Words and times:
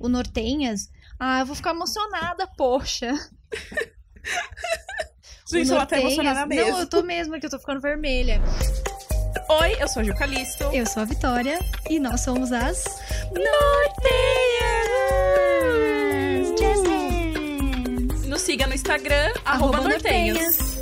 o 0.00 0.08
Nortenhas, 0.08 0.90
ah, 1.18 1.40
eu 1.40 1.46
vou 1.46 1.56
ficar 1.56 1.70
emocionada, 1.70 2.46
poxa. 2.56 3.12
Gente, 5.50 5.72
ela 5.72 5.86
tá 5.86 5.98
emocionada 5.98 6.46
mesmo. 6.46 6.72
Não, 6.72 6.80
eu 6.80 6.86
tô 6.88 7.02
mesmo, 7.02 7.40
que 7.40 7.46
eu 7.46 7.50
tô 7.50 7.58
ficando 7.58 7.80
vermelha. 7.80 8.40
Oi, 9.48 9.76
eu 9.80 9.88
sou 9.88 10.02
a 10.02 10.04
Ju 10.04 10.14
Calisto. 10.14 10.64
Eu 10.64 10.86
sou 10.86 11.02
a 11.02 11.06
Vitória 11.06 11.58
e 11.88 11.98
nós 11.98 12.20
somos 12.20 12.52
as 12.52 12.84
Nortenhas! 13.32 13.48
Jazz 16.58 18.26
Nos 18.26 18.42
siga 18.42 18.66
no 18.66 18.74
Instagram, 18.74 19.32
arroba, 19.44 19.80
Nortenhas. 19.80 20.77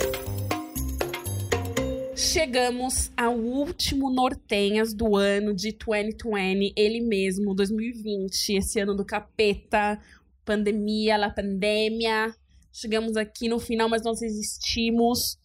Chegamos 2.39 3.11
ao 3.17 3.35
último 3.35 4.11
Nortenhas 4.11 4.93
do 4.93 5.17
ano 5.17 5.55
de 5.55 5.73
2020, 5.73 6.75
ele 6.77 7.01
mesmo, 7.01 7.55
2020, 7.55 8.57
esse 8.59 8.79
ano 8.79 8.95
do 8.95 9.07
capeta, 9.07 9.99
pandemia, 10.45 11.17
la 11.17 11.31
pandemia. 11.31 12.35
Chegamos 12.71 13.17
aqui 13.17 13.49
no 13.49 13.59
final, 13.59 13.89
mas 13.89 14.03
nós 14.03 14.21
existimos. 14.21 15.39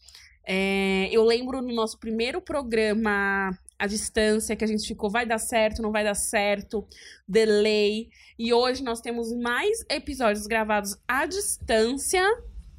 É, 0.45 1.07
eu 1.13 1.23
lembro 1.23 1.61
no 1.61 1.73
nosso 1.73 1.97
primeiro 1.97 2.41
programa 2.41 3.57
à 3.79 3.87
distância 3.87 4.53
que 4.53 4.65
a 4.65 4.67
gente 4.67 4.85
ficou 4.85 5.09
vai 5.09 5.25
dar 5.25 5.39
certo, 5.39 5.81
não 5.81 5.93
vai 5.93 6.03
dar 6.03 6.13
certo, 6.15 6.85
delay. 7.25 8.09
E 8.37 8.51
hoje 8.51 8.83
nós 8.83 8.99
temos 8.99 9.33
mais 9.33 9.77
episódios 9.89 10.45
gravados 10.45 10.97
à 11.07 11.25
distância 11.25 12.21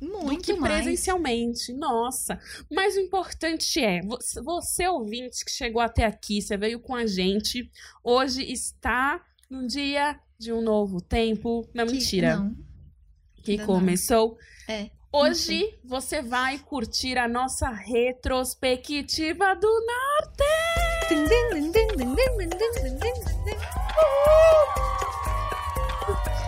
Muito 0.02 0.40
do 0.40 0.54
que 0.54 0.54
mais. 0.60 0.82
presencialmente. 0.82 1.72
Nossa. 1.72 2.38
Mas 2.70 2.96
o 2.96 3.00
importante 3.00 3.80
é, 3.80 4.00
você, 4.42 4.88
ouvinte 4.88 5.44
que 5.44 5.50
chegou 5.52 5.80
até 5.80 6.04
aqui, 6.04 6.42
você 6.42 6.56
veio 6.56 6.80
com 6.80 6.94
a 6.94 7.06
gente, 7.06 7.70
hoje 8.02 8.42
está 8.50 9.24
num 9.48 9.66
dia 9.66 10.18
de 10.38 10.52
um 10.52 10.60
novo 10.60 11.00
tempo. 11.00 11.68
Não, 11.72 11.86
Que- 11.86 11.92
mentira. 11.92 12.36
Não. 12.36 12.56
que 13.44 13.52
ainda 13.52 13.66
não. 13.66 13.74
começou. 13.74 14.36
É. 14.68 14.90
Hoje 15.12 15.78
você 15.84 16.22
vai 16.22 16.58
curtir 16.58 17.18
a 17.18 17.28
nossa 17.28 17.68
retrospectiva 17.68 19.54
do 19.54 19.68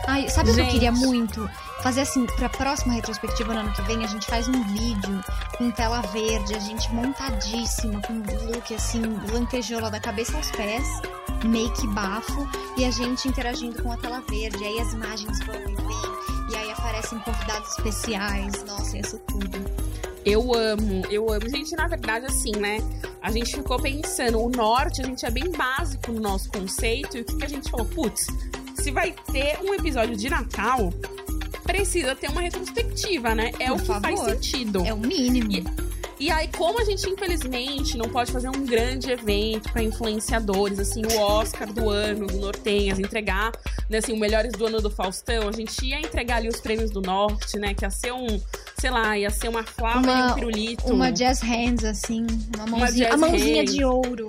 Ai, 0.06 0.28
sabe 0.28 0.50
o 0.50 0.54
que 0.54 0.60
eu 0.60 0.68
queria 0.68 0.92
muito? 0.92 1.48
Fazer 1.84 2.00
assim, 2.00 2.24
pra 2.24 2.48
próxima 2.48 2.94
retrospectiva 2.94 3.52
no 3.52 3.60
ano 3.60 3.72
que 3.74 3.82
vem, 3.82 4.02
a 4.02 4.06
gente 4.06 4.26
faz 4.26 4.48
um 4.48 4.64
vídeo 4.68 5.20
com 5.58 5.70
tela 5.70 6.00
verde, 6.00 6.54
a 6.54 6.58
gente 6.58 6.90
montadíssima, 6.90 8.00
com 8.00 8.14
look 8.46 8.74
assim, 8.74 9.02
lantejoula 9.30 9.90
da 9.90 10.00
cabeça 10.00 10.34
aos 10.34 10.50
pés, 10.52 10.88
make 11.44 11.86
bafo, 11.88 12.48
e 12.78 12.86
a 12.86 12.90
gente 12.90 13.28
interagindo 13.28 13.82
com 13.82 13.92
a 13.92 13.98
tela 13.98 14.22
verde. 14.26 14.64
Aí 14.64 14.80
as 14.80 14.94
imagens 14.94 15.38
vão 15.40 15.56
e 15.56 15.74
vêm, 15.74 16.52
e 16.52 16.56
aí 16.56 16.70
aparecem 16.72 17.18
convidados 17.18 17.68
especiais. 17.76 18.64
Nossa, 18.64 18.96
isso 18.96 19.18
tudo. 19.28 19.58
Eu 20.24 20.54
amo, 20.54 21.02
eu 21.10 21.30
amo. 21.30 21.50
Gente, 21.50 21.76
na 21.76 21.86
verdade, 21.86 22.24
assim, 22.24 22.52
né? 22.52 22.78
A 23.20 23.30
gente 23.30 23.54
ficou 23.54 23.78
pensando, 23.78 24.40
o 24.40 24.48
norte, 24.48 25.02
a 25.02 25.04
gente 25.04 25.26
é 25.26 25.30
bem 25.30 25.50
básico 25.50 26.12
no 26.12 26.20
nosso 26.22 26.48
conceito, 26.48 27.18
e 27.18 27.20
o 27.20 27.24
que, 27.26 27.36
que 27.36 27.44
a 27.44 27.48
gente 27.48 27.70
falou? 27.70 27.84
Putz, 27.84 28.26
se 28.76 28.90
vai 28.90 29.14
ter 29.30 29.60
um 29.60 29.74
episódio 29.74 30.16
de 30.16 30.30
Natal, 30.30 30.90
precisa 31.64 32.14
ter 32.14 32.28
uma 32.30 32.40
retrospectiva, 32.40 33.34
né? 33.34 33.50
É 33.58 33.66
Por 33.68 33.76
o 33.76 33.80
que 33.80 33.86
faz 33.86 34.18
favor. 34.20 34.30
sentido. 34.30 34.84
É 34.86 34.92
o 34.94 34.98
mínimo. 34.98 35.64
E 36.20 36.30
aí, 36.30 36.48
como 36.56 36.80
a 36.80 36.84
gente, 36.84 37.10
infelizmente, 37.10 37.98
não 37.98 38.08
pode 38.08 38.30
fazer 38.30 38.48
um 38.48 38.64
grande 38.64 39.10
evento 39.10 39.70
para 39.72 39.82
influenciadores, 39.82 40.78
assim, 40.78 41.02
o 41.04 41.18
Oscar 41.18 41.70
do 41.70 41.90
ano, 41.90 42.26
do 42.28 42.36
Nortenhas, 42.38 43.00
entregar, 43.00 43.50
né, 43.90 43.98
assim, 43.98 44.12
o 44.12 44.16
Melhores 44.16 44.52
do 44.52 44.64
Ano 44.64 44.80
do 44.80 44.88
Faustão, 44.90 45.48
a 45.48 45.52
gente 45.52 45.84
ia 45.84 45.98
entregar 45.98 46.36
ali 46.36 46.48
os 46.48 46.60
prêmios 46.60 46.90
do 46.92 47.02
Norte, 47.02 47.58
né, 47.58 47.74
que 47.74 47.84
ia 47.84 47.90
ser 47.90 48.12
um, 48.12 48.40
sei 48.78 48.90
lá, 48.90 49.18
ia 49.18 49.28
ser 49.28 49.48
uma 49.48 49.64
flauta 49.64 49.98
Uma- 49.98 50.28
e 50.28 50.30
um 50.30 50.34
pirulito. 50.34 50.86
Uma 50.94 51.10
jazz 51.10 51.40
hands, 51.40 51.84
assim, 51.84 52.24
uma 52.54 52.64
mãozinha. 52.68 53.08
jazz 53.08 53.14
a 53.14 53.16
mãozinha 53.18 53.56
hands. 53.62 53.74
de 53.74 53.84
ouro. 53.84 54.26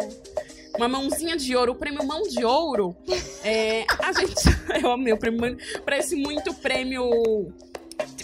Uma 0.77 0.87
mãozinha 0.87 1.37
de 1.37 1.55
ouro, 1.55 1.73
o 1.73 1.75
prêmio 1.75 2.05
Mão 2.05 2.23
de 2.23 2.43
Ouro. 2.43 2.95
É, 3.43 3.85
a 4.03 4.11
gente. 4.11 4.33
Eu 4.81 4.91
amei 4.91 5.13
o 5.13 5.17
prêmio. 5.17 5.57
Parece 5.83 6.15
muito 6.15 6.53
prêmio. 6.53 7.53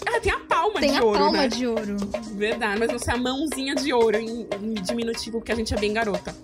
Ah, 0.06 0.20
tem 0.20 0.32
a 0.32 0.38
palma 0.40 0.80
Tem 0.80 0.92
de 0.92 0.98
a 0.98 1.04
ouro. 1.04 1.18
palma 1.18 1.38
né? 1.38 1.48
de 1.48 1.66
ouro. 1.66 1.96
Verdade, 2.34 2.78
mas 2.78 2.90
não 2.92 2.98
sei 2.98 3.14
a 3.14 3.16
mãozinha 3.16 3.74
de 3.74 3.92
ouro 3.92 4.16
em, 4.18 4.46
em 4.60 4.74
diminutivo, 4.74 5.38
porque 5.38 5.52
a 5.52 5.54
gente 5.54 5.72
é 5.72 5.78
bem 5.78 5.92
garota. 5.92 6.34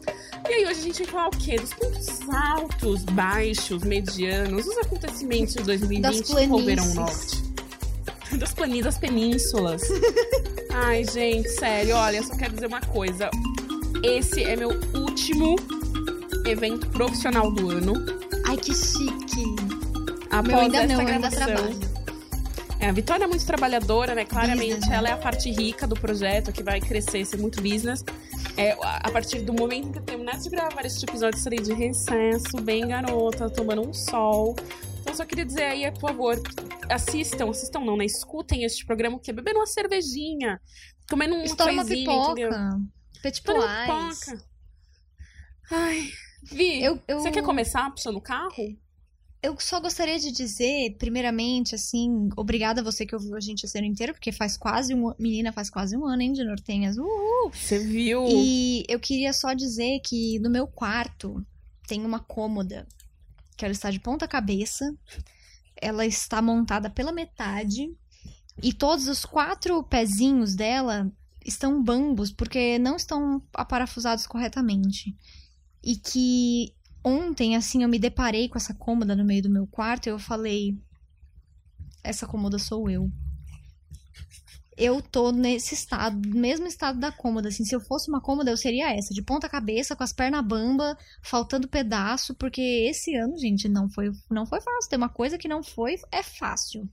E 0.48 0.52
aí, 0.54 0.64
hoje 0.64 0.80
a 0.80 0.82
gente 0.82 1.02
vai 1.02 1.12
falar 1.12 1.26
o 1.28 1.30
quê? 1.30 1.56
Dos 1.56 1.74
pontos 1.74 2.20
altos, 2.30 3.04
baixos, 3.04 3.82
medianos, 3.82 4.66
os 4.66 4.78
acontecimentos 4.78 5.54
de 5.54 5.62
2020 5.62 6.02
Das 6.02 6.20
que 6.22 6.42
envolveram 6.42 6.84
o 6.84 6.94
norte. 6.94 7.42
Das 8.38 8.54
planícies, 8.54 8.84
das 8.84 8.98
penínsulas. 8.98 9.82
Ai, 10.72 11.04
gente, 11.04 11.48
sério, 11.50 11.96
olha, 11.96 12.18
eu 12.18 12.24
só 12.24 12.36
quero 12.36 12.54
dizer 12.54 12.66
uma 12.66 12.80
coisa. 12.80 13.30
Esse 14.02 14.44
é 14.44 14.56
meu 14.56 14.70
último 14.94 15.56
evento 16.48 16.88
profissional 16.88 17.50
do 17.50 17.70
ano. 17.70 17.94
Ai, 18.46 18.56
que 18.56 18.74
chique. 18.74 19.56
Após 20.30 20.46
Meu 20.46 20.58
ainda 20.58 20.86
não, 20.86 21.02
eu 21.02 21.08
ainda 21.08 21.30
trabalho. 21.30 21.78
É, 22.80 22.88
a 22.88 22.92
Vitória 22.92 23.24
é 23.24 23.26
muito 23.26 23.44
trabalhadora, 23.44 24.14
né? 24.14 24.24
Claramente, 24.24 24.74
Business, 24.74 24.88
né? 24.88 24.96
ela 24.96 25.08
é 25.08 25.12
a 25.12 25.16
parte 25.16 25.50
rica 25.50 25.86
do 25.86 25.96
projeto, 25.96 26.52
que 26.52 26.62
vai 26.62 26.80
crescer, 26.80 27.24
ser 27.24 27.36
muito 27.38 27.60
business. 27.60 28.04
É, 28.56 28.76
a 28.80 29.10
partir 29.10 29.40
do 29.42 29.52
momento 29.52 29.90
que 29.92 29.98
eu 29.98 30.02
terminar 30.02 30.38
de 30.38 30.48
gravar 30.48 30.84
este 30.84 31.04
episódio, 31.04 31.36
estarei 31.36 31.58
de 31.58 31.72
recesso, 31.72 32.60
bem 32.62 32.86
garota, 32.86 33.50
tomando 33.50 33.88
um 33.88 33.92
sol. 33.92 34.54
Então, 35.00 35.12
só 35.14 35.24
queria 35.24 35.44
dizer 35.44 35.64
aí, 35.64 35.90
por 35.90 36.00
favor, 36.00 36.40
assistam, 36.88 37.50
assistam 37.50 37.80
não, 37.80 37.96
né? 37.96 38.04
Escutem 38.04 38.64
este 38.64 38.86
programa, 38.86 39.18
que 39.18 39.30
é 39.30 39.34
bebendo 39.34 39.58
uma 39.58 39.66
cervejinha, 39.66 40.60
comendo 41.10 41.34
uma 41.34 41.44
Estoura 41.44 41.72
uma 41.72 41.84
pipoca. 41.84 42.30
entendeu? 42.30 42.50
Estoura 43.24 43.60
uma 43.60 43.86
pois. 43.86 44.20
pipoca. 44.20 44.44
Ai, 45.70 46.10
Vi, 46.42 46.82
Eu, 46.82 47.00
eu, 47.06 47.20
você 47.20 47.30
quer 47.30 47.42
começar 47.42 47.90
puxando 47.90 48.16
o 48.16 48.20
carro? 48.20 48.76
eu 49.42 49.58
só 49.60 49.80
gostaria 49.80 50.18
de 50.18 50.32
dizer, 50.32 50.96
primeiramente, 50.98 51.74
assim, 51.74 52.28
obrigada 52.36 52.80
a 52.80 52.84
você 52.84 53.06
que 53.06 53.14
ouviu 53.14 53.36
a 53.36 53.40
gente 53.40 53.64
esse 53.64 53.78
ano 53.78 53.86
inteiro, 53.86 54.12
porque 54.12 54.32
faz 54.32 54.56
quase 54.56 54.94
um 54.94 55.14
menina, 55.18 55.52
faz 55.52 55.70
quase 55.70 55.96
um 55.96 56.04
ano, 56.04 56.22
hein, 56.22 56.32
de 56.32 56.42
Nortenhas. 56.42 56.96
Uhul! 56.98 57.50
Você 57.52 57.78
viu? 57.78 58.26
E 58.28 58.84
eu 58.88 58.98
queria 58.98 59.32
só 59.32 59.54
dizer 59.54 60.00
que 60.00 60.38
no 60.40 60.50
meu 60.50 60.66
quarto 60.66 61.44
tem 61.86 62.04
uma 62.04 62.18
cômoda 62.18 62.86
que 63.56 63.64
ela 63.64 63.72
está 63.72 63.90
de 63.90 64.00
ponta 64.00 64.26
cabeça. 64.26 64.92
Ela 65.80 66.04
está 66.04 66.42
montada 66.42 66.90
pela 66.90 67.12
metade 67.12 67.88
e 68.60 68.72
todos 68.72 69.06
os 69.06 69.24
quatro 69.24 69.80
pezinhos 69.84 70.56
dela 70.56 71.10
estão 71.44 71.80
bambos 71.80 72.32
porque 72.32 72.76
não 72.80 72.96
estão 72.96 73.40
aparafusados 73.54 74.26
corretamente. 74.26 75.14
E 75.82 75.96
que 75.96 76.74
ontem, 77.04 77.56
assim, 77.56 77.82
eu 77.82 77.88
me 77.88 77.98
deparei 77.98 78.48
com 78.48 78.58
essa 78.58 78.74
cômoda 78.74 79.14
no 79.14 79.24
meio 79.24 79.42
do 79.42 79.50
meu 79.50 79.66
quarto 79.66 80.06
e 80.06 80.10
eu 80.10 80.18
falei: 80.18 80.76
essa 82.02 82.26
cômoda 82.26 82.58
sou 82.58 82.90
eu 82.90 83.10
eu 84.78 85.02
tô 85.02 85.32
nesse 85.32 85.74
estado, 85.74 86.16
mesmo 86.28 86.66
estado 86.68 87.00
da 87.00 87.10
cômoda, 87.10 87.48
assim, 87.48 87.64
se 87.64 87.74
eu 87.74 87.80
fosse 87.80 88.08
uma 88.08 88.20
cômoda, 88.20 88.50
eu 88.50 88.56
seria 88.56 88.94
essa, 88.94 89.12
de 89.12 89.20
ponta 89.20 89.48
cabeça, 89.48 89.96
com 89.96 90.04
as 90.04 90.12
pernas 90.12 90.46
bamba, 90.46 90.96
faltando 91.20 91.66
pedaço, 91.66 92.32
porque 92.36 92.62
esse 92.88 93.14
ano, 93.16 93.36
gente, 93.36 93.68
não 93.68 93.90
foi, 93.90 94.12
não 94.30 94.46
foi 94.46 94.60
fácil, 94.60 94.88
tem 94.88 94.96
uma 94.96 95.08
coisa 95.08 95.36
que 95.36 95.48
não 95.48 95.64
foi, 95.64 95.96
é 96.12 96.22
fácil. 96.22 96.88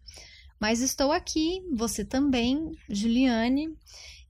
Mas 0.59 0.81
estou 0.81 1.12
aqui, 1.12 1.62
você 1.72 2.03
também, 2.03 2.72
Juliane, 2.90 3.78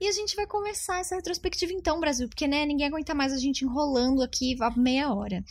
e 0.05 0.07
a 0.07 0.11
gente 0.11 0.35
vai 0.35 0.45
começar 0.45 0.99
essa 0.99 1.16
retrospectiva 1.16 1.73
então, 1.73 1.99
Brasil, 1.99 2.27
porque, 2.27 2.47
né, 2.47 2.63
ninguém 2.66 2.88
aguenta 2.88 3.16
mais 3.16 3.33
a 3.33 3.38
gente 3.38 3.66
enrolando 3.66 4.21
aqui 4.21 4.55
a 4.61 4.69
meia 4.69 5.11
hora. 5.11 5.43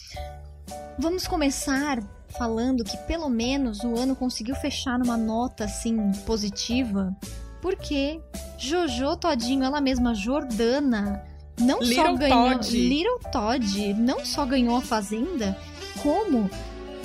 Vamos 0.97 1.27
começar 1.27 1.99
falando 2.39 2.85
que 2.85 2.97
pelo 2.99 3.29
menos 3.29 3.81
o 3.81 3.97
ano 3.97 4.15
conseguiu 4.15 4.55
fechar 4.55 4.97
numa 4.99 5.17
nota, 5.17 5.65
assim, 5.65 6.13
positiva, 6.25 7.15
porque 7.61 8.21
Jojo 8.57 9.17
Todinho, 9.17 9.65
ela 9.65 9.81
mesma, 9.81 10.15
Jordana, 10.15 11.25
não 11.61 11.83
só 11.83 11.89
Little 11.89 12.17
ganhou. 12.17 12.53
Todd. 12.53 12.89
Little 12.89 13.31
Todd 13.33 13.95
não 13.95 14.25
só 14.25 14.47
ganhou 14.47 14.77
a 14.77 14.81
Fazenda, 14.81 15.59
como 16.01 16.49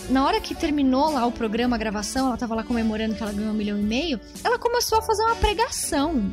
na 0.09 0.23
hora 0.23 0.39
que 0.39 0.53
terminou 0.53 1.11
lá 1.11 1.25
o 1.25 1.31
programa, 1.31 1.75
a 1.75 1.79
gravação, 1.79 2.27
ela 2.27 2.37
tava 2.37 2.53
lá 2.53 2.63
comemorando 2.63 3.15
que 3.15 3.23
ela 3.23 3.33
ganhou 3.33 3.51
um 3.51 3.57
milhão 3.57 3.77
e 3.79 3.83
meio, 3.83 4.19
ela 4.43 4.59
começou 4.59 4.99
a 4.99 5.01
fazer 5.01 5.23
uma 5.23 5.35
pregação. 5.35 6.31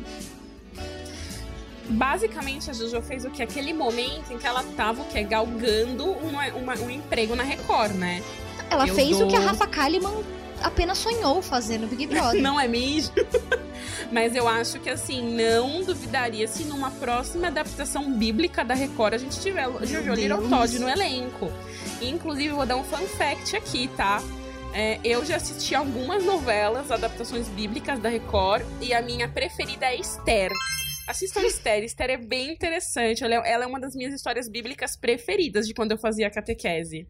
Basicamente, 1.89 2.69
a 2.69 2.73
Jojo 2.73 3.01
fez 3.01 3.25
o 3.25 3.29
que? 3.29 3.41
Aquele 3.41 3.73
momento 3.73 4.31
em 4.31 4.37
que 4.37 4.45
ela 4.45 4.63
tava, 4.75 5.01
o 5.01 5.05
quê? 5.05 5.23
Galgando 5.23 6.05
uma- 6.11 6.47
uma- 6.47 6.75
um 6.75 6.89
emprego 6.89 7.35
na 7.35 7.43
Record, 7.43 7.93
né? 7.93 8.21
Ela 8.69 8.87
Eu 8.87 8.93
fez 8.95 9.19
o 9.21 9.27
que 9.27 9.35
a 9.35 9.39
dou- 9.39 9.47
Rafa 9.47 9.65
Kalimann 9.67 10.23
apenas 10.61 10.97
sonhou 10.97 11.41
fazer 11.41 11.77
no 11.77 11.87
Big 11.87 12.05
Brother. 12.07 12.41
Não 12.41 12.59
é 12.59 12.67
mesmo? 12.67 13.13
Mas 14.11 14.35
eu 14.35 14.47
acho 14.47 14.79
que, 14.79 14.89
assim, 14.89 15.21
não 15.35 15.83
duvidaria 15.83 16.47
se 16.47 16.63
numa 16.63 16.91
próxima 16.91 17.47
adaptação 17.47 18.11
bíblica 18.13 18.63
da 18.63 18.73
Record 18.73 19.13
a 19.13 19.17
gente 19.17 19.39
tiver 19.39 19.65
Jojo 19.81 20.03
Deus. 20.03 20.17
Little 20.19 20.49
Todd 20.49 20.79
no 20.79 20.89
elenco. 20.89 21.51
E, 22.01 22.09
inclusive, 22.09 22.49
vou 22.49 22.65
dar 22.65 22.75
um 22.77 22.83
fun 22.83 23.05
fact 23.17 23.55
aqui, 23.55 23.89
tá? 23.95 24.21
É, 24.73 24.99
eu 25.03 25.25
já 25.25 25.37
assisti 25.37 25.73
algumas 25.73 26.23
novelas, 26.23 26.91
adaptações 26.91 27.47
bíblicas 27.47 27.99
da 27.99 28.09
Record, 28.09 28.63
e 28.81 28.93
a 28.93 29.01
minha 29.01 29.27
preferida 29.27 29.85
é 29.87 29.95
Esther. 29.95 30.51
Assistam 31.07 31.41
Esther. 31.41 31.83
Esther 31.83 32.09
é 32.09 32.17
bem 32.17 32.51
interessante. 32.51 33.23
Ela 33.23 33.35
é, 33.35 33.53
ela 33.53 33.63
é 33.63 33.67
uma 33.67 33.79
das 33.79 33.95
minhas 33.95 34.13
histórias 34.13 34.49
bíblicas 34.49 34.97
preferidas 34.97 35.65
de 35.65 35.73
quando 35.73 35.93
eu 35.93 35.97
fazia 35.97 36.29
catequese. 36.29 37.07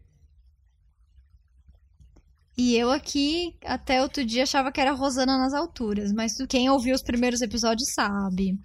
E 2.56 2.76
eu 2.76 2.90
aqui, 2.90 3.56
até 3.64 4.02
outro 4.02 4.24
dia, 4.24 4.42
achava 4.42 4.72
que 4.72 4.80
era 4.80 4.92
Rosana 4.92 5.38
nas 5.38 5.54
alturas, 5.54 6.12
mas 6.12 6.36
quem 6.48 6.68
ouviu 6.68 6.94
os 6.94 7.02
primeiros 7.02 7.40
episódios 7.40 7.92
sabe. 7.92 8.58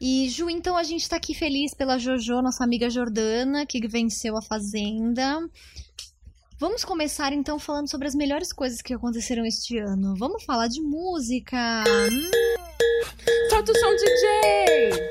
E, 0.00 0.28
Ju, 0.28 0.48
então 0.48 0.76
a 0.76 0.82
gente 0.82 1.08
tá 1.08 1.16
aqui 1.16 1.34
feliz 1.34 1.74
pela 1.74 1.98
Jojo, 1.98 2.40
nossa 2.40 2.62
amiga 2.62 2.88
Jordana, 2.88 3.66
que 3.66 3.86
venceu 3.88 4.36
a 4.36 4.42
Fazenda. 4.42 5.40
Vamos 6.58 6.84
começar 6.84 7.32
então 7.32 7.56
falando 7.58 7.88
sobre 7.88 8.08
as 8.08 8.14
melhores 8.16 8.52
coisas 8.52 8.82
que 8.82 8.92
aconteceram 8.92 9.44
este 9.46 9.78
ano. 9.78 10.16
Vamos 10.16 10.42
falar 10.44 10.66
de 10.66 10.80
música. 10.80 11.84
Hum. 11.86 12.30
Solta 13.48 13.70
o 13.70 13.74
som, 13.76 13.94
DJ! 13.94 15.08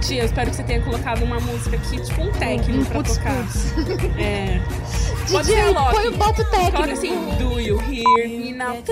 Tia, 0.00 0.22
eu 0.22 0.26
espero 0.26 0.50
que 0.50 0.56
você 0.56 0.64
tenha 0.64 0.82
colocado 0.84 1.22
uma 1.22 1.38
música 1.38 1.76
aqui, 1.76 2.02
tipo 2.02 2.22
um 2.22 2.32
técnico 2.32 2.80
Um 2.80 2.84
pra 2.84 2.94
putz, 3.02 3.16
tocar. 3.18 3.46
putz. 3.46 3.72
É. 4.18 4.58
Pode 5.30 5.46
ser 5.46 5.54
DJ, 5.54 5.72
Loki. 5.72 5.94
põe 5.94 6.08
o 6.08 6.16
bota 6.16 6.44
técnico. 6.44 6.72
Coloca 6.72 6.92
assim, 6.92 7.36
do 7.38 7.60
you 7.60 7.80
hear 7.82 8.28
me 8.28 8.52
now? 8.52 8.82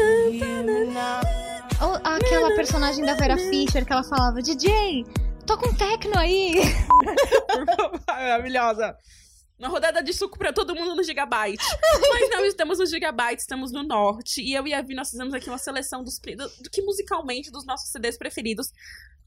Ou 1.80 1.94
aquela 2.04 2.54
personagem 2.54 3.04
da 3.04 3.14
Vera 3.14 3.36
Fischer 3.36 3.84
que 3.84 3.92
ela 3.92 4.04
falava, 4.04 4.40
DJ, 4.40 5.04
toca 5.44 5.68
um 5.68 5.74
techno 5.74 6.16
aí. 6.16 6.60
Maravilhosa. 8.06 8.96
Uma 9.60 9.68
rodada 9.68 10.02
de 10.02 10.10
suco 10.14 10.38
pra 10.38 10.54
todo 10.54 10.74
mundo 10.74 10.96
no 10.96 11.02
Gigabyte. 11.02 11.62
Mas 12.10 12.30
não 12.30 12.46
estamos 12.46 12.78
no 12.78 12.86
Gigabyte, 12.86 13.42
estamos 13.42 13.70
no 13.70 13.82
Norte. 13.82 14.40
E 14.40 14.54
eu 14.54 14.66
e 14.66 14.72
a 14.72 14.80
Vi, 14.80 14.94
nós 14.94 15.10
fizemos 15.10 15.34
aqui 15.34 15.50
uma 15.50 15.58
seleção 15.58 16.02
dos, 16.02 16.18
do, 16.18 16.62
do 16.62 16.70
que 16.70 16.80
musicalmente 16.80 17.50
dos 17.50 17.66
nossos 17.66 17.90
CDs 17.90 18.16
preferidos. 18.16 18.72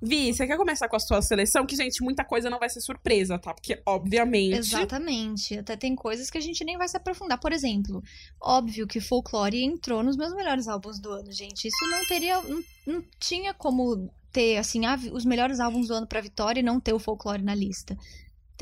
Vi, 0.01 0.33
você 0.33 0.47
quer 0.47 0.57
começar 0.57 0.89
com 0.89 0.95
a 0.95 0.99
sua 0.99 1.21
seleção? 1.21 1.67
Que, 1.67 1.75
gente, 1.75 2.03
muita 2.03 2.25
coisa 2.25 2.49
não 2.49 2.57
vai 2.57 2.67
ser 2.67 2.81
surpresa, 2.81 3.37
tá? 3.37 3.53
Porque, 3.53 3.79
obviamente. 3.85 4.55
Exatamente. 4.55 5.59
Até 5.59 5.77
tem 5.77 5.95
coisas 5.95 6.31
que 6.31 6.37
a 6.39 6.41
gente 6.41 6.63
nem 6.63 6.79
vai 6.79 6.87
se 6.87 6.97
aprofundar. 6.97 7.39
Por 7.39 7.53
exemplo, 7.53 8.03
óbvio 8.41 8.87
que 8.87 8.99
Folklore 8.99 9.63
entrou 9.63 10.01
nos 10.01 10.17
meus 10.17 10.33
melhores 10.33 10.67
álbuns 10.67 10.99
do 10.99 11.11
ano, 11.11 11.31
gente. 11.31 11.67
Isso 11.67 11.91
não 11.91 12.05
teria. 12.07 12.41
Não, 12.41 12.63
não 12.87 13.03
tinha 13.19 13.53
como 13.53 14.11
ter, 14.31 14.57
assim, 14.57 14.81
os 15.11 15.23
melhores 15.23 15.59
álbuns 15.59 15.87
do 15.87 15.93
ano 15.93 16.07
pra 16.07 16.19
Vitória 16.19 16.59
e 16.59 16.63
não 16.63 16.79
ter 16.79 16.91
o 16.91 16.99
Folklore 16.99 17.43
na 17.43 17.53
lista. 17.53 17.95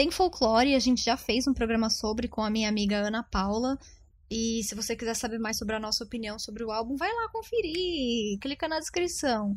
Tem 0.01 0.09
Folklore, 0.09 0.73
a 0.73 0.79
gente 0.79 1.03
já 1.03 1.15
fez 1.15 1.45
um 1.45 1.53
programa 1.53 1.87
sobre 1.87 2.27
com 2.27 2.41
a 2.41 2.49
minha 2.49 2.67
amiga 2.67 2.97
Ana 2.97 3.21
Paula. 3.21 3.77
E 4.31 4.63
se 4.63 4.73
você 4.73 4.95
quiser 4.95 5.13
saber 5.13 5.37
mais 5.37 5.59
sobre 5.59 5.75
a 5.75 5.79
nossa 5.79 6.03
opinião 6.03 6.39
sobre 6.39 6.63
o 6.63 6.71
álbum, 6.71 6.95
vai 6.95 7.13
lá 7.13 7.29
conferir. 7.29 8.39
Clica 8.39 8.67
na 8.67 8.79
descrição. 8.79 9.55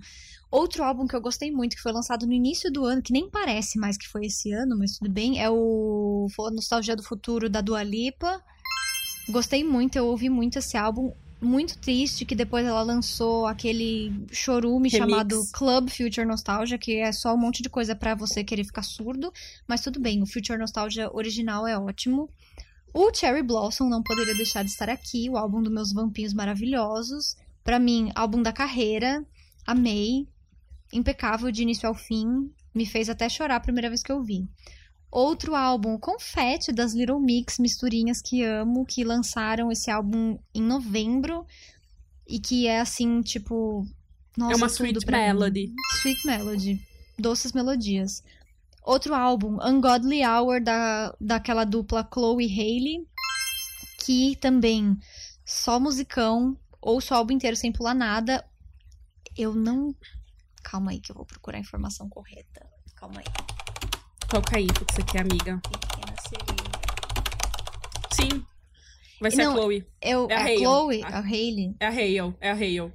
Outro 0.50 0.84
álbum 0.84 1.06
que 1.06 1.16
eu 1.16 1.20
gostei 1.22 1.50
muito, 1.50 1.76
que 1.76 1.80
foi 1.80 1.92
lançado 1.92 2.26
no 2.26 2.32
início 2.34 2.70
do 2.70 2.84
ano, 2.84 3.00
que 3.00 3.10
nem 3.10 3.30
parece 3.30 3.78
mais 3.78 3.96
que 3.96 4.06
foi 4.06 4.26
esse 4.26 4.52
ano, 4.52 4.76
mas 4.78 4.98
tudo 4.98 5.10
bem, 5.10 5.42
é 5.42 5.48
o 5.48 6.26
Nostalgia 6.52 6.94
do 6.94 7.02
Futuro 7.02 7.48
da 7.48 7.62
Dua 7.62 7.82
Lipa. 7.82 8.38
Gostei 9.30 9.64
muito, 9.64 9.96
eu 9.96 10.06
ouvi 10.08 10.28
muito 10.28 10.58
esse 10.58 10.76
álbum. 10.76 11.10
Muito 11.40 11.76
triste 11.78 12.24
que 12.24 12.34
depois 12.34 12.64
ela 12.64 12.82
lançou 12.82 13.46
aquele 13.46 14.12
chorume 14.32 14.88
Remix. 14.88 15.10
chamado 15.10 15.42
Club 15.52 15.90
Future 15.90 16.26
Nostalgia, 16.26 16.78
que 16.78 16.96
é 16.96 17.12
só 17.12 17.34
um 17.34 17.38
monte 17.38 17.62
de 17.62 17.68
coisa 17.68 17.94
pra 17.94 18.14
você 18.14 18.42
querer 18.42 18.64
ficar 18.64 18.82
surdo. 18.82 19.32
Mas 19.68 19.82
tudo 19.82 20.00
bem, 20.00 20.22
o 20.22 20.26
Future 20.26 20.58
Nostalgia 20.58 21.10
original 21.14 21.66
é 21.66 21.78
ótimo. 21.78 22.30
O 22.92 23.12
Cherry 23.12 23.42
Blossom 23.42 23.88
não 23.88 24.02
poderia 24.02 24.34
deixar 24.36 24.62
de 24.62 24.70
estar 24.70 24.88
aqui, 24.88 25.28
o 25.28 25.36
álbum 25.36 25.60
dos 25.60 25.72
meus 25.72 25.92
vampinhos 25.92 26.32
maravilhosos. 26.32 27.36
Pra 27.64 27.78
mim, 27.78 28.10
álbum 28.14 28.40
da 28.40 28.52
carreira. 28.52 29.24
Amei. 29.66 30.28
Impecável 30.92 31.50
de 31.50 31.62
início 31.62 31.88
ao 31.88 31.94
fim. 31.94 32.50
Me 32.72 32.86
fez 32.86 33.08
até 33.10 33.28
chorar 33.28 33.56
a 33.56 33.60
primeira 33.60 33.88
vez 33.88 34.02
que 34.02 34.12
eu 34.12 34.22
vi. 34.22 34.48
Outro 35.14 35.54
álbum, 35.54 35.96
Confete, 35.96 36.72
das 36.72 36.92
Little 36.92 37.20
Mix, 37.20 37.60
misturinhas 37.60 38.20
que 38.20 38.42
amo, 38.42 38.84
que 38.84 39.04
lançaram 39.04 39.70
esse 39.70 39.88
álbum 39.88 40.36
em 40.52 40.60
novembro. 40.60 41.46
E 42.26 42.40
que 42.40 42.66
é 42.66 42.80
assim, 42.80 43.22
tipo. 43.22 43.86
Nossa, 44.36 44.54
é 44.54 44.56
uma 44.56 44.66
sweet 44.66 45.06
pra 45.06 45.18
mim. 45.18 45.24
melody. 45.26 45.72
Sweet 46.00 46.26
Melody. 46.26 46.82
Doces 47.16 47.52
melodias. 47.52 48.24
Outro 48.82 49.14
álbum, 49.14 49.56
Ungodly 49.64 50.26
Hour, 50.26 50.60
da, 50.60 51.14
daquela 51.20 51.64
dupla 51.64 52.08
Chloe 52.12 52.46
Hailey. 52.46 53.06
Que 54.04 54.34
também 54.40 54.98
só 55.44 55.78
musicão, 55.78 56.58
ou 56.82 57.00
só 57.00 57.14
álbum 57.14 57.34
inteiro 57.34 57.56
sem 57.56 57.70
pular 57.70 57.94
nada. 57.94 58.44
Eu 59.38 59.54
não. 59.54 59.94
Calma 60.60 60.90
aí 60.90 60.98
que 60.98 61.12
eu 61.12 61.14
vou 61.14 61.24
procurar 61.24 61.58
a 61.58 61.60
informação 61.60 62.08
correta. 62.08 62.66
Calma 62.96 63.20
aí. 63.20 63.53
Toca 64.28 64.56
aí, 64.56 64.66
o 64.66 64.72
que 64.84 64.92
você 64.94 65.02
quer, 65.02 65.20
amiga. 65.20 65.60
Pequena 65.62 66.16
sereia. 66.28 66.74
Sim. 68.12 68.44
Vai 69.20 69.30
ser 69.30 69.44
Não, 69.44 69.52
a 69.52 69.56
Chloe. 69.56 69.86
Eu, 70.02 70.26
É 70.30 70.34
a 70.34 70.38
a, 70.38 70.42
Hale. 70.42 70.58
Chloe, 70.58 71.02
Ah. 71.04 71.18
a 71.18 71.20
Hailey. 71.20 71.76
É 71.80 71.86
a 71.86 71.90
Hale. 71.90 72.34
É 72.40 72.50
a 72.50 72.54
Hale. 72.54 72.92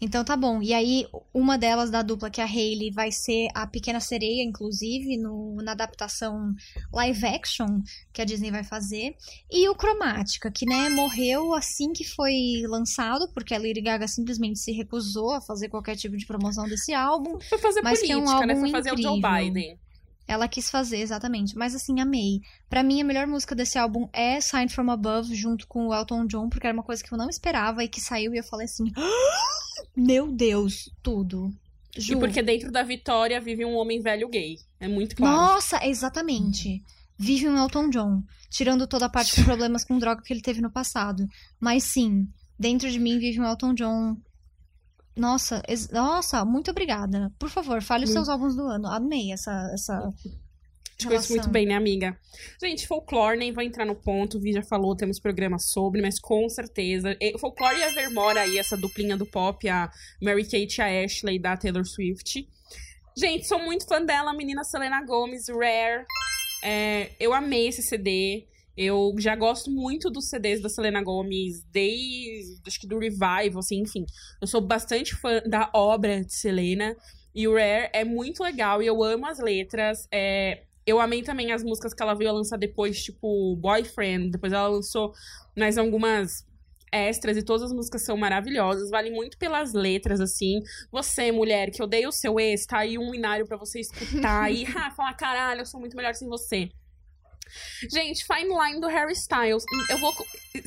Então 0.00 0.24
tá 0.24 0.34
bom. 0.36 0.62
E 0.62 0.72
aí, 0.72 1.06
uma 1.32 1.58
delas 1.58 1.90
da 1.90 2.00
dupla, 2.00 2.30
que 2.30 2.40
é 2.40 2.44
a 2.44 2.46
Hailey, 2.46 2.90
vai 2.90 3.12
ser 3.12 3.48
a 3.54 3.66
Pequena 3.66 4.00
Sereia, 4.00 4.42
inclusive, 4.42 5.18
no, 5.18 5.56
na 5.62 5.72
adaptação 5.72 6.54
live 6.92 7.26
action 7.26 7.82
que 8.12 8.22
a 8.22 8.24
Disney 8.24 8.50
vai 8.50 8.64
fazer. 8.64 9.14
E 9.50 9.68
o 9.68 9.74
Cromática, 9.74 10.50
que, 10.50 10.64
né, 10.64 10.88
morreu 10.88 11.54
assim 11.54 11.92
que 11.92 12.04
foi 12.04 12.62
lançado, 12.66 13.28
porque 13.34 13.54
a 13.54 13.58
Lady 13.58 13.82
Gaga 13.82 14.08
simplesmente 14.08 14.58
se 14.58 14.72
recusou 14.72 15.32
a 15.32 15.40
fazer 15.40 15.68
qualquer 15.68 15.96
tipo 15.96 16.16
de 16.16 16.24
promoção 16.26 16.66
desse 16.66 16.94
álbum. 16.94 17.38
Foi 17.40 17.58
fazer 17.58 17.82
Mas 17.82 18.00
que 18.00 18.10
é 18.10 18.16
um 18.16 18.24
política, 18.24 18.46
né? 18.46 18.54
álbum 18.54 18.60
Foi 18.62 18.70
fazer 18.70 18.92
o 18.92 18.96
Joe 18.96 19.18
incrível. 19.18 19.52
Biden. 19.52 19.78
Ela 20.30 20.46
quis 20.46 20.70
fazer, 20.70 20.98
exatamente. 20.98 21.56
Mas 21.56 21.74
assim, 21.74 21.98
amei. 21.98 22.40
Pra 22.68 22.84
mim, 22.84 23.00
a 23.00 23.04
melhor 23.04 23.26
música 23.26 23.52
desse 23.52 23.76
álbum 23.76 24.08
é 24.12 24.40
Sign 24.40 24.68
From 24.68 24.88
Above, 24.88 25.34
junto 25.34 25.66
com 25.66 25.88
o 25.88 25.92
Elton 25.94 26.24
John, 26.26 26.48
porque 26.48 26.68
era 26.68 26.72
uma 26.76 26.84
coisa 26.84 27.02
que 27.02 27.12
eu 27.12 27.18
não 27.18 27.28
esperava 27.28 27.82
e 27.82 27.88
que 27.88 28.00
saiu 28.00 28.32
e 28.32 28.38
eu 28.38 28.44
falei 28.44 28.66
assim: 28.66 28.84
Meu 29.96 30.30
Deus, 30.30 30.88
tudo. 31.02 31.50
Ju, 31.96 32.12
E 32.12 32.16
porque 32.16 32.42
dentro 32.44 32.70
da 32.70 32.84
Vitória 32.84 33.40
vive 33.40 33.64
um 33.64 33.74
homem 33.74 34.00
velho 34.00 34.28
gay. 34.28 34.56
É 34.78 34.86
muito 34.86 35.16
claro. 35.16 35.36
Nossa, 35.36 35.84
exatamente. 35.84 36.80
Vive 37.18 37.48
um 37.48 37.58
Elton 37.58 37.90
John, 37.90 38.22
tirando 38.48 38.86
toda 38.86 39.06
a 39.06 39.10
parte 39.10 39.34
de 39.34 39.42
problemas 39.44 39.84
com 39.84 39.98
droga 39.98 40.22
que 40.22 40.32
ele 40.32 40.42
teve 40.42 40.60
no 40.60 40.70
passado. 40.70 41.26
Mas 41.58 41.82
sim, 41.82 42.28
dentro 42.56 42.88
de 42.88 43.00
mim 43.00 43.18
vive 43.18 43.40
um 43.40 43.44
Elton 43.44 43.74
John. 43.74 44.16
Nossa, 45.16 45.62
nossa, 45.92 46.44
muito 46.44 46.70
obrigada. 46.70 47.32
Por 47.38 47.50
favor, 47.50 47.82
fale 47.82 48.04
os 48.04 48.10
seus 48.10 48.28
álbuns 48.28 48.54
do 48.56 48.62
ano. 48.62 48.88
Amei 48.88 49.32
essa, 49.32 49.70
essa 49.72 50.12
Te 50.96 51.06
conheço 51.06 51.32
muito 51.32 51.48
bem, 51.48 51.66
né, 51.66 51.74
amiga? 51.74 52.18
Gente, 52.62 52.86
folclore, 52.86 53.38
nem 53.38 53.52
vou 53.52 53.62
entrar 53.62 53.84
no 53.84 53.94
ponto, 53.94 54.38
o 54.38 54.40
Vi 54.40 54.52
já 54.52 54.62
falou, 54.62 54.96
temos 54.96 55.18
programa 55.18 55.58
sobre, 55.58 56.00
mas 56.00 56.18
com 56.18 56.48
certeza. 56.48 57.16
Folclore 57.38 57.78
e 57.78 57.82
Evermore 57.82 58.38
aí, 58.38 58.58
essa 58.58 58.76
duplinha 58.76 59.16
do 59.16 59.26
pop, 59.26 59.68
a 59.68 59.90
Mary 60.22 60.44
Kate 60.44 60.78
e 60.78 60.82
a 60.82 61.04
Ashley 61.04 61.38
da 61.38 61.56
Taylor 61.56 61.84
Swift. 61.84 62.48
Gente, 63.16 63.46
sou 63.46 63.58
muito 63.58 63.86
fã 63.86 64.02
dela, 64.02 64.30
a 64.30 64.34
menina 64.34 64.64
Selena 64.64 65.04
Gomez, 65.04 65.48
Rare. 65.48 66.06
É, 66.62 67.10
eu 67.18 67.34
amei 67.34 67.68
esse 67.68 67.82
CD. 67.82 68.46
Eu 68.82 69.14
já 69.18 69.36
gosto 69.36 69.70
muito 69.70 70.08
dos 70.08 70.30
CDs 70.30 70.62
da 70.62 70.70
Selena 70.70 71.02
Gomez, 71.02 71.62
desde 71.70 72.62
acho 72.66 72.80
que 72.80 72.86
do 72.86 72.98
Revival, 72.98 73.58
assim, 73.58 73.82
enfim. 73.82 74.06
Eu 74.40 74.46
sou 74.46 74.58
bastante 74.58 75.14
fã 75.14 75.42
da 75.46 75.68
obra 75.74 76.24
de 76.24 76.34
Selena. 76.34 76.96
E 77.34 77.46
o 77.46 77.52
Rare 77.52 77.90
é 77.92 78.04
muito 78.04 78.42
legal 78.42 78.82
e 78.82 78.86
eu 78.86 79.04
amo 79.04 79.26
as 79.26 79.38
letras. 79.38 80.08
É, 80.10 80.62
eu 80.86 80.98
amei 80.98 81.22
também 81.22 81.52
as 81.52 81.62
músicas 81.62 81.92
que 81.92 82.02
ela 82.02 82.14
veio 82.14 82.30
a 82.30 82.32
lançar 82.32 82.56
depois, 82.56 83.02
tipo 83.02 83.54
Boyfriend. 83.56 84.30
Depois 84.30 84.50
ela 84.50 84.68
lançou 84.68 85.12
mais 85.54 85.76
algumas 85.76 86.42
extras 86.90 87.36
e 87.36 87.44
todas 87.44 87.64
as 87.64 87.72
músicas 87.74 88.02
são 88.02 88.16
maravilhosas. 88.16 88.88
Vale 88.88 89.10
muito 89.10 89.36
pelas 89.36 89.74
letras, 89.74 90.22
assim. 90.22 90.58
Você, 90.90 91.30
mulher, 91.30 91.70
que 91.70 91.82
odeia 91.82 92.08
o 92.08 92.12
seu 92.12 92.40
ex, 92.40 92.64
tá 92.64 92.78
aí 92.78 92.96
um 92.96 93.14
inário 93.14 93.46
pra 93.46 93.58
você 93.58 93.80
escutar 93.80 94.48
e 94.50 94.64
ah, 94.74 94.90
falar: 94.90 95.12
caralho, 95.12 95.60
eu 95.60 95.66
sou 95.66 95.78
muito 95.78 95.94
melhor 95.94 96.14
sem 96.14 96.26
você. 96.26 96.70
Gente, 97.90 98.24
Fine 98.24 98.48
Line 98.48 98.80
do 98.80 98.86
Harry 98.86 99.12
Styles. 99.12 99.64
Hum, 99.72 99.84
Eu 99.90 99.98
vou 99.98 100.12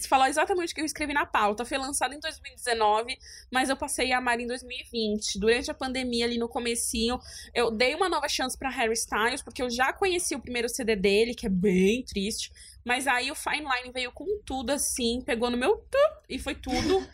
falar 0.07 0.29
exatamente 0.29 0.71
o 0.71 0.75
que 0.75 0.81
eu 0.81 0.85
escrevi 0.85 1.13
na 1.13 1.25
pauta. 1.25 1.65
Foi 1.65 1.77
lançado 1.77 2.13
em 2.13 2.19
2019, 2.19 3.17
mas 3.51 3.69
eu 3.69 3.77
passei 3.77 4.11
a 4.11 4.17
amar 4.17 4.39
em 4.39 4.47
2020. 4.47 5.39
Durante 5.39 5.71
a 5.71 5.73
pandemia, 5.73 6.25
ali 6.25 6.37
no 6.37 6.47
comecinho, 6.47 7.19
eu 7.53 7.71
dei 7.71 7.95
uma 7.95 8.09
nova 8.09 8.27
chance 8.27 8.57
pra 8.57 8.69
Harry 8.69 8.93
Styles, 8.93 9.41
porque 9.41 9.61
eu 9.61 9.69
já 9.69 9.93
conheci 9.93 10.35
o 10.35 10.39
primeiro 10.39 10.69
CD 10.69 10.95
dele, 10.95 11.33
que 11.33 11.45
é 11.45 11.49
bem 11.49 12.03
triste. 12.03 12.51
Mas 12.85 13.07
aí 13.07 13.31
o 13.31 13.35
Fine 13.35 13.59
Line 13.61 13.93
veio 13.93 14.11
com 14.11 14.25
tudo, 14.45 14.71
assim, 14.71 15.21
pegou 15.25 15.49
no 15.49 15.57
meu 15.57 15.83
e 16.29 16.37
foi 16.37 16.55
tudo. 16.55 17.07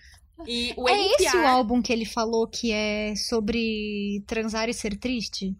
E 0.48 0.74
o 0.78 0.88
É 0.88 0.94
esse 0.94 1.24
o 1.24 1.42
NPR 1.42 1.46
álbum 1.48 1.82
que 1.82 1.92
ele 1.92 2.06
falou 2.06 2.48
que 2.48 2.72
é 2.72 3.14
sobre 3.16 4.24
transar 4.26 4.70
e 4.70 4.74
ser 4.74 4.98
triste? 4.98 5.56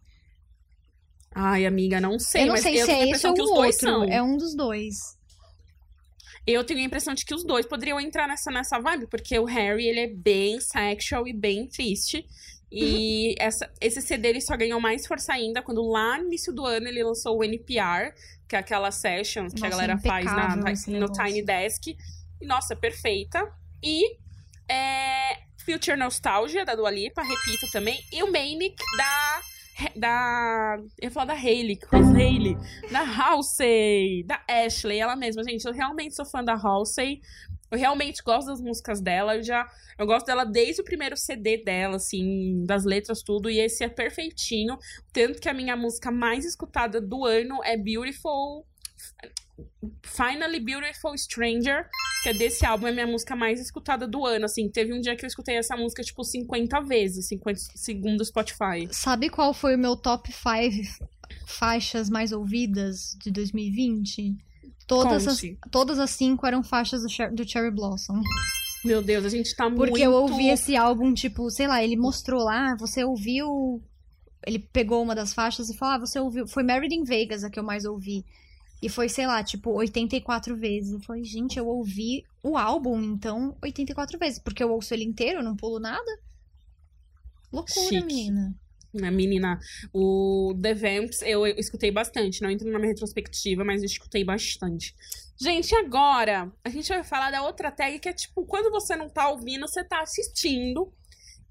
Ai, 1.42 1.66
amiga, 1.66 2.02
não 2.02 2.20
sei, 2.20 2.42
eu 2.42 2.48
não 2.48 2.54
mas 2.54 2.64
sei 2.64 2.82
eu 2.82 2.86
se 2.86 2.92
é 2.92 3.10
esse 3.10 3.26
ou 3.26 3.34
que 3.34 3.42
o 3.42 3.46
os 3.46 3.50
dois 3.52 3.76
outro. 3.76 3.90
são. 3.90 4.04
É 4.04 4.22
um 4.22 4.36
dos 4.36 4.54
dois. 4.54 5.18
Eu 6.46 6.66
tenho 6.66 6.82
a 6.82 6.84
impressão 6.84 7.14
de 7.14 7.24
que 7.24 7.34
os 7.34 7.46
dois 7.46 7.66
poderiam 7.66 8.00
entrar 8.00 8.28
nessa, 8.28 8.52
nessa 8.52 8.78
vibe, 8.80 9.08
porque 9.08 9.40
o 9.40 9.46
Harry, 9.46 9.88
ele 9.88 10.00
é 10.02 10.08
bem 10.08 10.60
sexual 10.60 11.26
e 11.28 11.34
bem 11.34 11.66
triste. 11.68 12.26
E 12.72 13.36
essa, 13.40 13.72
esse 13.80 14.02
CD 14.02 14.30
ele 14.30 14.42
só 14.42 14.58
ganhou 14.58 14.82
mais 14.82 15.08
força 15.08 15.34
ainda 15.34 15.62
quando 15.62 15.82
lá 15.82 16.18
no 16.18 16.26
início 16.26 16.54
do 16.54 16.66
ano 16.66 16.88
ele 16.88 17.04
lançou 17.04 17.38
o 17.38 17.44
NPR, 17.44 18.14
que 18.48 18.56
é 18.56 18.60
aquela 18.60 18.92
sessions 18.92 19.54
que 19.54 19.66
a 19.66 19.70
galera 19.70 19.98
faz 19.98 20.26
na, 20.26 20.56
no 20.56 20.64
negócio. 20.64 21.24
Tiny 21.24 21.42
Desk. 21.42 21.96
E, 22.42 22.46
nossa, 22.46 22.76
perfeita. 22.76 23.42
E 23.82 24.18
é, 24.68 25.38
Future 25.66 25.98
Nostalgia, 25.98 26.66
da 26.66 26.76
Dua 26.76 26.92
Lipa, 26.92 27.22
repito 27.22 27.72
também. 27.72 28.04
E 28.12 28.22
o 28.24 28.32
Manic, 28.32 28.76
da... 28.98 29.42
Da. 29.96 30.78
Eu 31.02 31.06
ia 31.06 31.12
falar 31.12 31.26
da 31.26 31.34
Hailey, 31.34 31.76
Chris 31.76 32.08
Hailey. 32.08 32.58
Da 32.92 33.02
Halsey. 33.02 34.24
Da 34.24 34.42
Ashley, 34.48 35.00
ela 35.00 35.16
mesma. 35.16 35.44
Gente, 35.44 35.66
eu 35.66 35.74
realmente 35.74 36.16
sou 36.16 36.26
fã 36.26 36.44
da 36.44 36.54
Halsey. 36.54 37.22
Eu 37.72 37.78
realmente 37.78 38.24
gosto 38.24 38.48
das 38.48 38.62
músicas 38.62 39.00
dela. 39.00 39.36
Eu 39.36 39.44
já. 39.44 39.68
Eu 39.98 40.06
gosto 40.06 40.26
dela 40.26 40.46
desde 40.46 40.82
o 40.82 40.86
primeiro 40.86 41.16
CD 41.16 41.64
dela, 41.64 41.98
assim, 41.98 42.64
das 42.66 42.84
letras, 42.84 43.22
tudo. 43.22 43.50
E 43.50 43.60
esse 43.60 43.84
é 43.84 43.90
perfeitinho. 43.90 44.78
Tanto 45.14 45.40
que 45.40 45.50
a 45.50 45.54
minha 45.54 45.76
música 45.76 46.12
mais 46.12 46.46
escutada 46.46 47.00
do 47.00 47.26
ano 47.26 47.60
é 47.64 47.78
Beautiful. 47.78 48.66
Finally 50.04 50.60
Beautiful 50.60 51.18
Stranger, 51.18 51.88
que 52.24 52.30
é 52.30 52.34
desse 52.34 52.66
álbum, 52.66 52.88
é 52.88 52.90
a 52.90 52.94
minha 52.94 53.08
música 53.08 53.36
mais 53.36 53.60
escutada 53.60 54.08
do 54.08 54.26
ano. 54.26 54.46
Assim, 54.46 54.70
teve 54.70 54.94
um 54.94 55.00
dia 55.00 55.16
que 55.16 55.26
eu 55.26 55.28
escutei 55.28 55.56
essa 55.58 55.76
música, 55.78 56.02
tipo, 56.04 56.24
50 56.24 56.82
vezes, 56.82 57.28
50 57.28 57.60
segundo 57.76 58.24
Spotify. 58.26 58.88
Sabe 58.92 59.30
qual 59.30 59.54
foi 59.54 59.76
o 59.76 59.80
meu 59.80 59.96
top 59.96 60.32
5 60.32 61.06
faixas 61.46 62.10
mais 62.10 62.32
ouvidas 62.32 63.16
de 63.24 63.32
2020? 63.32 64.36
Todas 64.88 65.28
as, 65.28 65.38
todas 65.72 66.00
as 66.00 66.10
cinco 66.10 66.48
eram 66.48 66.64
faixas 66.64 67.04
do, 67.04 67.10
Cher- 67.10 67.34
do 67.34 67.48
Cherry 67.48 67.72
Blossom. 67.72 68.22
Meu 68.84 69.02
Deus, 69.04 69.26
a 69.26 69.30
gente 69.30 69.56
tá 69.56 69.66
muito. 69.70 69.78
Porque 69.90 70.02
eu 70.02 70.12
ouvi 70.14 70.48
esse 70.54 70.76
álbum, 70.76 71.14
tipo, 71.14 71.50
sei 71.52 71.68
lá, 71.68 71.84
ele 71.84 71.96
mostrou 71.96 72.44
lá, 72.44 72.76
você 72.80 73.04
ouviu. 73.04 73.84
Ele 74.48 74.58
pegou 74.58 75.04
uma 75.04 75.14
das 75.14 75.34
faixas 75.34 75.70
e 75.70 75.78
falou: 75.78 75.96
Ah, 75.96 76.00
você 76.00 76.18
ouviu. 76.20 76.48
Foi 76.48 76.64
Married 76.64 76.96
in 76.96 77.04
Vegas 77.04 77.44
a 77.44 77.50
que 77.50 77.60
eu 77.60 77.64
mais 77.64 77.84
ouvi. 77.86 78.26
E 78.82 78.88
foi, 78.88 79.10
sei 79.10 79.28
lá, 79.28 79.44
tipo, 79.44 79.72
84 79.72 80.56
vezes. 80.56 80.94
Eu 80.94 81.02
falei, 81.02 81.24
gente, 81.24 81.60
eu 81.60 81.68
ouvi 81.68 82.24
o 82.42 82.58
álbum, 82.58 83.02
então, 83.02 83.58
84 83.62 84.18
vezes. 84.18 84.40
Porque 84.40 84.64
eu 84.64 84.72
ouço 84.72 84.94
ele 84.94 85.04
inteiro, 85.04 85.40
eu 85.40 85.44
não 85.44 85.56
pulo 85.56 85.80
nada. 85.80 86.20
Loucura, 87.52 88.02
Chique. 88.02 88.06
menina. 88.06 88.56
A 89.04 89.12
menina, 89.12 89.60
o 89.94 90.56
The 90.60 90.74
Vamps, 90.74 91.22
eu, 91.22 91.46
eu 91.46 91.56
escutei 91.58 91.92
bastante. 91.92 92.42
Não 92.42 92.50
entro 92.50 92.72
na 92.72 92.80
minha 92.80 92.90
retrospectiva, 92.90 93.64
mas 93.64 93.82
eu 93.82 93.86
escutei 93.86 94.24
bastante. 94.24 94.96
Gente, 95.40 95.76
agora 95.76 96.52
a 96.64 96.70
gente 96.70 96.90
vai 96.90 97.04
falar 97.04 97.30
da 97.30 97.44
outra 97.44 97.72
tag 97.72 98.00
que 98.00 98.10
é 98.10 98.14
tipo, 98.14 98.46
quando 98.46 98.72
você 98.72 98.96
não 98.96 99.08
tá 99.08 99.30
ouvindo, 99.30 99.68
você 99.68 99.84
tá 99.84 100.02
assistindo. 100.02 100.92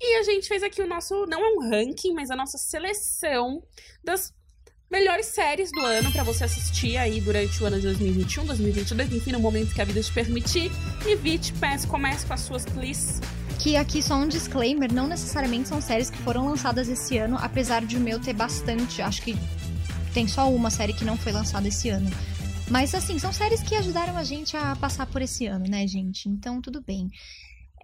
E 0.01 0.17
a 0.17 0.23
gente 0.25 0.49
fez 0.49 0.63
aqui 0.63 0.83
o 0.83 0.87
nosso, 0.87 1.27
não 1.27 1.45
é 1.45 1.53
um 1.53 1.71
ranking, 1.71 2.13
mas 2.13 2.31
a 2.31 2.37
nossa 2.37 2.59
seleção 2.59 3.63
das 4.03 4.33
melhores 4.91 5.27
séries 5.27 5.71
do 5.71 5.81
ano 5.81 6.11
pra 6.11 6.23
você 6.23 6.45
assistir 6.45 6.97
aí 6.97 7.21
durante 7.21 7.63
o 7.63 7.67
ano 7.67 7.77
de 7.77 7.83
2021, 7.83 8.47
2022, 8.47 9.13
enfim, 9.13 9.33
no 9.33 9.41
momento 9.41 9.75
que 9.75 9.81
a 9.81 9.85
vida 9.85 10.03
te 10.03 10.13
permitir. 10.13 10.71
E 11.07 11.15
Vit, 11.17 11.53
peço, 11.55 11.87
comece 11.87 12.27
com 12.27 12.35
as 12.35 12.41
suas, 12.41 12.65
please. 12.65 13.21
Que 13.59 13.77
aqui 13.77 14.03
só 14.03 14.15
um 14.15 14.29
disclaimer, 14.29 14.93
não 14.93 15.07
necessariamente 15.07 15.69
são 15.69 15.81
séries 15.81 16.11
que 16.11 16.19
foram 16.19 16.47
lançadas 16.47 16.89
esse 16.89 17.19
ano, 17.19 17.37
apesar 17.41 17.85
de 17.85 17.97
o 17.97 18.01
meu 18.01 18.21
ter 18.21 18.33
bastante. 18.33 19.03
Acho 19.03 19.21
que 19.23 19.37
tem 20.15 20.27
só 20.27 20.51
uma 20.51 20.71
série 20.71 20.93
que 20.93 21.05
não 21.05 21.17
foi 21.17 21.33
lançada 21.33 21.69
esse 21.69 21.89
ano. 21.91 22.11
Mas 22.71 22.95
assim, 22.95 23.19
são 23.19 23.33
séries 23.33 23.63
que 23.63 23.75
ajudaram 23.75 24.17
a 24.17 24.25
gente 24.25 24.57
a 24.57 24.77
passar 24.77 25.07
por 25.07 25.23
esse 25.23 25.47
ano, 25.47 25.65
né, 25.69 25.87
gente? 25.87 26.29
Então 26.29 26.61
tudo 26.61 26.83
bem. 26.83 27.09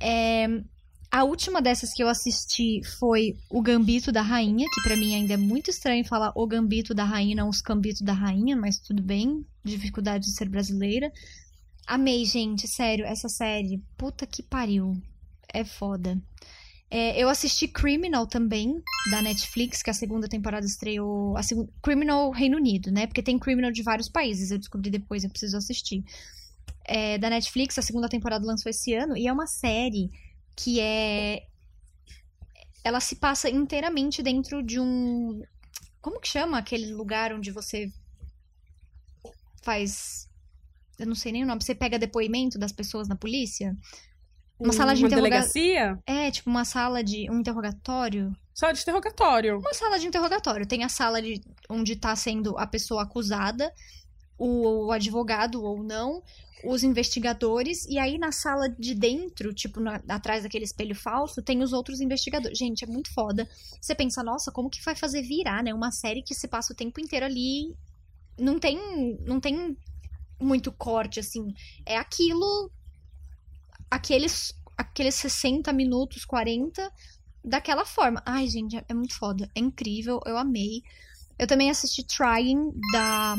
É, 0.01 0.47
A 1.15 1.23
última 1.23 1.63
dessas 1.63 1.95
que 1.95 2.03
eu 2.03 2.09
assisti 2.09 2.81
foi 2.99 3.37
O 3.49 3.63
Gambito 3.63 4.11
da 4.11 4.21
Rainha, 4.21 4.67
que 4.69 4.83
pra 4.83 4.97
mim 4.97 5.15
ainda 5.15 5.35
é 5.35 5.37
muito 5.37 5.71
estranho 5.71 6.05
falar 6.05 6.33
O 6.35 6.45
Gambito 6.45 6.93
da 6.93 7.05
Rainha, 7.05 7.37
não 7.37 7.49
Os 7.49 7.61
Gambitos 7.61 8.03
da 8.03 8.13
Rainha, 8.13 8.57
mas 8.57 8.81
tudo 8.81 9.01
bem. 9.01 9.47
Dificuldade 9.63 10.25
de 10.25 10.33
ser 10.33 10.49
brasileira. 10.49 11.13
Amei, 11.87 12.25
gente, 12.25 12.67
sério, 12.67 13.05
essa 13.05 13.29
série. 13.29 13.81
Puta 13.97 14.27
que 14.27 14.43
pariu. 14.43 15.01
É 15.53 15.65
foda. 15.65 16.21
É, 16.91 17.17
eu 17.23 17.29
assisti 17.29 17.69
Criminal 17.69 18.27
também, 18.27 18.83
da 19.13 19.23
Netflix, 19.23 19.85
que 19.85 19.91
a 19.91 19.95
segunda 19.95 20.27
temporada 20.27 20.67
estreou. 20.67 21.37
A. 21.37 21.43
Criminal 21.81 22.33
Reino 22.33 22.57
Unido, 22.57 22.91
né? 22.91 23.07
Porque 23.07 23.23
tem 23.23 23.39
Criminal 23.39 23.71
de 23.71 23.85
vários 23.85 24.09
países, 24.09 24.51
eu 24.51 24.59
descobri 24.59 24.91
depois, 24.91 25.23
eu 25.23 25.31
preciso 25.31 25.57
assistir. 25.57 26.03
É, 26.85 27.19
da 27.19 27.31
Netflix, 27.31 27.79
a 27.79 27.83
segunda 27.83 28.09
temporada 28.09 28.45
lançou 28.45 28.69
esse 28.69 28.93
ano, 28.95 29.17
e 29.17 29.29
é 29.29 29.33
uma 29.33 29.47
série 29.47 30.11
que 30.57 30.81
é. 30.81 31.47
Ela 32.83 33.01
se 33.01 33.17
passa 33.17 33.49
inteiramente 33.49 34.23
dentro 34.23 34.63
de 34.63 34.79
um. 34.79 35.43
Como 36.01 36.21
que 36.21 36.29
chama 36.29 36.59
aquele 36.59 36.93
lugar 36.93 37.33
onde 37.33 37.51
você 37.51 37.91
faz. 39.63 40.29
Eu 40.99 41.07
não 41.07 41.15
sei 41.15 41.33
nem 41.33 41.45
o 41.45 41.47
nome. 41.47 41.63
Você 41.63 41.75
pega 41.75 41.99
depoimento 41.99 42.59
das 42.59 42.73
pessoas 42.73 43.09
na 43.09 43.17
polícia? 43.17 43.77
Uma 44.59 44.73
sala 44.73 44.95
de 44.95 45.03
Uma 45.03 45.09
interroga- 45.09 45.29
delegacia? 45.31 45.99
É, 46.07 46.31
tipo 46.31 46.49
uma 46.49 46.65
sala 46.65 47.03
de. 47.03 47.29
um 47.31 47.41
interrogatório. 47.41 48.33
Só 48.55 48.71
de 48.71 48.81
interrogatório. 48.81 49.59
Uma 49.59 49.75
sala 49.75 49.99
de 49.99 50.07
interrogatório. 50.07 50.67
Tem 50.67 50.85
a 50.85 50.89
sala 50.89 51.21
de, 51.21 51.41
onde 51.69 51.97
tá 51.97 52.15
sendo 52.15 52.57
a 52.57 52.67
pessoa 52.67 53.03
acusada, 53.03 53.73
o, 54.39 54.87
o 54.87 54.93
advogado 54.93 55.63
ou 55.63 55.83
não, 55.83 56.23
os 56.65 56.83
investigadores, 56.83 57.85
e 57.87 57.99
aí 57.99 58.17
na 58.19 58.33
sala 58.33 58.69
de 58.69 58.95
dentro, 58.95 59.53
tipo, 59.53 59.81
na- 59.81 60.01
atrás 60.09 60.43
daquele 60.45 60.65
espelho 60.65 60.95
falso, 60.95 61.43
tem 61.43 61.63
os 61.63 61.73
outros 61.73 62.01
investigadores. 62.01 62.57
Gente, 62.59 62.85
é 62.85 62.87
muito 62.87 63.13
foda. 63.13 63.49
Você 63.81 63.95
pensa, 63.95 64.23
nossa, 64.23 64.51
como 64.51 64.71
que 64.71 64.83
vai 64.83 64.95
fazer 64.97 65.23
virar, 65.23 65.63
né? 65.63 65.75
Uma 65.75 65.91
série 65.93 66.23
que 66.23 66.35
se 66.35 66.49
passa 66.49 66.73
o 66.73 66.77
tempo 66.77 67.01
inteiro 67.01 67.27
ali. 67.27 67.75
Não 68.39 68.59
tem. 68.59 68.79
Não 69.27 69.41
tem 69.41 69.77
muito 70.41 70.73
corte, 70.73 71.21
assim. 71.21 71.55
É 71.87 71.97
aquilo. 71.99 72.71
Aqueles. 73.91 74.55
Aqueles 74.77 75.15
60 75.15 75.73
minutos, 75.73 76.25
40 76.25 76.91
daquela 77.45 77.85
forma. 77.85 78.21
Ai, 78.27 78.49
gente, 78.49 78.77
é- 78.77 78.85
é 78.89 78.95
muito 78.95 79.15
foda. 79.17 79.49
É 79.55 79.61
incrível, 79.61 80.21
eu 80.27 80.37
amei. 80.37 80.83
Eu 81.39 81.47
também 81.47 81.71
assisti 81.71 82.03
Trying 82.03 82.73
da 82.93 83.37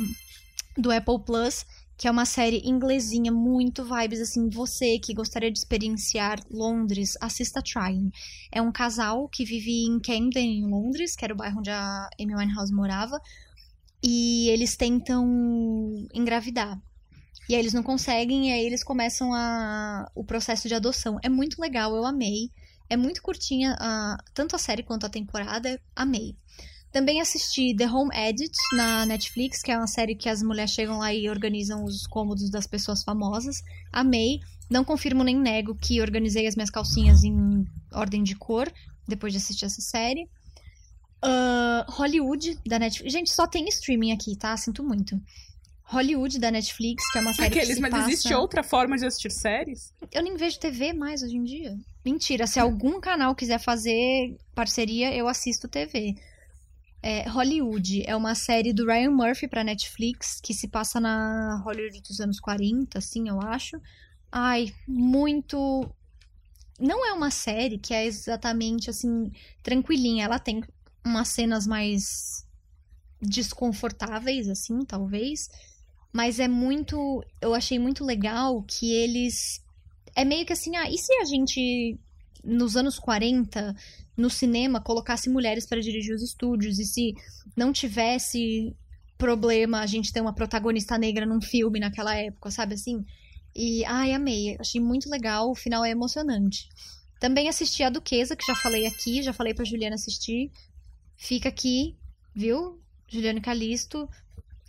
do 0.78 0.92
Apple 0.92 1.20
Plus, 1.26 1.66
que 1.98 2.08
é 2.08 2.12
uma 2.12 2.26
série 2.26 2.62
inglesinha 2.66 3.32
muito 3.32 3.84
vibes 3.86 4.20
assim, 4.20 4.50
você 4.50 5.00
que 5.00 5.14
gostaria 5.14 5.52
de 5.52 5.58
experienciar 5.60 6.40
Londres, 6.52 7.14
assista 7.22 7.62
Trying. 7.62 8.12
É 8.52 8.62
um 8.62 8.72
casal 8.72 9.30
que 9.30 9.46
vive 9.46 9.86
em 9.86 10.00
Camden, 10.00 10.60
em 10.60 10.68
Londres, 10.70 11.16
que 11.16 11.24
era 11.24 11.34
o 11.34 11.38
bairro 11.38 11.60
onde 11.60 11.70
a 11.70 12.10
Amy 12.20 12.36
Winehouse 12.36 12.74
morava, 12.74 13.20
e 14.04 14.50
eles 14.50 14.76
tentam 14.76 15.26
engravidar. 16.14 16.80
E 17.50 17.54
aí 17.56 17.60
eles 17.62 17.74
não 17.74 17.84
conseguem, 17.84 18.50
e 18.50 18.54
aí 18.54 18.66
eles 18.66 18.84
começam 18.84 19.34
a, 19.34 20.10
o 20.16 20.24
processo 20.24 20.68
de 20.68 20.76
adoção. 20.76 21.20
É 21.24 21.30
muito 21.30 21.62
legal, 21.62 21.96
eu 21.96 22.06
amei. 22.06 22.52
É 22.90 22.98
muito 22.98 23.22
curtinha, 23.22 23.76
a- 23.80 24.18
tanto 24.34 24.56
a 24.56 24.60
série 24.60 24.84
quanto 24.84 25.06
a 25.06 25.10
temporada. 25.10 25.80
Amei. 25.96 26.36
Também 26.96 27.20
assisti 27.20 27.76
The 27.76 27.90
Home 27.90 28.10
Edit 28.16 28.58
na 28.72 29.06
Netflix, 29.06 29.62
que 29.62 29.70
é 29.70 29.78
uma 29.78 29.86
série 29.86 30.16
que 30.16 30.30
as 30.30 30.42
mulheres 30.42 30.72
chegam 30.72 31.00
lá 31.00 31.14
e 31.14 31.30
organizam 31.30 31.84
os 31.84 32.08
cômodos 32.08 32.50
das 32.50 32.66
pessoas 32.66 33.04
famosas. 33.04 33.62
Amei. 33.92 34.40
Não 34.70 34.86
confirmo 34.86 35.22
nem 35.22 35.38
nego 35.38 35.76
que 35.76 36.00
organizei 36.00 36.48
as 36.48 36.56
minhas 36.56 36.70
calcinhas 36.70 37.26
em 37.26 37.66
ordem 37.92 38.24
de 38.24 38.34
cor 38.34 38.72
depois 39.06 39.34
de 39.34 39.40
assistir 39.40 39.66
essa 39.66 39.82
série. 39.82 40.30
Ah, 41.22 41.86
Hollywood 41.90 42.58
da 42.66 42.80
Netflix. 42.80 43.12
Gente, 43.12 43.30
só 43.30 43.46
tem 43.46 43.68
streaming 43.68 44.14
aqui, 44.14 44.34
tá? 44.38 44.56
Sinto 44.56 44.82
muito. 44.82 45.22
Hollywood 45.84 46.40
da 46.40 46.50
Netflix, 46.50 47.12
que 47.12 47.18
é 47.18 47.22
uma 47.22 47.34
série 47.34 47.50
que 47.50 47.60
Aqueles, 47.60 47.76
se 47.76 47.82
mas 47.82 47.92
passa... 47.92 48.10
existe 48.10 48.34
outra 48.34 48.64
forma 48.64 48.96
de 48.96 49.06
assistir 49.06 49.34
séries? 49.34 49.94
Eu 50.14 50.24
nem 50.24 50.38
vejo 50.38 50.58
TV 50.62 50.94
mais 50.94 51.22
hoje 51.22 51.36
em 51.36 51.44
dia. 51.44 51.78
Mentira, 52.06 52.48
se 52.48 52.58
algum 52.58 53.02
canal 53.02 53.36
quiser 53.36 53.60
fazer 53.60 54.38
parceria, 54.56 55.14
eu 55.14 55.28
assisto 55.28 55.68
TV. 55.68 56.16
É, 57.08 57.30
Hollywood 57.30 58.02
é 58.08 58.16
uma 58.16 58.34
série 58.34 58.74
do 58.74 58.84
Ryan 58.84 59.12
Murphy 59.12 59.48
pra 59.48 59.64
Netflix, 59.64 60.42
que 60.42 60.56
se 60.56 60.68
passa 60.68 61.00
na 61.00 61.62
Hollywood 61.64 62.02
dos 62.02 62.20
anos 62.20 62.40
40, 62.40 62.98
assim, 62.98 63.30
eu 63.30 63.40
acho. 63.40 63.80
Ai, 64.32 64.74
muito. 64.88 65.88
Não 66.80 67.06
é 67.06 67.14
uma 67.14 67.30
série 67.30 67.78
que 67.78 67.94
é 67.94 68.08
exatamente 68.08 68.90
assim, 68.90 69.32
tranquilinha. 69.62 70.26
Ela 70.26 70.40
tem 70.40 70.64
umas 71.06 71.28
cenas 71.28 71.68
mais 71.68 72.44
desconfortáveis, 73.22 74.50
assim, 74.50 74.84
talvez. 74.84 75.48
Mas 76.12 76.40
é 76.40 76.48
muito. 76.48 77.24
Eu 77.40 77.54
achei 77.54 77.78
muito 77.78 78.04
legal 78.04 78.64
que 78.64 78.92
eles. 78.92 79.64
É 80.16 80.26
meio 80.26 80.44
que 80.44 80.54
assim, 80.54 80.76
ah, 80.76 80.90
e 80.90 80.98
se 80.98 81.14
a 81.18 81.26
gente, 81.26 82.00
nos 82.44 82.76
anos 82.76 82.98
40, 82.98 83.76
no 84.18 84.30
cinema, 84.30 84.82
colocasse 84.82 85.30
mulheres 85.30 85.66
para 85.66 85.82
dirigir 85.82 86.14
os 86.14 86.22
estúdios? 86.22 86.80
E 86.80 86.86
se 86.86 87.14
não 87.56 87.72
tivesse 87.74 88.76
problema 89.18 89.80
a 89.80 89.86
gente 89.86 90.12
ter 90.12 90.22
uma 90.22 90.34
protagonista 90.34 90.98
negra 90.98 91.26
num 91.26 91.42
filme 91.42 91.80
naquela 91.80 92.16
época, 92.16 92.52
sabe 92.52 92.76
assim? 92.76 93.06
E, 93.56 93.86
ai, 93.86 94.12
amei. 94.12 94.58
Achei 94.60 94.82
muito 94.82 95.10
legal. 95.10 95.50
O 95.50 95.56
final 95.56 95.86
é 95.86 95.90
emocionante. 95.90 96.68
Também 97.20 97.48
assisti 97.48 97.84
a 97.84 97.90
Duquesa, 97.90 98.36
que 98.36 98.46
já 98.46 98.56
falei 98.56 98.86
aqui, 98.86 99.24
já 99.24 99.32
falei 99.32 99.54
pra 99.54 99.64
Juliana 99.64 99.96
assistir. 99.96 100.52
Fica 101.16 101.48
aqui, 101.48 101.96
viu? 102.36 102.82
Juliana 103.08 103.40
Calisto, 103.40 104.10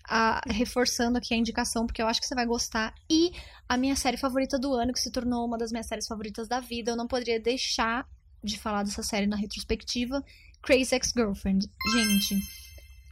a, 0.09 0.41
reforçando 0.49 1.19
aqui 1.19 1.35
a 1.35 1.37
indicação, 1.37 1.85
porque 1.85 2.01
eu 2.01 2.07
acho 2.07 2.21
que 2.21 2.27
você 2.27 2.35
vai 2.35 2.47
gostar. 2.47 2.95
E 3.11 3.33
a 3.69 3.77
minha 3.77 3.97
série 3.97 4.17
favorita 4.17 4.59
do 4.59 4.73
ano, 4.73 4.93
que 4.93 5.01
se 5.01 5.11
tornou 5.11 5.45
uma 5.45 5.59
das 5.59 5.73
minhas 5.73 5.87
séries 5.87 6.07
favoritas 6.07 6.47
da 6.47 6.61
vida, 6.61 6.93
eu 6.93 6.97
não 6.97 7.09
poderia 7.09 7.41
deixar 7.41 8.09
de 8.47 8.59
falar 8.59 8.83
dessa 8.83 9.03
série 9.03 9.27
na 9.27 9.37
retrospectiva, 9.37 10.25
Crazy 10.63 10.95
Ex-Girlfriend. 10.95 11.69
Gente, 11.93 12.39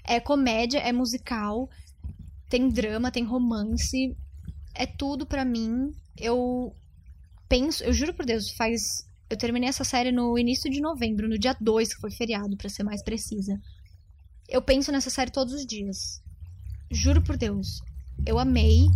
é 0.04 0.20
comédia, 0.20 0.78
é 0.78 0.92
musical, 0.92 1.68
tem 2.48 2.68
drama, 2.68 3.10
tem 3.10 3.24
romance, 3.24 4.16
é 4.74 4.86
tudo 4.86 5.26
para 5.26 5.44
mim. 5.44 5.92
Eu 6.16 6.74
penso, 7.48 7.84
eu 7.84 7.92
juro 7.92 8.14
por 8.14 8.24
Deus, 8.24 8.50
faz 8.52 9.04
eu 9.28 9.36
terminei 9.36 9.68
essa 9.68 9.84
série 9.84 10.12
no 10.12 10.38
início 10.38 10.70
de 10.70 10.80
novembro, 10.80 11.28
no 11.28 11.38
dia 11.38 11.56
2, 11.60 11.94
que 11.94 12.00
foi 12.00 12.10
feriado, 12.10 12.56
para 12.56 12.68
ser 12.68 12.82
mais 12.82 13.02
precisa. 13.02 13.58
Eu 14.48 14.60
penso 14.60 14.92
nessa 14.92 15.10
série 15.10 15.30
todos 15.30 15.54
os 15.54 15.66
dias. 15.66 16.22
Juro 16.90 17.22
por 17.22 17.36
Deus. 17.36 17.80
Eu 18.26 18.38
amei. 18.38 18.86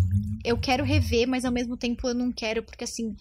Eu 0.45 0.59
quero 0.59 0.85
rever, 0.85 1.27
mas 1.27 1.45
ao 1.45 1.53
mesmo 1.53 1.77
tempo 1.77 2.07
eu 2.07 2.15
não 2.15 2.31
quero, 2.31 2.63
porque 2.63 2.85
assim. 2.85 3.17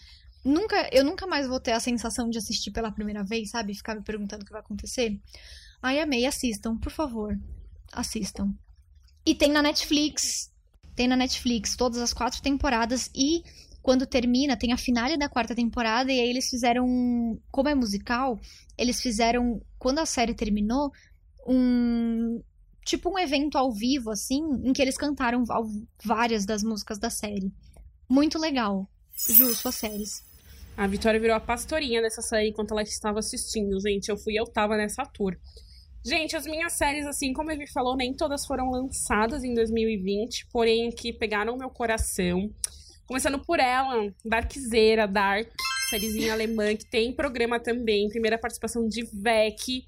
Nunca, 0.48 0.90
eu 0.94 1.04
nunca 1.04 1.28
mais 1.28 1.46
vou 1.46 1.60
ter 1.60 1.74
a 1.74 1.80
sensação 1.80 2.30
de 2.30 2.38
assistir 2.38 2.72
pela 2.72 2.90
primeira 2.90 3.22
vez, 3.22 3.50
sabe? 3.50 3.76
Ficar 3.76 3.96
me 3.96 4.02
perguntando 4.02 4.44
o 4.44 4.46
que 4.46 4.52
vai 4.54 4.62
acontecer. 4.62 5.20
Ai, 5.82 6.00
amei. 6.00 6.26
Assistam, 6.26 6.78
por 6.78 6.90
favor. 6.90 7.38
Assistam. 7.92 8.54
E 9.26 9.36
tem 9.36 9.52
na 9.52 9.62
Netflix. 9.62 10.50
Tem 10.96 11.06
na 11.06 11.18
Netflix 11.18 11.76
todas 11.76 12.00
as 12.00 12.14
quatro 12.14 12.42
temporadas. 12.42 13.12
E 13.14 13.44
quando 13.82 14.06
termina, 14.06 14.56
tem 14.56 14.72
a 14.72 14.78
finale 14.78 15.18
da 15.18 15.28
quarta 15.28 15.54
temporada. 15.54 16.14
E 16.14 16.20
aí 16.20 16.30
eles 16.30 16.50
fizeram. 16.50 17.38
Como 17.52 17.68
é 17.68 17.76
musical, 17.76 18.40
eles 18.78 19.02
fizeram. 19.02 19.62
Quando 19.78 20.00
a 20.00 20.06
série 20.06 20.34
terminou, 20.34 20.94
um 21.46 22.42
tipo 22.86 23.10
um 23.10 23.20
evento 23.20 23.58
ao 23.58 23.70
vivo, 23.70 24.12
assim, 24.12 24.42
em 24.64 24.72
que 24.72 24.82
eles 24.82 24.98
cantaram 24.98 25.44
várias 26.02 26.46
das 26.46 26.64
músicas 26.64 26.98
da 26.98 27.10
série. 27.10 27.52
Muito 28.08 28.40
legal. 28.40 28.90
Ju, 29.30 29.54
suas 29.54 29.76
séries. 29.76 30.24
A 30.78 30.86
Vitória 30.86 31.20
virou 31.20 31.36
a 31.36 31.40
pastorinha 31.40 32.04
dessa 32.04 32.22
série 32.22 32.50
enquanto 32.50 32.70
ela 32.70 32.84
estava 32.84 33.18
assistindo, 33.18 33.80
gente. 33.80 34.10
Eu 34.10 34.16
fui, 34.16 34.36
eu 34.36 34.46
tava 34.46 34.78
nessa 34.78 35.04
tour. 35.04 35.36
Gente, 36.06 36.36
as 36.36 36.46
minhas 36.46 36.74
séries, 36.74 37.08
assim, 37.08 37.34
como 37.34 37.50
ele 37.50 37.66
falou, 37.66 37.98
nem 37.98 38.14
todas 38.14 38.46
foram 38.46 38.70
lançadas 38.70 39.44
em 39.44 39.56
2020, 39.56 40.48
porém 40.52 40.92
que 40.92 41.12
pegaram 41.12 41.58
meu 41.58 41.72
coração. 41.72 42.54
Começando 43.08 43.40
por 43.40 43.60
ela, 43.60 44.14
Darkzeira, 44.24 45.08
Dark, 45.08 45.50
sériezinha 45.90 46.32
alemã, 46.32 46.76
que 46.76 46.86
tem 46.86 47.12
programa 47.12 47.60
também, 47.60 48.08
primeira 48.10 48.38
participação 48.38 48.88
de 48.88 49.04
Vec. 49.12 49.84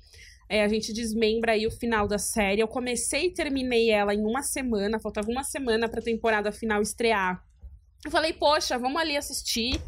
É, 0.49 0.63
a 0.63 0.67
gente 0.67 0.91
desmembra 0.91 1.51
aí 1.51 1.67
o 1.67 1.71
final 1.71 2.07
da 2.07 2.17
série. 2.17 2.61
Eu 2.61 2.67
comecei 2.67 3.27
e 3.27 3.33
terminei 3.33 3.91
ela 3.91 4.15
em 4.15 4.25
uma 4.25 4.41
semana, 4.41 4.99
faltava 4.99 5.29
uma 5.29 5.43
semana 5.43 5.87
pra 5.87 6.01
temporada 6.01 6.51
final 6.51 6.81
estrear. 6.81 7.45
Eu 8.03 8.09
falei, 8.09 8.33
poxa, 8.33 8.75
vamos 8.79 8.99
ali 8.99 9.15
assistir. 9.15 9.79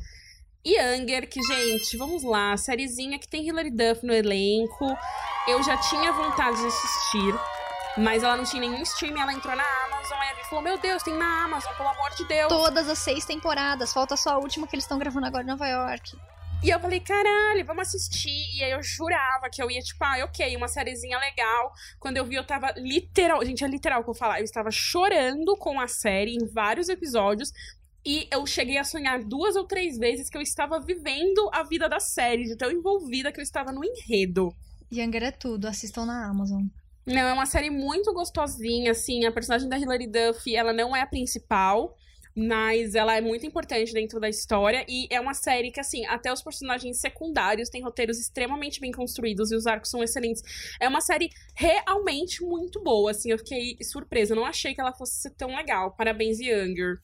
Younger, 0.65 1.27
que, 1.27 1.41
gente, 1.41 1.97
vamos 1.97 2.23
lá, 2.23 2.55
sériezinha 2.55 3.17
que 3.17 3.27
tem 3.27 3.47
Hilary 3.47 3.71
Duff 3.71 4.05
no 4.05 4.13
elenco. 4.13 4.85
Eu 5.47 5.63
já 5.63 5.77
tinha 5.77 6.11
vontade 6.11 6.57
de 6.59 6.67
assistir, 6.67 7.33
mas 7.97 8.23
ela 8.23 8.37
não 8.37 8.43
tinha 8.43 8.61
nenhum 8.61 8.81
stream, 8.83 9.19
ela 9.19 9.33
entrou 9.33 9.55
na 9.55 9.63
Amazon 9.85 10.17
e 10.39 10.43
falou: 10.45 10.63
Meu 10.63 10.77
Deus, 10.77 11.01
tem 11.01 11.15
na 11.15 11.45
Amazon, 11.45 11.73
pelo 11.75 11.89
amor 11.89 12.11
de 12.11 12.25
Deus. 12.25 12.47
Todas 12.47 12.87
as 12.87 12.99
seis 12.99 13.25
temporadas, 13.25 13.91
falta 13.91 14.15
só 14.15 14.31
a 14.31 14.37
última 14.37 14.67
que 14.67 14.75
eles 14.75 14.85
estão 14.85 14.99
gravando 14.99 15.25
agora 15.25 15.43
em 15.43 15.47
Nova 15.47 15.67
York. 15.67 16.15
E 16.63 16.69
eu 16.69 16.79
falei, 16.79 16.99
caralho, 16.99 17.65
vamos 17.65 17.87
assistir. 17.87 18.45
E 18.55 18.63
aí 18.63 18.71
eu 18.71 18.83
jurava 18.83 19.49
que 19.51 19.63
eu 19.63 19.71
ia, 19.71 19.81
tipo, 19.81 20.03
ah, 20.03 20.23
ok, 20.25 20.55
uma 20.55 20.67
sériezinha 20.67 21.17
legal. 21.17 21.73
Quando 21.99 22.17
eu 22.17 22.25
vi, 22.25 22.35
eu 22.35 22.45
tava 22.45 22.71
literal. 22.77 23.43
Gente, 23.43 23.63
é 23.63 23.67
literal 23.67 24.03
que 24.03 24.09
eu 24.11 24.13
falar. 24.13 24.39
Eu 24.39 24.43
estava 24.43 24.69
chorando 24.69 25.57
com 25.57 25.81
a 25.81 25.87
série 25.87 26.35
em 26.35 26.45
vários 26.45 26.87
episódios. 26.87 27.51
E 28.05 28.27
eu 28.31 28.45
cheguei 28.45 28.77
a 28.77 28.83
sonhar 28.83 29.23
duas 29.23 29.55
ou 29.55 29.65
três 29.65 29.97
vezes 29.97 30.29
que 30.29 30.37
eu 30.37 30.41
estava 30.41 30.79
vivendo 30.79 31.49
a 31.53 31.63
vida 31.63 31.87
da 31.87 31.99
série, 31.99 32.45
de 32.45 32.55
tão 32.55 32.71
envolvida 32.71 33.31
que 33.31 33.39
eu 33.39 33.43
estava 33.43 33.71
no 33.71 33.83
enredo. 33.83 34.53
Younger 34.91 35.23
é 35.23 35.31
tudo, 35.31 35.67
assistam 35.67 36.05
na 36.05 36.27
Amazon. 36.27 36.65
Não, 37.05 37.21
é 37.21 37.33
uma 37.33 37.45
série 37.45 37.69
muito 37.69 38.13
gostosinha, 38.13 38.91
assim. 38.91 39.25
A 39.25 39.31
personagem 39.31 39.69
da 39.69 39.77
Hilary 39.77 40.07
Duff, 40.07 40.55
ela 40.55 40.73
não 40.73 40.95
é 40.95 41.01
a 41.01 41.07
principal 41.07 41.95
mas 42.35 42.95
ela 42.95 43.15
é 43.15 43.21
muito 43.21 43.45
importante 43.45 43.93
dentro 43.93 44.19
da 44.19 44.29
história 44.29 44.85
e 44.87 45.07
é 45.09 45.19
uma 45.19 45.33
série 45.33 45.71
que, 45.71 45.79
assim, 45.79 46.05
até 46.05 46.31
os 46.31 46.41
personagens 46.41 46.99
secundários 46.99 47.69
têm 47.69 47.83
roteiros 47.83 48.19
extremamente 48.19 48.79
bem 48.79 48.91
construídos 48.91 49.51
e 49.51 49.55
os 49.55 49.67
arcos 49.67 49.89
são 49.89 50.01
excelentes. 50.03 50.41
É 50.79 50.87
uma 50.87 51.01
série 51.01 51.29
realmente 51.55 52.43
muito 52.43 52.81
boa, 52.81 53.11
assim, 53.11 53.31
eu 53.31 53.37
fiquei 53.37 53.77
surpresa, 53.83 54.33
eu 54.33 54.37
não 54.37 54.45
achei 54.45 54.73
que 54.73 54.81
ela 54.81 54.93
fosse 54.93 55.21
ser 55.21 55.31
tão 55.31 55.55
legal. 55.55 55.91
Parabéns, 55.95 56.39
Younger. 56.39 56.99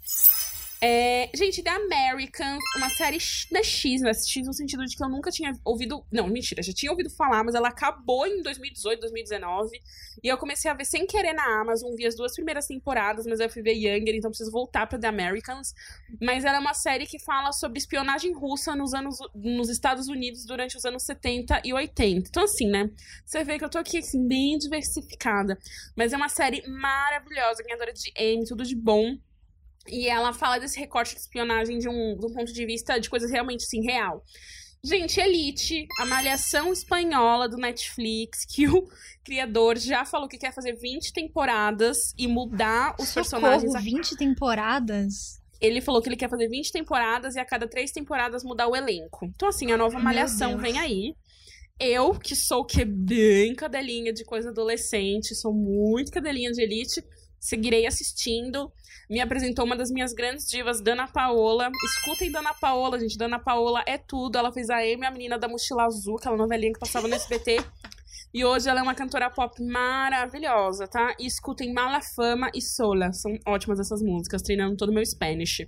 É, 0.79 1.31
gente, 1.33 1.63
The 1.63 1.71
Americans, 1.71 2.63
uma 2.77 2.89
série 2.91 3.17
da 3.51 3.63
X, 3.63 4.01
né? 4.01 4.13
X 4.13 4.45
no 4.45 4.53
sentido 4.53 4.85
de 4.85 4.95
que 4.95 5.03
eu 5.03 5.09
nunca 5.09 5.31
tinha 5.31 5.51
ouvido. 5.65 6.05
Não, 6.11 6.27
mentira, 6.27 6.61
já 6.61 6.71
tinha 6.71 6.91
ouvido 6.91 7.09
falar, 7.09 7.43
mas 7.43 7.55
ela 7.55 7.69
acabou 7.69 8.27
em 8.27 8.43
2018, 8.43 8.99
2019. 8.99 9.81
E 10.23 10.27
eu 10.27 10.37
comecei 10.37 10.69
a 10.69 10.75
ver 10.75 10.85
sem 10.85 11.07
querer 11.07 11.33
na 11.33 11.61
Amazon, 11.61 11.95
vi 11.95 12.05
as 12.05 12.15
duas 12.15 12.33
primeiras 12.35 12.67
temporadas, 12.67 13.25
mas 13.25 13.39
eu 13.39 13.49
fui 13.49 13.63
ver 13.63 13.73
Younger, 13.73 14.15
então 14.15 14.29
preciso 14.29 14.51
voltar 14.51 14.85
pra 14.85 14.99
The 14.99 15.07
Americans. 15.07 15.73
Mas 16.21 16.45
ela 16.45 16.57
é 16.57 16.59
uma 16.59 16.75
série 16.75 17.07
que 17.07 17.17
fala 17.17 17.51
sobre 17.51 17.79
espionagem 17.79 18.33
russa 18.33 18.75
nos 18.75 18.93
anos 18.93 19.17
nos 19.33 19.69
Estados 19.69 20.07
Unidos 20.07 20.45
durante 20.45 20.77
os 20.77 20.85
anos 20.85 21.03
70 21.03 21.61
e 21.65 21.73
80. 21.73 22.29
Então, 22.29 22.43
assim, 22.43 22.67
né? 22.67 22.91
Você 23.25 23.43
vê 23.43 23.57
que 23.57 23.65
eu 23.65 23.69
tô 23.69 23.79
aqui, 23.79 23.97
assim, 23.97 24.27
bem 24.27 24.59
diversificada. 24.59 25.57
Mas 25.95 26.13
é 26.13 26.17
uma 26.17 26.29
série 26.29 26.61
maravilhosa, 26.67 27.63
ganhadora 27.63 27.91
de 27.93 28.11
Emmy, 28.15 28.45
tudo 28.45 28.63
de 28.63 28.75
bom. 28.75 29.17
E 29.89 30.07
ela 30.07 30.33
fala 30.33 30.59
desse 30.59 30.79
recorte 30.79 31.13
de 31.13 31.21
espionagem 31.21 31.77
de 31.79 31.87
um, 31.87 32.17
de 32.17 32.25
um 32.25 32.33
ponto 32.33 32.51
de 32.51 32.65
vista 32.65 32.99
de 32.99 33.09
coisas 33.09 33.31
realmente, 33.31 33.63
assim, 33.63 33.81
real. 33.81 34.23
Gente, 34.83 35.19
Elite, 35.19 35.85
a 35.99 36.05
malhação 36.05 36.71
espanhola 36.71 37.49
do 37.49 37.57
Netflix, 37.57 38.45
que 38.49 38.67
o 38.67 38.87
criador 39.23 39.77
já 39.77 40.05
falou 40.05 40.27
que 40.27 40.37
quer 40.37 40.53
fazer 40.53 40.73
20 40.73 41.11
temporadas 41.11 42.13
e 42.17 42.27
mudar 42.27 42.95
os 42.99 43.09
Socorro, 43.09 43.41
personagens. 43.41 43.83
20 43.83 44.15
temporadas? 44.15 45.41
Ele 45.59 45.81
falou 45.81 46.01
que 46.01 46.07
ele 46.07 46.15
quer 46.15 46.29
fazer 46.29 46.47
20 46.47 46.71
temporadas 46.71 47.35
e 47.35 47.39
a 47.39 47.45
cada 47.45 47.67
três 47.67 47.91
temporadas 47.91 48.43
mudar 48.43 48.67
o 48.67 48.75
elenco. 48.75 49.25
Então, 49.25 49.49
assim, 49.49 49.71
a 49.71 49.77
nova 49.77 49.99
malhação 49.99 50.57
vem 50.57 50.77
aí. 50.77 51.15
Eu, 51.79 52.13
que 52.13 52.35
sou 52.35 52.65
que 52.65 52.83
bem 52.85 53.53
cadelinha 53.53 54.11
de 54.11 54.23
coisa 54.23 54.49
adolescente, 54.49 55.35
sou 55.35 55.53
muito 55.53 56.11
cadelinha 56.11 56.51
de 56.51 56.61
Elite, 56.61 57.03
seguirei 57.39 57.85
assistindo. 57.85 58.71
Me 59.09 59.21
apresentou 59.21 59.65
uma 59.65 59.75
das 59.75 59.89
minhas 59.89 60.13
grandes 60.13 60.47
divas, 60.49 60.81
Dana 60.81 61.07
Paola. 61.07 61.69
Escutem 61.85 62.31
Dana 62.31 62.53
Paola, 62.53 62.99
gente. 62.99 63.17
Dana 63.17 63.39
Paola 63.39 63.83
é 63.87 63.97
tudo. 63.97 64.37
Ela 64.37 64.51
fez 64.51 64.69
a 64.69 64.77
Amy, 64.77 65.05
a 65.05 65.11
menina 65.11 65.37
da 65.37 65.47
mochila 65.47 65.85
azul, 65.85 66.17
aquela 66.17 66.35
novelinha 66.35 66.73
que 66.73 66.79
passava 66.79 67.07
no 67.07 67.15
SBT. 67.15 67.57
E 68.33 68.43
hoje 68.43 68.69
ela 68.69 68.81
é 68.81 68.83
uma 68.83 68.93
cantora 68.93 69.29
pop 69.29 69.63
maravilhosa, 69.63 70.87
tá? 70.87 71.15
E 71.17 71.25
escutem 71.25 71.73
Mala 71.73 72.01
Fama 72.01 72.51
e 72.53 72.61
Sola. 72.61 73.13
São 73.13 73.37
ótimas 73.47 73.79
essas 73.79 74.01
músicas, 74.01 74.41
treinando 74.41 74.75
todo 74.75 74.89
o 74.89 74.93
meu 74.93 75.05
Spanish. 75.05 75.65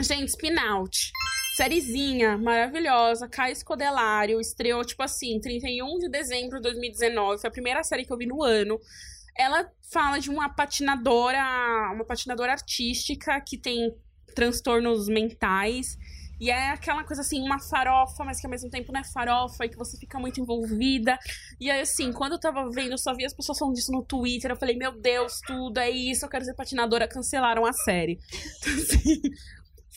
Gente, 0.00 0.30
Spinout. 0.32 1.12
Sériezinha 1.56 2.36
maravilhosa. 2.36 3.28
Caio 3.28 3.52
Escodelário. 3.52 4.40
Estreou, 4.40 4.84
tipo 4.84 5.02
assim, 5.02 5.38
31 5.38 5.98
de 5.98 6.08
dezembro 6.08 6.56
de 6.56 6.62
2019. 6.62 7.40
Foi 7.40 7.48
a 7.48 7.52
primeira 7.52 7.84
série 7.84 8.04
que 8.04 8.12
eu 8.12 8.18
vi 8.18 8.26
no 8.26 8.42
ano. 8.42 8.80
Ela 9.36 9.70
fala 9.90 10.18
de 10.18 10.30
uma 10.30 10.48
patinadora, 10.48 11.42
uma 11.92 12.04
patinadora 12.04 12.52
artística 12.52 13.40
que 13.40 13.56
tem 13.58 13.94
transtornos 14.34 15.08
mentais. 15.08 15.98
E 16.40 16.50
é 16.50 16.70
aquela 16.70 17.04
coisa 17.04 17.22
assim, 17.22 17.40
uma 17.40 17.60
farofa, 17.60 18.24
mas 18.24 18.40
que 18.40 18.46
ao 18.46 18.50
mesmo 18.50 18.68
tempo 18.68 18.90
não 18.90 19.00
é 19.00 19.04
farofa 19.04 19.64
e 19.64 19.68
que 19.68 19.76
você 19.76 19.96
fica 19.96 20.18
muito 20.18 20.40
envolvida. 20.40 21.16
E 21.60 21.70
aí, 21.70 21.80
assim, 21.80 22.12
quando 22.12 22.32
eu 22.32 22.40
tava 22.40 22.68
vendo, 22.68 22.90
eu 22.90 22.98
só 22.98 23.14
vi 23.14 23.24
as 23.24 23.32
pessoas 23.32 23.58
falando 23.58 23.76
disso 23.76 23.92
no 23.92 24.02
Twitter. 24.02 24.50
Eu 24.50 24.56
falei, 24.56 24.76
meu 24.76 24.90
Deus, 24.90 25.40
tudo 25.46 25.78
é 25.78 25.88
isso, 25.88 26.24
eu 26.24 26.28
quero 26.28 26.44
ser 26.44 26.54
patinadora. 26.54 27.06
Cancelaram 27.06 27.64
a 27.64 27.72
série. 27.72 28.18
Então, 28.58 28.74
assim, 28.74 29.20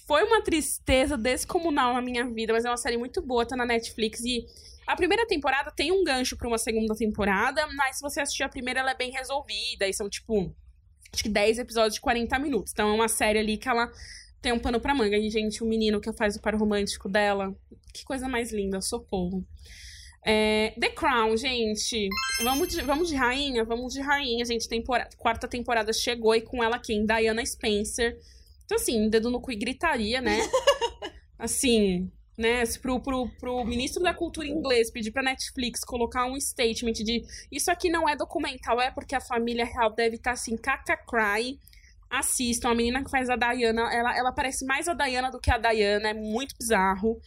foi 0.08 0.24
uma 0.24 0.42
tristeza 0.44 1.18
descomunal 1.18 1.96
na 1.96 2.02
minha 2.02 2.30
vida, 2.30 2.54
mas 2.54 2.64
é 2.64 2.70
uma 2.70 2.78
série 2.78 2.98
muito 2.98 3.24
boa, 3.24 3.46
tá 3.46 3.56
na 3.56 3.66
Netflix. 3.66 4.22
E 4.22 4.46
a 4.88 4.96
primeira 4.96 5.26
temporada 5.26 5.72
tem 5.72 5.92
um 5.92 6.04
gancho 6.04 6.38
para 6.38 6.48
uma 6.48 6.58
segunda 6.58 6.96
temporada, 6.96 7.66
mas 7.76 7.98
se 7.98 8.02
você 8.02 8.22
assistir 8.22 8.44
a 8.44 8.50
primeira, 8.50 8.82
ela 8.82 8.92
é 8.92 8.96
bem 8.96 9.12
resolvida. 9.12 9.88
E 9.88 9.94
são, 9.94 10.10
tipo, 10.10 10.56
acho 11.12 11.24
que 11.24 11.30
10 11.30 11.60
episódios 11.60 11.96
de 11.96 12.02
40 12.02 12.38
minutos. 12.40 12.72
Então 12.72 12.90
é 12.90 12.94
uma 12.94 13.08
série 13.08 13.40
ali 13.40 13.58
que 13.58 13.68
ela 13.68 13.92
tem 14.42 14.52
um 14.52 14.60
pano 14.60 14.80
pra 14.80 14.94
manga. 14.94 15.18
E, 15.18 15.30
gente, 15.30 15.64
o 15.64 15.68
menino 15.68 16.00
que 16.00 16.12
faz 16.14 16.36
o 16.36 16.42
par 16.42 16.56
romântico 16.56 17.10
dela, 17.10 17.56
que 17.94 18.04
coisa 18.04 18.28
mais 18.28 18.52
linda, 18.52 18.80
socorro. 18.80 19.44
É, 20.24 20.74
The 20.80 20.90
Crown, 20.90 21.36
gente. 21.38 22.10
Vamos 22.44 22.68
de, 22.70 22.82
vamos 22.82 23.10
de 23.10 23.16
rainha? 23.16 23.64
Vamos 23.64 23.94
de 23.94 24.02
rainha, 24.02 24.44
gente. 24.46 24.68
Temporada, 24.68 25.10
quarta 25.18 25.48
temporada 25.48 25.94
chegou 25.94 26.36
e 26.36 26.42
com 26.42 26.64
ela 26.64 26.80
quem? 26.80 27.06
Diana 27.06 27.46
Spencer 27.46 28.18
Então, 28.66 28.76
assim, 28.76 29.08
dedo 29.10 29.30
no 29.30 29.40
cu 29.40 29.52
e 29.52 29.56
gritaria, 29.56 30.22
né? 30.22 30.40
assim, 31.38 32.12
né? 32.38 32.64
Pro, 32.82 33.00
pro, 33.00 33.30
pro 33.40 33.64
ministro 33.64 34.04
da 34.04 34.14
cultura 34.14 34.48
inglês 34.48 34.92
pedir 34.92 35.12
pra 35.12 35.24
Netflix 35.24 35.82
colocar 35.84 36.26
um 36.26 36.40
statement 36.40 36.94
de 36.94 37.24
isso 37.52 37.72
aqui 37.72 37.90
não 37.90 38.08
é 38.08 38.16
documental, 38.16 38.82
é 38.82 38.92
porque 38.92 39.16
a 39.16 39.22
família 39.22 39.66
real 39.66 39.94
deve 39.94 40.18
estar 40.18 40.32
tá, 40.32 40.34
assim, 40.34 40.58
caca 40.58 40.98
cry. 40.98 41.60
Assistam, 42.08 42.70
a 42.70 42.76
menina 42.76 43.04
que 43.04 43.10
faz 43.10 43.30
a 43.30 43.36
Diana, 43.36 43.92
ela, 43.94 44.18
ela 44.18 44.32
parece 44.32 44.64
mais 44.66 44.88
a 44.88 44.94
Diana 44.94 45.32
do 45.32 45.40
que 45.40 45.50
a 45.50 45.58
Diana, 45.58 46.10
é 46.10 46.14
muito 46.14 46.56
bizarro. 46.58 47.20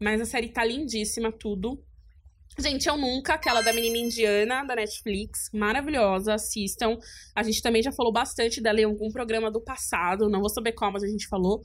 Mas 0.00 0.20
a 0.20 0.24
série 0.24 0.48
tá 0.48 0.64
lindíssima, 0.64 1.30
tudo. 1.30 1.80
Gente, 2.58 2.86
Eu 2.86 2.96
Nunca, 2.96 3.34
aquela 3.34 3.62
da 3.62 3.72
menina 3.72 3.98
indiana 3.98 4.64
da 4.64 4.76
Netflix, 4.76 5.50
maravilhosa, 5.52 6.34
assistam. 6.34 6.96
A 7.34 7.42
gente 7.42 7.60
também 7.60 7.82
já 7.82 7.90
falou 7.90 8.12
bastante 8.12 8.60
dela 8.60 8.80
em 8.80 8.84
algum 8.84 9.10
programa 9.10 9.50
do 9.50 9.60
passado, 9.60 10.28
não 10.28 10.40
vou 10.40 10.48
saber 10.48 10.72
qual, 10.72 10.92
mas 10.92 11.02
a 11.02 11.08
gente 11.08 11.26
falou. 11.26 11.62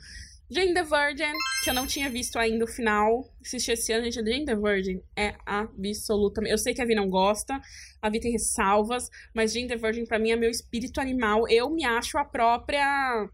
Jane 0.51 0.73
the 0.73 0.81
Virgin, 0.81 1.33
que 1.63 1.69
eu 1.69 1.73
não 1.75 1.85
tinha 1.85 2.09
visto 2.09 2.37
ainda 2.37 2.65
o 2.65 2.67
final. 2.67 3.23
Assisti 3.39 3.71
esse 3.71 3.93
ano, 3.93 4.05
gente. 4.05 4.15
Jane 4.15 4.45
the 4.45 4.55
Virgin 4.55 4.99
é 5.15 5.35
absolutamente. 5.45 6.51
Eu 6.51 6.57
sei 6.57 6.73
que 6.73 6.81
a 6.81 6.85
Vi 6.85 6.95
não 6.95 7.07
gosta, 7.07 7.61
a 8.01 8.09
Vi 8.09 8.19
tem 8.19 8.31
ressalvas, 8.31 9.09
mas 9.33 9.53
Jane 9.53 9.67
the 9.67 9.75
Virgin, 9.75 10.05
pra 10.05 10.17
mim, 10.17 10.31
é 10.31 10.35
meu 10.35 10.49
espírito 10.49 10.99
animal. 10.99 11.47
Eu 11.47 11.69
me 11.69 11.85
acho 11.85 12.17
a 12.17 12.25
própria. 12.25 13.29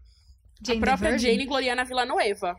Jane 0.62 0.78
a 0.78 0.80
própria 0.80 1.18
Jane 1.18 1.46
Gloriana 1.46 1.84
Villanueva. 1.84 2.54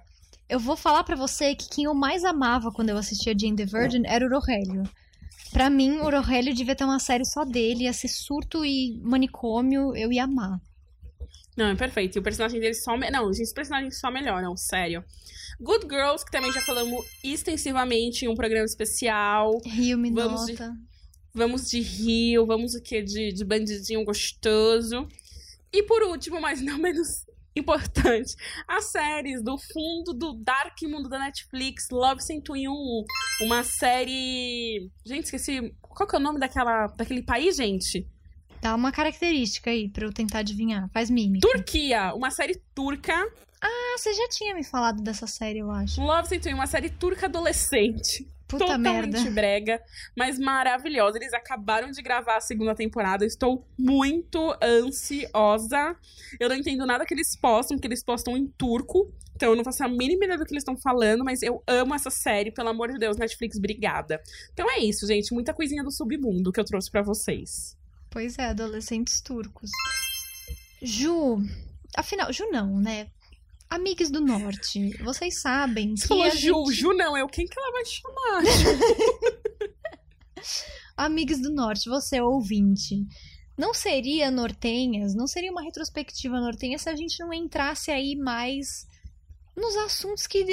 Eu 0.50 0.60
vou 0.60 0.76
falar 0.76 1.04
para 1.04 1.16
você 1.16 1.54
que 1.54 1.70
quem 1.70 1.84
eu 1.84 1.94
mais 1.94 2.24
amava 2.24 2.72
quando 2.72 2.90
eu 2.90 2.98
assistia 2.98 3.38
Jane 3.38 3.56
the 3.56 3.66
Virgin 3.66 4.04
era 4.06 4.26
o 4.26 4.30
Rogelio. 4.30 4.84
Pra 5.52 5.70
mim, 5.70 6.00
o 6.00 6.10
Rogelio 6.10 6.54
devia 6.54 6.76
ter 6.76 6.84
uma 6.84 7.00
série 7.00 7.26
só 7.26 7.46
dele, 7.46 7.84
ia 7.84 7.94
ser 7.94 8.08
surto 8.08 8.66
e 8.66 9.00
manicômio, 9.04 9.96
eu 9.96 10.12
ia 10.12 10.24
amar. 10.24 10.60
Não, 11.58 11.66
é 11.66 11.76
perfeito. 11.76 12.16
E 12.16 12.20
o 12.20 12.24
personagem 12.24 12.60
dele 12.60 12.76
só. 12.76 12.96
Me... 12.96 13.10
Não, 13.10 13.28
os 13.28 13.52
personagens 13.52 14.00
só 14.00 14.12
melhoram, 14.12 14.56
sério. 14.56 15.04
Good 15.60 15.88
Girls, 15.90 16.24
que 16.24 16.32
também 16.32 16.52
já 16.54 16.62
falamos 16.62 17.04
extensivamente 17.24 18.26
em 18.26 18.28
um 18.28 18.36
programa 18.36 18.66
especial. 18.66 19.60
Rio 19.66 19.98
me 19.98 20.12
vamos. 20.12 20.46
De... 20.46 20.56
Vamos 21.34 21.70
de 21.70 21.80
Rio, 21.82 22.46
vamos 22.46 22.76
o 22.76 22.82
quê? 22.82 23.02
De, 23.02 23.34
de 23.34 23.44
bandidinho 23.44 24.06
gostoso. 24.06 25.08
E 25.74 25.82
por 25.84 26.04
último, 26.04 26.40
mas 26.40 26.62
não 26.62 26.78
menos 26.80 27.26
importante, 27.56 28.36
as 28.68 28.86
séries 28.86 29.42
do 29.42 29.58
fundo 29.58 30.14
do 30.14 30.34
Dark 30.36 30.80
Mundo 30.84 31.10
da 31.10 31.18
Netflix, 31.18 31.90
Love 31.92 32.22
101, 32.22 32.72
uma 33.42 33.64
série... 33.64 34.92
Gente, 35.04 35.26
esqueci... 35.26 35.74
Qual 35.82 36.08
que 36.08 36.16
é 36.16 36.20
o 36.20 36.22
nome 36.22 36.40
daquela, 36.40 36.86
daquele 36.86 37.24
país, 37.24 37.56
gente? 37.56 38.08
Dá 38.62 38.76
uma 38.76 38.92
característica 38.92 39.70
aí 39.70 39.90
pra 39.90 40.06
eu 40.06 40.14
tentar 40.14 40.40
adivinhar. 40.40 40.90
Faz 40.94 41.10
mímica. 41.10 41.48
Turquia, 41.48 42.14
uma 42.14 42.32
série 42.32 42.62
turca. 42.74 43.14
Ah, 43.62 43.98
você 43.98 44.14
já 44.14 44.28
tinha 44.30 44.54
me 44.54 44.64
falado 44.64 45.02
dessa 45.02 45.28
série, 45.28 45.60
eu 45.60 45.72
acho. 45.72 46.02
Love 46.02 46.28
101, 46.28 46.54
uma 46.54 46.68
série 46.68 46.90
turca 46.90 47.26
adolescente. 47.26 48.28
Puta 48.48 48.64
totalmente 48.64 49.20
merda. 49.20 49.32
brega, 49.32 49.82
mas 50.16 50.40
maravilhosa. 50.40 51.18
Eles 51.18 51.34
acabaram 51.34 51.92
de 51.92 52.02
gravar 52.02 52.38
a 52.38 52.42
segunda 52.42 52.74
temporada. 52.74 53.26
Estou 53.26 53.68
muito 53.78 54.56
ansiosa. 54.64 55.96
Eu 56.40 56.48
não 56.48 56.56
entendo 56.56 56.86
nada 56.86 57.06
que 57.06 57.14
eles 57.14 57.36
postam, 57.36 57.76
porque 57.76 57.88
eles 57.88 58.04
postam 58.04 58.38
em 58.38 58.48
turco. 58.48 59.12
Então 59.36 59.50
eu 59.50 59.56
não 59.56 59.64
faço 59.64 59.84
a 59.84 59.88
mínima 59.88 60.24
ideia 60.24 60.40
do 60.40 60.46
que 60.46 60.54
eles 60.54 60.62
estão 60.62 60.78
falando, 60.78 61.24
mas 61.24 61.44
eu 61.44 61.62
amo 61.68 61.94
essa 61.94 62.10
série, 62.10 62.52
pelo 62.52 62.70
amor 62.70 62.92
de 62.92 62.98
Deus, 62.98 63.18
Netflix, 63.18 63.58
obrigada. 63.58 64.20
Então 64.52 64.68
é 64.72 64.80
isso, 64.80 65.06
gente. 65.06 65.32
Muita 65.32 65.54
coisinha 65.54 65.84
do 65.84 65.92
submundo 65.92 66.52
que 66.52 66.60
eu 66.60 66.66
trouxe 66.66 66.90
para 66.90 67.04
vocês. 67.04 67.77
Pois 68.10 68.38
é, 68.38 68.46
adolescentes 68.46 69.22
turcos. 69.22 69.70
Ju, 70.82 71.38
afinal, 71.96 72.32
Ju 72.32 72.50
não, 72.52 72.80
né? 72.80 73.10
Amigas 73.70 74.10
do 74.10 74.22
Norte, 74.22 74.96
vocês 75.04 75.42
sabem 75.42 75.96
Você 75.96 76.04
que 76.04 76.08
falou 76.08 76.32
Ju, 76.32 76.66
gente... 76.68 76.76
Ju 76.76 76.94
não, 76.94 77.18
eu 77.18 77.28
quem 77.28 77.46
que 77.46 77.60
ela 77.60 77.72
vai 77.72 77.86
chamar? 77.86 78.44
Amigas 80.96 81.42
do 81.42 81.52
Norte, 81.52 81.90
você 81.90 82.18
é 82.18 82.24
ouvinte. 82.24 83.06
Não 83.58 83.74
seria 83.74 84.32
Nortenhas, 84.32 85.14
não 85.16 85.28
seria 85.28 85.52
uma 85.52 85.64
retrospectiva 85.64 86.40
Nortenha 86.40 86.78
se 86.78 86.90
a 86.90 86.96
gente 86.96 87.20
não 87.20 87.34
entrasse 87.34 87.92
aí 87.92 88.16
mais 88.16 88.88
nos 89.56 89.76
assuntos 89.78 90.28
que, 90.28 90.46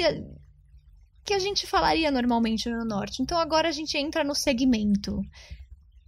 que 1.23 1.33
a 1.33 1.39
gente 1.39 1.67
falaria 1.67 2.11
normalmente 2.11 2.67
no 2.69 2.83
Norte. 2.83 3.21
Então 3.21 3.37
agora 3.37 3.69
a 3.69 3.71
gente 3.71 3.97
entra 3.97 4.23
no 4.23 4.35
segmento. 4.35 5.21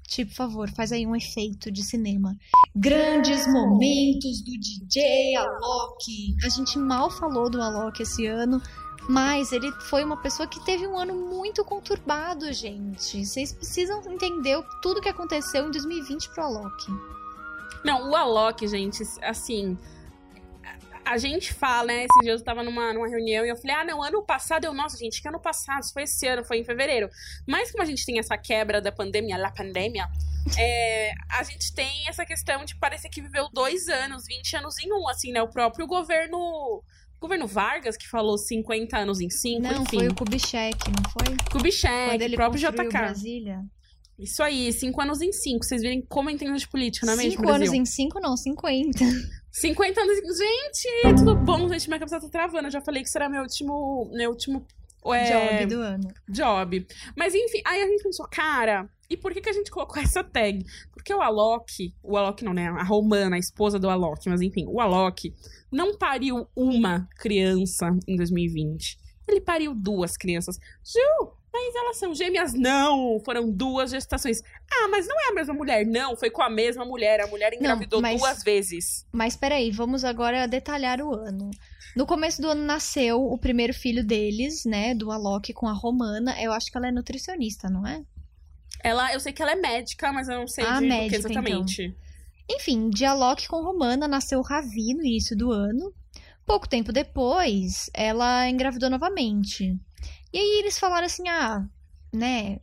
Tipo, 0.08 0.32
por 0.32 0.38
favor, 0.38 0.70
faz 0.72 0.92
aí 0.94 1.06
um 1.06 1.16
efeito 1.16 1.70
de 1.70 1.84
cinema. 1.84 2.36
Grandes 2.74 3.46
momentos 3.46 4.42
do 4.42 4.52
DJ 4.58 5.36
Alok. 5.36 6.36
A 6.46 6.50
gente 6.50 6.80
mal 6.80 7.12
falou 7.12 7.50
do 7.50 7.62
Alok 7.62 8.02
esse 8.02 8.26
ano, 8.26 8.62
mas 9.10 9.52
ele 9.52 9.70
foi 9.90 10.06
uma 10.06 10.16
pessoa 10.18 10.48
que 10.48 10.64
teve 10.64 10.88
um 10.88 10.98
ano 10.98 11.14
muito 11.14 11.64
conturbado, 11.66 12.52
gente. 12.54 13.26
Vocês 13.26 13.52
precisam 13.52 14.02
entender 14.10 14.58
tudo 14.82 15.02
que 15.02 15.10
aconteceu 15.10 15.68
em 15.68 15.72
2020 15.72 16.30
pro 16.30 16.44
Alok. 16.44 16.86
Não, 17.84 18.10
o 18.10 18.16
Alok, 18.16 18.66
gente, 18.66 19.04
assim. 19.22 19.78
A 21.08 21.18
gente 21.18 21.54
fala, 21.54 21.88
né? 21.88 22.00
Esses 22.04 22.22
dias 22.22 22.40
eu 22.42 22.46
tava 22.46 22.64
numa, 22.64 22.94
numa 22.94 23.08
reunião 23.08 23.46
e 23.46 23.50
eu 23.50 23.56
falei, 23.56 23.76
ah, 23.78 23.86
não, 23.86 24.04
ano 24.04 24.24
passado 24.24 24.66
eu, 24.66 24.74
nossa, 24.74 24.98
gente, 24.98 25.22
que 25.22 25.28
ano 25.28 25.40
passado? 25.40 25.82
Isso 25.84 25.94
foi 25.94 26.04
esse 26.04 26.28
ano, 26.28 26.44
foi 26.44 26.60
em 26.60 26.66
fevereiro. 26.66 27.10
Mas 27.48 27.72
como 27.72 27.82
a 27.82 27.86
gente 27.86 28.06
tem 28.06 28.20
essa 28.20 28.38
quebra 28.38 28.82
da 28.82 28.92
pandemia, 28.92 29.38
la 29.38 29.52
pandemia, 29.52 30.06
é, 30.58 31.12
a 31.32 31.44
gente 31.44 31.74
tem 31.74 32.08
essa 32.10 32.26
questão 32.26 32.66
de 32.66 32.76
parecer 32.76 33.10
que 33.10 33.22
viveu 33.22 33.48
dois 33.54 33.88
anos, 33.88 34.26
20 34.28 34.58
anos 34.58 34.78
em 34.80 34.92
um, 34.92 35.08
assim, 35.08 35.32
né? 35.32 35.42
O 35.42 35.50
próprio 35.50 35.88
governo. 35.88 36.84
Governo 37.20 37.48
Vargas, 37.48 37.98
que 37.98 38.08
falou 38.08 38.38
50 38.38 38.96
anos 38.96 39.20
em 39.20 39.28
5, 39.28 39.60
Não, 39.60 39.82
enfim. 39.82 39.98
foi 39.98 40.08
o 40.08 40.14
Kubitschek, 40.14 40.78
não 40.86 41.12
foi? 41.12 41.36
Kubitschek, 41.52 42.24
o 42.24 42.36
próprio 42.36 42.62
JK. 42.62 42.90
Brasília. 42.92 43.64
Isso 44.20 44.44
aí, 44.44 44.72
5 44.72 45.02
anos 45.02 45.22
em 45.22 45.32
5. 45.32 45.66
Vocês 45.66 45.82
virem 45.82 46.04
como 46.08 46.30
entendo 46.30 46.56
de 46.56 46.68
política, 46.68 47.08
não 47.08 47.14
é 47.14 47.16
mesmo, 47.16 47.42
Brasil? 47.42 47.56
anos 47.56 47.74
em 47.74 47.86
cinco, 47.86 48.20
não, 48.20 48.38
50. 48.38 49.00
50 49.60 50.00
anos. 50.00 50.38
Gente, 50.38 51.16
tudo 51.18 51.36
bom, 51.36 51.68
gente? 51.70 51.88
Minha 51.88 52.00
cabeça 52.00 52.22
tá 52.22 52.30
travando. 52.30 52.68
Eu 52.68 52.72
já 52.72 52.80
falei 52.80 53.02
que 53.02 53.10
será 53.10 53.28
meu 53.28 53.42
último. 53.42 54.08
Meu 54.14 54.30
último. 54.30 54.64
é, 55.12 55.32
Job 55.32 55.66
do 55.66 55.82
ano. 55.82 56.08
job. 56.30 56.88
Mas 57.16 57.34
enfim, 57.34 57.62
aí 57.66 57.82
a 57.82 57.88
gente 57.88 58.04
pensou, 58.04 58.28
cara, 58.30 58.88
e 59.10 59.18
por 59.18 59.34
que, 59.34 59.42
que 59.42 59.50
a 59.50 59.54
gente 59.54 59.72
colocou 59.72 59.98
essa 60.04 60.24
tag? 60.24 60.64
Porque 60.92 61.12
o 61.12 61.22
Alok, 61.22 61.92
o 62.04 62.16
Alok 62.16 62.44
não, 62.44 62.54
né? 62.54 62.68
A 62.68 62.84
Romana, 62.84 63.36
a 63.36 63.40
esposa 63.40 63.80
do 63.80 63.90
Alok, 63.90 64.30
mas 64.30 64.42
enfim, 64.42 64.66
o 64.68 64.80
Alok 64.80 65.34
não 65.72 65.98
pariu 65.98 66.48
uma 66.56 67.10
criança 67.18 67.90
em 68.08 68.16
2020. 68.16 69.00
Ele 69.28 69.42
pariu 69.42 69.74
duas 69.74 70.16
crianças. 70.16 70.60
Ju, 70.86 71.32
mas 71.60 71.76
elas 71.76 71.98
são 71.98 72.14
gêmeas? 72.14 72.54
Não, 72.54 73.20
foram 73.26 73.50
duas 73.50 73.90
gestações. 73.92 74.42
Ah, 74.72 74.88
mas 74.90 75.08
não 75.08 75.20
é 75.20 75.30
a 75.30 75.34
mesma 75.34 75.54
mulher. 75.54 75.86
Não, 75.86 76.16
foi 76.16 76.30
com 76.30 76.42
a 76.44 76.50
mesma 76.50 76.86
mulher. 76.86 77.20
A 77.20 77.28
mulher 77.28 77.54
engravidou 77.54 78.00
mas- 78.02 78.20
duas 78.20 78.44
vezes. 78.44 79.06
Mas 79.12 79.36
peraí, 79.36 79.72
vamos 79.72 80.04
agora 80.04 80.48
detalhar 80.48 81.02
o 81.02 81.14
ano. 81.14 81.50
No 81.96 82.06
começo 82.06 82.42
do 82.42 82.48
ano 82.50 82.64
nasceu 82.64 83.20
o 83.24 83.38
primeiro 83.40 83.74
filho 83.74 84.04
deles, 84.06 84.66
né? 84.66 84.94
Do 84.94 85.12
Alok 85.12 85.52
com 85.54 85.68
a 85.68 85.74
Romana. 85.74 86.40
Eu 86.42 86.52
acho 86.54 86.72
que 86.72 86.78
ela 86.78 86.88
é 86.90 86.92
nutricionista, 86.92 87.70
não 87.70 87.88
é? 87.88 88.04
Ela, 88.84 89.12
eu 89.14 89.20
sei 89.20 89.34
que 89.34 89.42
ela 89.42 89.54
é 89.54 89.56
médica, 89.56 90.14
mas 90.14 90.30
eu 90.30 90.38
não 90.40 90.48
sei 90.48 90.64
Ah, 90.64 90.80
de 90.80 90.86
médica, 90.88 91.16
exatamente. 91.18 91.98
Enfim, 92.50 92.90
de 92.90 93.04
Alok 93.04 93.48
com 93.48 93.64
Romana 93.64 94.08
nasceu 94.08 94.42
Ravi 94.42 94.94
no 94.94 95.04
início 95.04 95.36
do 95.36 95.52
ano. 95.52 95.92
Pouco 96.46 96.70
tempo 96.70 96.94
depois, 96.94 97.90
ela 97.94 98.48
engravidou 98.48 98.90
novamente. 98.90 99.76
E 100.34 100.38
aí 100.38 100.60
eles 100.60 100.78
falaram 100.78 101.06
assim, 101.06 101.28
ah, 101.30 101.66
né? 102.14 102.60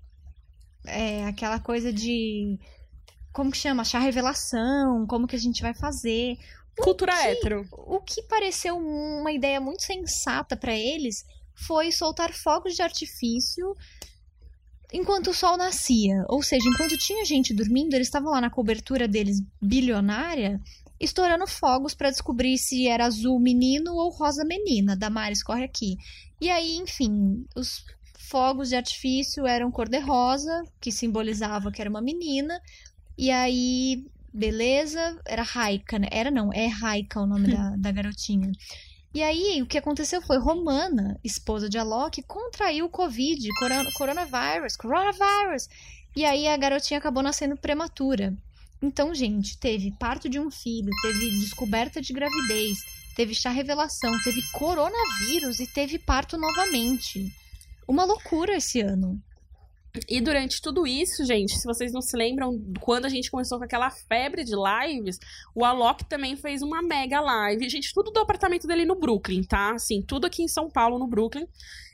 É 0.87 1.25
aquela 1.27 1.59
coisa 1.59 1.93
de. 1.93 2.59
Como 3.33 3.51
que 3.51 3.59
chama? 3.59 3.83
Achar 3.83 3.99
revelação, 4.01 5.07
como 5.07 5.27
que 5.27 5.35
a 5.37 5.39
gente 5.39 5.63
vai 5.63 5.75
fazer. 5.75 6.37
Cultura 6.79 7.13
que- 7.13 7.29
hétero. 7.29 7.67
O 7.73 8.01
que 8.01 8.23
pareceu 8.23 8.77
uma 8.77 9.33
ideia 9.33 9.61
muito 9.61 9.83
sensata 9.83 10.57
pra 10.57 10.75
eles 10.75 11.25
foi 11.55 11.91
soltar 11.93 12.33
fogos 12.33 12.75
de 12.75 12.83
artifício 12.83 13.75
enquanto 14.93 15.29
o 15.31 15.35
sol 15.35 15.57
nascia. 15.57 16.25
Ou 16.29 16.43
seja, 16.43 16.69
enquanto 16.69 16.99
tinha 16.99 17.25
gente 17.25 17.55
dormindo, 17.55 17.95
eles 17.95 18.09
estavam 18.09 18.31
lá 18.31 18.41
na 18.41 18.51
cobertura 18.51 19.09
deles 19.09 19.41
bilionária, 19.61 20.61
estourando 21.05 21.47
fogos 21.47 21.95
pra 21.95 22.11
descobrir 22.11 22.57
se 22.59 22.89
era 22.89 23.07
azul 23.07 23.39
menino 23.41 23.95
ou 23.95 24.11
rosa 24.11 24.45
menina. 24.45 24.97
Damares 24.97 25.43
corre 25.43 25.65
aqui. 25.65 25.97
E 26.41 26.51
aí, 26.51 26.77
enfim, 26.77 27.45
os 27.55 27.85
fogos 28.19 28.69
de 28.71 28.77
artifício 28.77 29.47
eram 29.47 29.71
cor-de-rosa, 29.71 30.65
que 30.81 30.91
simbolizava 30.91 31.71
que 31.71 31.81
era 31.81 31.91
uma 31.91 32.03
menina. 32.03 32.59
E 33.17 33.31
aí, 33.31 34.05
beleza, 34.33 35.19
era 35.27 35.43
Raika, 35.43 35.99
né? 35.99 36.09
Era 36.11 36.31
não, 36.31 36.53
é 36.53 36.67
Raika 36.67 37.21
o 37.21 37.27
nome 37.27 37.49
da, 37.55 37.77
da 37.77 37.93
garotinha. 37.93 38.51
E 39.15 39.23
aí, 39.23 39.63
o 39.63 39.67
que 39.67 39.79
aconteceu 39.79 40.21
foi 40.23 40.39
Romana, 40.39 41.17
esposa 41.23 41.69
de 41.69 41.79
Alok, 41.79 42.21
contraiu 42.25 42.87
o 42.87 42.91
Covid, 42.91 43.47
coron- 43.61 43.85
coronavírus, 43.97 44.77
coronavírus. 44.77 45.69
E 46.17 46.25
aí 46.25 46.49
a 46.49 46.57
garotinha 46.57 46.99
acabou 46.99 47.23
nascendo 47.23 47.57
prematura. 47.57 48.37
Então, 48.85 49.15
gente, 49.15 49.59
teve 49.59 49.91
parto 49.99 50.29
de 50.29 50.39
um 50.39 50.51
filho, 50.51 50.91
teve 51.01 51.31
descoberta 51.39 52.03
de 52.03 52.13
gravidez, 52.13 52.81
teve 53.17 53.35
chá 53.35 53.49
revelação, 53.49 54.13
teve 54.23 54.43
coronavírus 54.53 55.59
e 55.59 55.67
teve 55.67 55.99
parto 55.99 56.37
novamente. 56.37 57.33
Uma 57.89 58.05
loucura 58.05 58.59
esse 58.59 58.83
ano. 58.83 59.19
E 60.07 60.21
durante 60.21 60.61
tudo 60.61 60.87
isso, 60.87 61.25
gente, 61.25 61.57
se 61.57 61.65
vocês 61.65 61.93
não 61.93 62.03
se 62.03 62.15
lembram, 62.15 62.61
quando 62.79 63.07
a 63.07 63.09
gente 63.09 63.31
começou 63.31 63.57
com 63.57 63.65
aquela 63.65 63.91
febre 63.91 64.45
de 64.45 64.53
lives, 64.55 65.19
o 65.55 65.65
Alok 65.65 66.05
também 66.05 66.37
fez 66.37 66.61
uma 66.61 66.83
mega 66.83 67.23
live. 67.23 67.71
Gente, 67.71 67.95
tudo 67.95 68.11
do 68.11 68.21
apartamento 68.21 68.67
dele 68.67 68.85
no 68.85 69.01
Brooklyn, 69.01 69.45
tá? 69.45 69.73
Assim, 69.73 70.03
tudo 70.03 70.27
aqui 70.27 70.43
em 70.43 70.49
São 70.49 70.69
Paulo, 70.69 70.99
no 70.99 71.07
Brooklyn. 71.07 71.47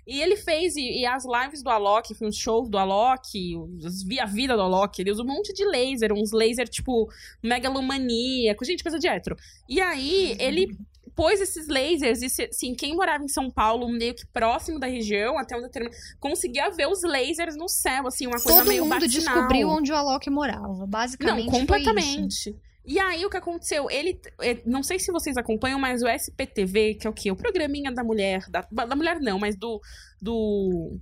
E 0.06 0.20
ele 0.20 0.36
fez, 0.36 0.76
e, 0.76 1.00
e 1.00 1.06
as 1.06 1.24
lives 1.24 1.62
do 1.62 1.70
Alok, 1.70 2.14
os 2.20 2.36
shows 2.36 2.68
do 2.68 2.78
Alok, 2.78 3.56
os, 3.56 4.04
a 4.20 4.26
vida 4.26 4.56
do 4.56 4.62
Alok, 4.62 5.00
ele 5.00 5.10
usa 5.10 5.22
um 5.22 5.26
monte 5.26 5.52
de 5.52 5.64
laser, 5.64 6.12
uns 6.12 6.32
laser 6.32 6.68
tipo 6.68 7.08
megalomaníaco, 7.42 8.64
gente, 8.64 8.82
coisa 8.82 8.98
de 8.98 9.08
hétero. 9.08 9.36
E 9.68 9.80
aí, 9.80 10.36
ele 10.38 10.76
pôs 11.14 11.40
esses 11.40 11.68
lasers, 11.68 12.22
e 12.22 12.44
assim, 12.44 12.74
quem 12.74 12.94
morava 12.94 13.22
em 13.22 13.28
São 13.28 13.50
Paulo, 13.50 13.88
meio 13.88 14.14
que 14.14 14.26
próximo 14.26 14.78
da 14.78 14.86
região, 14.86 15.38
até 15.38 15.54
onde 15.54 15.66
determinado, 15.66 15.96
conseguia 16.18 16.70
ver 16.70 16.86
os 16.88 17.02
lasers 17.02 17.56
no 17.56 17.68
céu, 17.68 18.06
assim, 18.06 18.26
uma 18.26 18.40
coisa 18.40 18.60
Todo 18.60 18.68
meio 18.68 18.84
mundo 18.84 19.00
batinal. 19.00 19.34
descobriu 19.34 19.68
onde 19.68 19.92
o 19.92 19.96
Alok 19.96 20.30
morava. 20.30 20.86
Basicamente. 20.86 21.46
Não, 21.46 21.52
completamente. 21.52 22.56
E 22.92 22.98
aí, 22.98 23.24
o 23.24 23.30
que 23.30 23.36
aconteceu? 23.36 23.88
Ele. 23.88 24.20
eh, 24.40 24.60
Não 24.66 24.82
sei 24.82 24.98
se 24.98 25.12
vocês 25.12 25.36
acompanham, 25.36 25.78
mas 25.78 26.02
o 26.02 26.08
SPTV, 26.08 26.94
que 26.96 27.06
é 27.06 27.10
o 27.10 27.12
quê? 27.12 27.30
O 27.30 27.36
programinha 27.36 27.92
da 27.92 28.02
mulher. 28.02 28.40
Da, 28.50 28.62
da 28.84 28.96
mulher 28.96 29.20
não, 29.20 29.38
mas 29.38 29.54
do. 29.56 29.80
Do. 30.20 30.98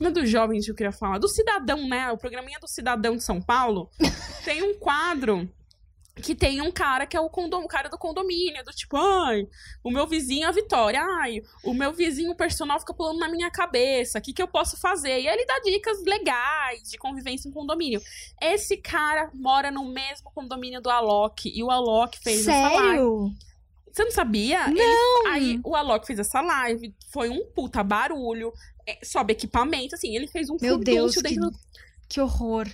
Não 0.00 0.08
é 0.08 0.10
do 0.10 0.24
jovem 0.24 0.58
que 0.58 0.70
eu 0.70 0.74
queria 0.74 0.92
falar. 0.92 1.18
Do 1.18 1.28
cidadão, 1.28 1.86
né? 1.86 2.10
O 2.10 2.16
programinha 2.16 2.58
do 2.58 2.66
cidadão 2.66 3.16
de 3.18 3.22
São 3.22 3.38
Paulo. 3.38 3.90
tem 4.42 4.62
um 4.62 4.78
quadro 4.78 5.46
que 6.20 6.34
tem 6.34 6.60
um 6.60 6.70
cara 6.70 7.06
que 7.06 7.16
é 7.16 7.20
o, 7.20 7.28
condom, 7.28 7.62
o 7.62 7.68
cara 7.68 7.88
do 7.88 7.98
condomínio, 7.98 8.64
do 8.64 8.72
tipo, 8.72 8.96
ai, 8.96 9.46
o 9.82 9.90
meu 9.90 10.06
vizinho 10.06 10.44
é 10.44 10.48
a 10.48 10.52
Vitória, 10.52 11.00
ai, 11.02 11.42
o 11.64 11.72
meu 11.72 11.92
vizinho 11.92 12.34
personal 12.34 12.78
fica 12.78 12.94
pulando 12.94 13.18
na 13.18 13.28
minha 13.28 13.50
cabeça, 13.50 14.18
o 14.18 14.22
que, 14.22 14.32
que 14.32 14.42
eu 14.42 14.48
posso 14.48 14.76
fazer? 14.76 15.20
E 15.20 15.28
aí 15.28 15.34
ele 15.34 15.46
dá 15.46 15.58
dicas 15.60 16.02
legais 16.04 16.90
de 16.90 16.98
convivência 16.98 17.48
em 17.48 17.52
condomínio. 17.52 18.00
Esse 18.40 18.76
cara 18.76 19.30
mora 19.34 19.70
no 19.70 19.84
mesmo 19.84 20.30
condomínio 20.32 20.80
do 20.80 20.90
Alok, 20.90 21.50
e 21.54 21.62
o 21.62 21.70
Alok 21.70 22.18
fez 22.18 22.46
essa 22.46 22.52
live. 22.52 22.86
Sério? 22.86 23.32
Você 23.92 24.04
não 24.04 24.10
sabia? 24.12 24.68
Não! 24.68 25.26
aí 25.32 25.60
o 25.64 25.74
Alok 25.74 26.06
fez 26.06 26.18
essa 26.18 26.40
live, 26.40 26.94
foi 27.12 27.28
um 27.28 27.44
puta 27.46 27.82
barulho, 27.82 28.52
é, 28.86 28.98
sobe 29.04 29.32
equipamento, 29.32 29.94
assim, 29.94 30.14
ele 30.14 30.28
fez 30.28 30.48
um 30.48 30.56
Meu 30.60 30.78
Deus, 30.78 31.14
que, 31.16 31.34
do 31.34 31.50
que 32.08 32.20
horror. 32.20 32.68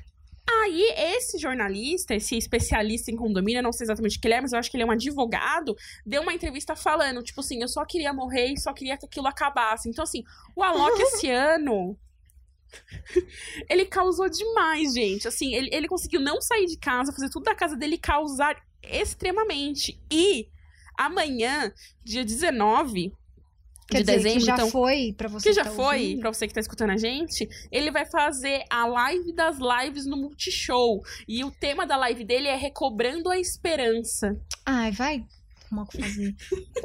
Aí, 0.48 0.94
esse 0.96 1.38
jornalista, 1.38 2.14
esse 2.14 2.36
especialista 2.36 3.10
em 3.10 3.16
condomínio, 3.16 3.62
não 3.62 3.72
sei 3.72 3.84
exatamente 3.84 4.16
o 4.16 4.20
que 4.20 4.28
ele 4.28 4.34
é, 4.34 4.40
mas 4.40 4.52
eu 4.52 4.58
acho 4.58 4.70
que 4.70 4.76
ele 4.76 4.84
é 4.84 4.86
um 4.86 4.92
advogado, 4.92 5.76
deu 6.04 6.22
uma 6.22 6.32
entrevista 6.32 6.76
falando, 6.76 7.22
tipo 7.22 7.40
assim, 7.40 7.60
eu 7.60 7.68
só 7.68 7.84
queria 7.84 8.12
morrer 8.12 8.52
e 8.52 8.60
só 8.60 8.72
queria 8.72 8.96
que 8.96 9.06
aquilo 9.06 9.26
acabasse. 9.26 9.88
Então, 9.88 10.04
assim, 10.04 10.22
o 10.54 10.62
Alok 10.62 10.98
esse 11.02 11.28
ano. 11.28 11.98
ele 13.68 13.86
causou 13.86 14.28
demais, 14.28 14.94
gente. 14.94 15.26
Assim, 15.26 15.52
ele, 15.54 15.68
ele 15.72 15.88
conseguiu 15.88 16.20
não 16.20 16.40
sair 16.40 16.66
de 16.66 16.78
casa, 16.78 17.12
fazer 17.12 17.28
tudo 17.28 17.44
da 17.44 17.54
casa 17.54 17.76
dele 17.76 17.98
causar 17.98 18.56
extremamente. 18.82 20.00
E 20.10 20.48
amanhã, 20.96 21.72
dia 22.04 22.24
19, 22.24 23.12
Quer 23.88 23.98
de 23.98 24.04
dizer, 24.04 24.16
dezembro, 24.16 24.40
que 24.40 24.46
já 24.46 24.54
então, 24.54 24.70
foi 24.70 25.14
pra 25.16 25.28
você 25.28 25.48
que 25.48 25.54
já 25.54 25.64
tá 25.64 25.70
foi, 25.70 26.16
pra 26.18 26.32
você 26.32 26.48
que 26.48 26.54
tá 26.54 26.60
escutando 26.60 26.90
a 26.90 26.96
gente, 26.96 27.48
ele 27.70 27.90
vai 27.90 28.04
fazer 28.04 28.64
a 28.68 28.84
live 28.86 29.32
das 29.32 29.58
lives 29.58 30.06
no 30.06 30.16
Multishow. 30.16 31.02
E 31.28 31.44
o 31.44 31.50
tema 31.50 31.86
da 31.86 31.96
live 31.96 32.24
dele 32.24 32.48
é 32.48 32.56
Recobrando 32.56 33.30
a 33.30 33.38
Esperança. 33.38 34.36
Ai, 34.64 34.90
vai 34.90 35.24
arrumar 35.66 35.82
o 35.82 35.86
que 35.86 36.00
fazer. 36.00 36.34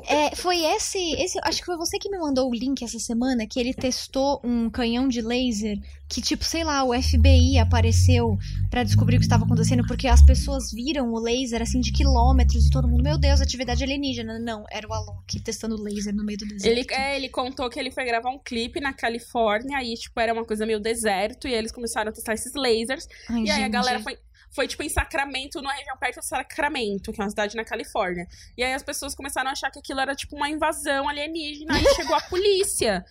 É, 0.08 0.36
foi 0.36 0.60
esse, 0.66 1.00
esse. 1.14 1.40
Acho 1.44 1.60
que 1.60 1.66
foi 1.66 1.78
você 1.78 1.98
que 1.98 2.10
me 2.10 2.18
mandou 2.18 2.50
o 2.50 2.54
link 2.54 2.84
essa 2.84 3.00
semana 3.00 3.48
que 3.48 3.60
ele 3.60 3.74
testou 3.74 4.42
um 4.44 4.70
canhão 4.70 5.08
de 5.08 5.22
laser 5.22 5.78
que, 6.12 6.22
tipo, 6.22 6.44
sei 6.44 6.64
lá, 6.66 6.84
o 6.84 6.92
FBI 6.94 7.58
apareceu 7.58 8.38
pra 8.70 8.84
descobrir 8.84 9.16
o 9.16 9.20
que 9.20 9.26
estava 9.26 9.46
acontecendo 9.46 9.88
porque 9.88 10.08
as 10.10 10.22
pessoas 10.22 10.70
viram 10.70 11.14
o 11.14 11.18
laser 11.18 11.62
assim 11.62 11.80
de 11.80 11.94
quilômetros 11.94 12.68
e 12.68 12.70
todo 12.70 12.86
mundo, 12.86 13.02
meu 13.02 13.18
Deus, 13.18 13.40
atividade 13.40 13.82
alienígena. 13.82 14.38
Não, 14.38 14.66
era 14.70 14.86
o 14.86 14.94
Alok 14.94 15.40
testando 15.40 15.82
laser 15.82 16.14
no 16.14 16.26
meio 16.26 16.38
do 16.38 16.46
deserto. 16.46 16.66
Ele, 16.68 16.86
é, 16.92 17.16
ele 17.16 17.30
contou 17.30 17.70
que 17.70 17.80
ele 17.80 17.92
foi 17.92 18.04
gravar 18.04 18.30
um 18.30 18.40
clipe 18.40 18.82
na 18.82 18.92
Califórnia, 18.92 19.78
aí, 19.78 19.94
tipo, 19.94 20.20
era 20.20 20.34
uma 20.34 20.44
coisa 20.44 20.66
meio 20.66 20.82
deserto, 20.82 21.48
e 21.48 21.54
eles 21.54 21.72
começaram 21.72 22.10
a 22.10 22.14
testar 22.14 22.34
esses 22.34 22.54
lasers. 22.54 23.08
Ai, 23.30 23.44
e 23.44 23.50
aí 23.50 23.52
a 23.52 23.64
gente. 23.64 23.72
galera 23.72 24.02
foi, 24.02 24.18
foi, 24.52 24.68
tipo, 24.68 24.84
em 24.84 24.90
Sacramento, 24.90 25.62
numa 25.62 25.74
região 25.74 25.98
perto 25.98 26.20
de 26.20 26.26
Sacramento, 26.26 27.12
que 27.12 27.22
é 27.22 27.24
uma 27.24 27.30
cidade 27.30 27.56
na 27.56 27.64
Califórnia. 27.64 28.28
E 28.58 28.64
aí 28.64 28.74
as 28.74 28.84
pessoas 28.84 29.16
começaram 29.16 29.50
a 29.50 29.54
achar 29.54 29.72
que 29.72 29.80
aquilo 29.80 30.00
era, 30.00 30.16
tipo, 30.16 30.36
uma 30.36 30.50
invasão 30.50 31.08
alienígena, 31.08 31.74
aí 31.76 31.84
chegou 31.96 32.16
a 32.16 32.22
polícia. 32.22 33.04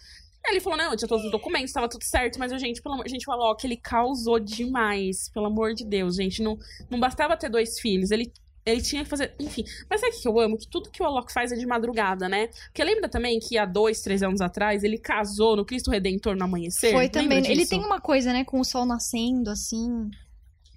Aí 0.46 0.52
ele 0.52 0.60
falou, 0.60 0.78
não, 0.78 0.90
eu 0.92 0.96
tinha 0.96 1.08
todos 1.08 1.24
os 1.24 1.30
documentos, 1.30 1.72
tava 1.72 1.88
tudo 1.88 2.04
certo, 2.04 2.38
mas, 2.38 2.50
gente, 2.60 2.80
pelo 2.80 2.94
amor... 2.94 3.08
Gente, 3.08 3.28
o 3.28 3.32
Alok, 3.32 3.66
ele 3.66 3.76
causou 3.76 4.38
demais, 4.38 5.28
pelo 5.30 5.46
amor 5.46 5.74
de 5.74 5.84
Deus, 5.84 6.16
gente. 6.16 6.42
Não, 6.42 6.56
não 6.88 6.98
bastava 7.00 7.36
ter 7.36 7.48
dois 7.48 7.78
filhos, 7.78 8.10
ele... 8.10 8.32
Ele 8.62 8.82
tinha 8.82 9.02
que 9.02 9.08
fazer. 9.08 9.34
Enfim. 9.40 9.64
Mas 9.88 10.02
sabe 10.02 10.14
o 10.14 10.20
que 10.20 10.28
eu 10.28 10.38
amo? 10.38 10.58
Que 10.58 10.68
tudo 10.68 10.90
que 10.90 11.02
o 11.02 11.06
Alok 11.06 11.32
faz 11.32 11.50
é 11.50 11.56
de 11.56 11.64
madrugada, 11.64 12.28
né? 12.28 12.48
Porque 12.66 12.84
lembra 12.84 13.08
também 13.08 13.40
que 13.40 13.56
há 13.56 13.64
dois, 13.64 14.02
três 14.02 14.22
anos 14.22 14.42
atrás 14.42 14.84
ele 14.84 14.98
casou 14.98 15.56
no 15.56 15.64
Cristo 15.64 15.90
Redentor 15.90 16.36
no 16.36 16.44
amanhecer? 16.44 16.92
Foi 16.92 17.08
também. 17.08 17.38
Ele 17.50 17.66
tem 17.66 17.80
uma 17.80 18.02
coisa, 18.02 18.34
né, 18.34 18.44
com 18.44 18.60
o 18.60 18.64
sol 18.64 18.84
nascendo, 18.84 19.48
assim. 19.48 20.10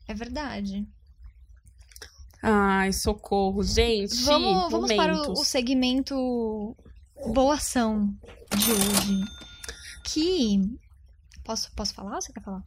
É 0.08 0.13
verdade. 0.13 0.88
Ai, 2.42 2.92
socorro, 2.92 3.63
gente. 3.63 4.22
Vamos, 4.24 4.70
vamos 4.72 4.94
para 4.94 5.16
o, 5.30 5.32
o 5.32 5.46
segmento 5.46 6.76
Boa 7.34 7.56
Ação 7.56 8.13
de 8.58 8.72
hoje. 8.72 9.22
Que. 10.04 10.60
Posso, 11.44 11.72
posso 11.74 11.94
falar 11.94 12.16
ou 12.16 12.22
você 12.22 12.34
quer 12.34 12.44
falar? 12.44 12.63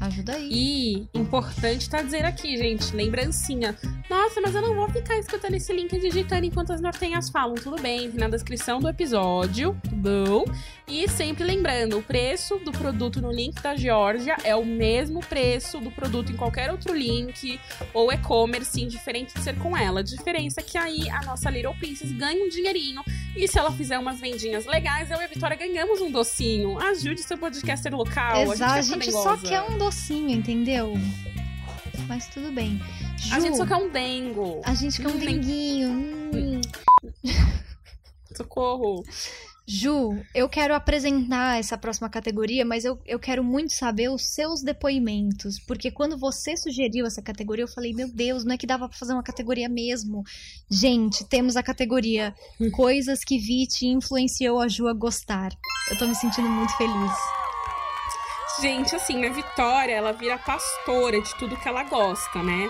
Ajuda 0.02 0.34
aí. 0.34 0.50
E 0.52 1.08
importante 1.14 1.88
tá 1.88 2.02
dizer 2.02 2.26
aqui, 2.26 2.58
gente, 2.58 2.96
lembrancinha. 2.96 3.78
Nossa, 4.10 4.42
mas 4.42 4.56
eu 4.56 4.62
não 4.64 4.74
vou 4.74 4.90
ficar 4.90 5.16
escutando 5.20 5.54
esse 5.54 5.72
link 5.72 5.94
e 5.94 6.00
digitando 6.00 6.44
enquanto 6.44 6.74
as 6.74 6.82
nortenhas 6.82 7.30
falam. 7.30 7.54
Tudo 7.54 7.80
bem, 7.80 8.10
na 8.10 8.28
descrição 8.28 8.80
do 8.80 8.90
episódio, 8.90 9.80
tudo 9.84 9.96
bom? 9.96 10.46
E 10.88 11.08
sempre 11.08 11.44
lembrando, 11.44 12.00
o 12.00 12.04
preço 12.04 12.58
do 12.58 12.72
produto 12.72 13.22
no 13.22 13.32
link 13.32 13.62
da 13.62 13.76
Georgia 13.76 14.36
é 14.44 14.56
o 14.56 14.66
mesmo 14.66 15.22
preço 15.22 15.80
do 15.80 15.92
produto 15.92 16.32
em 16.32 16.36
qualquer 16.36 16.72
outro 16.72 16.94
link 16.94 17.60
ou 17.94 18.12
e-commerce, 18.12 18.82
indiferente 18.82 19.34
de 19.36 19.42
ser 19.42 19.58
com 19.60 19.78
ela. 19.78 20.00
A 20.00 20.04
diferença 20.04 20.60
é 20.60 20.64
que 20.64 20.78
aí 20.78 21.10
a 21.10 21.22
nossa 21.24 21.50
Little 21.50 21.76
Princess 21.76 22.12
ganha 22.12 22.44
um 22.44 22.50
dinheirinho 22.50 23.04
e 23.36 23.48
se 23.48 23.58
ela 23.58 23.72
fizer 23.72 23.98
umas 23.98 24.20
vendinhas 24.20 24.66
legais, 24.66 25.10
eu 25.10 25.18
e 25.22 25.24
a 25.24 25.28
Vitória 25.28 25.56
ganhamos 25.56 26.02
um 26.02 26.12
docinho. 26.12 26.78
Ajude 26.80 27.22
seu 27.22 27.38
podcaster 27.38 27.96
local. 27.96 28.52
Exato, 28.52 28.64
a 28.64 28.76
a 28.76 28.82
gente, 28.82 29.06
gente, 29.06 29.10
é 29.10 29.12
só 29.12 29.38
quer 29.38 29.62
um 29.62 29.78
docinho, 29.78 29.91
entendeu? 30.32 30.94
Mas 32.08 32.28
tudo 32.28 32.52
bem. 32.52 32.80
Ju, 33.18 33.34
A 33.36 33.40
gente 33.40 33.58
só 33.58 33.66
quer 33.66 33.76
um 33.76 33.90
dengo. 33.90 34.62
a 34.66 34.74
gente 34.74 35.02
quer 35.02 35.08
um 35.08 35.12
Hum, 35.12 35.18
denguinho. 35.20 35.90
hum. 35.92 36.62
Socorro. 38.36 39.04
Ju, 39.68 40.22
eu 40.34 40.50
quero 40.50 40.74
apresentar 40.74 41.58
essa 41.60 41.78
próxima 41.78 42.10
categoria, 42.10 42.66
mas 42.66 42.84
eu, 42.84 43.00
eu 43.06 43.20
quero 43.20 43.44
muito 43.44 43.72
saber 43.74 44.10
os 44.10 44.34
seus 44.34 44.62
depoimentos. 44.64 45.60
Porque 45.60 45.92
quando 45.92 46.18
você 46.18 46.58
sugeriu 46.58 47.06
essa 47.06 47.22
categoria, 47.22 47.64
eu 47.64 47.68
falei, 47.70 47.94
meu 47.94 48.08
Deus, 48.12 48.44
não 48.44 48.54
é 48.56 48.58
que 48.58 48.68
dava 48.68 48.90
pra 48.90 48.98
fazer 48.98 49.14
uma 49.14 49.24
categoria 49.24 49.70
mesmo. 49.70 50.24
Gente, 50.70 51.24
temos 51.26 51.56
a 51.56 51.64
categoria 51.64 52.34
Coisas 52.74 53.24
que 53.24 53.38
Vit 53.38 53.86
influenciou 53.86 54.60
a 54.60 54.68
Ju 54.68 54.88
a 54.88 54.94
gostar. 54.94 55.52
Eu 55.90 55.98
tô 55.98 56.08
me 56.08 56.16
sentindo 56.16 56.50
muito 56.50 56.76
feliz. 56.76 57.12
Gente, 58.62 58.96
assim, 58.96 59.26
a 59.26 59.30
Vitória, 59.32 59.92
ela 59.92 60.12
vira 60.12 60.38
pastora 60.38 61.20
de 61.20 61.36
tudo 61.40 61.58
que 61.58 61.68
ela 61.68 61.84
gosta, 61.84 62.44
né? 62.44 62.70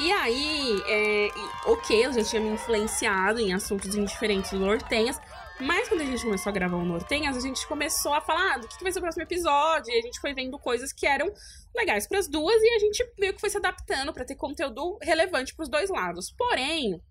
E 0.00 0.10
aí, 0.10 0.82
é, 0.86 1.28
ok, 1.66 2.06
eu 2.06 2.12
já 2.14 2.24
tinha 2.24 2.40
me 2.40 2.48
influenciado 2.48 3.38
em 3.38 3.52
assuntos 3.52 3.94
indiferentes 3.94 4.52
do 4.52 4.60
Nortenhas, 4.60 5.20
mas 5.60 5.86
quando 5.86 6.00
a 6.00 6.04
gente 6.04 6.22
começou 6.22 6.48
a 6.48 6.52
gravar 6.52 6.76
o 6.78 6.84
Nortenhas, 6.84 7.36
a 7.36 7.40
gente 7.40 7.66
começou 7.66 8.14
a 8.14 8.22
falar 8.22 8.54
ah, 8.54 8.58
do 8.58 8.68
que 8.68 8.82
vai 8.82 8.90
ser 8.90 9.00
o 9.00 9.02
próximo 9.02 9.22
episódio, 9.22 9.92
e 9.92 9.98
a 9.98 10.02
gente 10.02 10.18
foi 10.18 10.32
vendo 10.32 10.58
coisas 10.58 10.94
que 10.94 11.06
eram 11.06 11.30
legais 11.76 12.06
pras 12.06 12.26
duas, 12.26 12.62
e 12.62 12.68
a 12.70 12.78
gente 12.78 13.12
meio 13.18 13.34
que 13.34 13.40
foi 13.40 13.50
se 13.50 13.58
adaptando 13.58 14.14
pra 14.14 14.24
ter 14.24 14.34
conteúdo 14.34 14.96
relevante 15.02 15.54
pros 15.54 15.68
dois 15.68 15.90
lados. 15.90 16.32
Porém, 16.38 17.02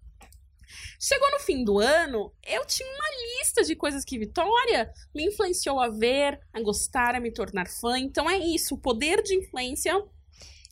chegou 1.00 1.32
no 1.32 1.40
fim 1.40 1.64
do 1.64 1.80
ano, 1.80 2.32
eu 2.46 2.66
tinha 2.66 2.90
uma 2.90 3.40
lista 3.40 3.64
de 3.64 3.76
coisas 3.76 4.04
que 4.04 4.18
Vitória 4.18 4.92
me 5.14 5.26
influenciou 5.26 5.80
a 5.80 5.90
ver, 5.90 6.40
a 6.54 6.62
gostar, 6.62 7.16
a 7.16 7.20
me 7.20 7.32
tornar 7.32 7.68
fã. 7.68 7.98
Então 7.98 8.30
é 8.30 8.38
isso, 8.38 8.76
o 8.76 8.78
poder 8.78 9.22
de 9.24 9.36
influência 9.36 9.94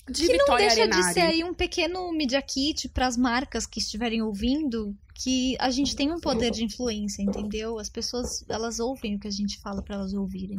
de 0.10 0.28
Que 0.28 0.38
não 0.38 0.46
Vitória 0.46 0.68
deixa 0.68 0.82
Arenari. 0.82 1.08
de 1.08 1.14
ser 1.14 1.22
aí 1.22 1.44
um 1.44 1.54
pequeno 1.54 2.12
media 2.12 2.42
kit 2.42 2.88
pras 2.90 3.18
marcas 3.18 3.66
que 3.66 3.80
estiverem 3.80 4.22
ouvindo, 4.22 4.96
que 5.16 5.56
a 5.60 5.72
gente 5.72 5.96
tem 5.96 6.12
um 6.12 6.20
poder 6.20 6.52
de 6.52 6.64
influência, 6.64 7.24
entendeu? 7.24 7.80
As 7.80 7.90
pessoas, 7.90 8.46
elas 8.48 8.80
ouvem 8.80 9.16
o 9.16 9.20
que 9.20 9.28
a 9.28 9.32
gente 9.32 9.60
fala 9.62 9.82
pra 9.82 9.96
elas 9.96 10.14
ouvirem. 10.14 10.58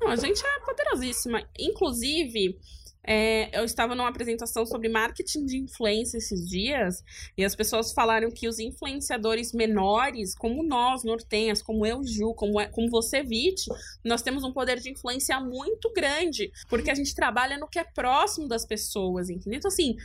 Não, 0.00 0.08
a 0.08 0.16
gente 0.16 0.44
é 0.44 0.60
poderosíssima. 0.60 1.42
Inclusive, 1.58 2.58
é, 3.06 3.56
eu 3.58 3.64
estava 3.64 3.94
numa 3.94 4.08
apresentação 4.08 4.64
sobre 4.66 4.88
marketing 4.88 5.44
de 5.44 5.58
influência 5.58 6.18
esses 6.18 6.48
dias, 6.48 7.04
e 7.36 7.44
as 7.44 7.54
pessoas 7.54 7.92
falaram 7.92 8.30
que 8.30 8.48
os 8.48 8.58
influenciadores 8.58 9.52
menores, 9.52 10.34
como 10.34 10.62
nós, 10.62 11.04
nortenhas, 11.04 11.62
como 11.62 11.84
eu, 11.84 12.02
Ju, 12.04 12.34
como, 12.34 12.60
é- 12.60 12.68
como 12.68 12.90
você, 12.90 13.22
Vit, 13.22 13.66
nós 14.04 14.22
temos 14.22 14.42
um 14.44 14.52
poder 14.52 14.80
de 14.80 14.90
influência 14.90 15.38
muito 15.40 15.92
grande, 15.92 16.50
porque 16.68 16.90
a 16.90 16.94
gente 16.94 17.14
trabalha 17.14 17.58
no 17.58 17.68
que 17.68 17.78
é 17.78 17.84
próximo 17.84 18.48
das 18.48 18.66
pessoas, 18.66 19.30
entendeu? 19.30 19.58
Então, 19.58 19.68
assim. 19.68 19.96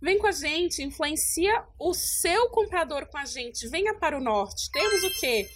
Vem 0.00 0.16
com 0.16 0.28
a 0.28 0.30
gente, 0.30 0.80
influencia 0.80 1.64
o 1.76 1.92
seu 1.92 2.50
comprador 2.50 3.06
com 3.06 3.18
a 3.18 3.24
gente. 3.24 3.66
Venha 3.66 3.92
para 3.94 4.16
o 4.16 4.22
norte. 4.22 4.70
Temos 4.70 5.02
o 5.02 5.10
quê? 5.18 5.48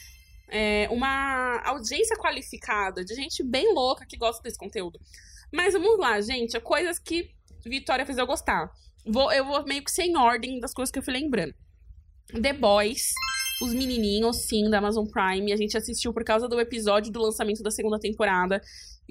é, 0.53 0.87
uma 0.91 1.63
audiência 1.65 2.15
qualificada, 2.17 3.03
de 3.03 3.15
gente 3.15 3.43
bem 3.43 3.73
louca 3.73 4.05
que 4.05 4.19
gosta 4.19 4.43
desse 4.43 4.59
conteúdo. 4.59 5.01
Mas 5.53 5.75
vamos 5.75 5.99
lá, 5.99 6.21
gente. 6.21 6.59
Coisas 6.61 6.99
que 6.99 7.31
Vitória 7.65 8.07
fez 8.07 8.19
eu 8.19 8.27
gostar. 8.27 8.71
Vou, 9.07 9.33
eu 9.33 9.45
vou 9.45 9.65
meio 9.65 9.85
que 9.85 9.91
sem 9.91 10.17
ordem 10.17 10.59
das 10.61 10.73
coisas 10.73 10.91
que 10.91 10.99
eu 10.99 11.03
fui 11.03 11.13
lembrando. 11.13 11.55
The 12.41 12.53
Boys, 12.53 13.13
os 13.63 13.73
menininhos, 13.73 14.47
sim, 14.47 14.71
da 14.71 14.79
Amazon 14.79 15.07
Prime. 15.07 15.53
A 15.53 15.57
gente 15.57 15.77
assistiu 15.77 16.13
por 16.13 16.25
causa 16.25 16.49
do 16.49 16.61
episódio 16.61 17.13
do 17.13 17.21
lançamento 17.21 17.63
da 17.63 17.71
segunda 17.71 17.99
temporada. 17.99 18.61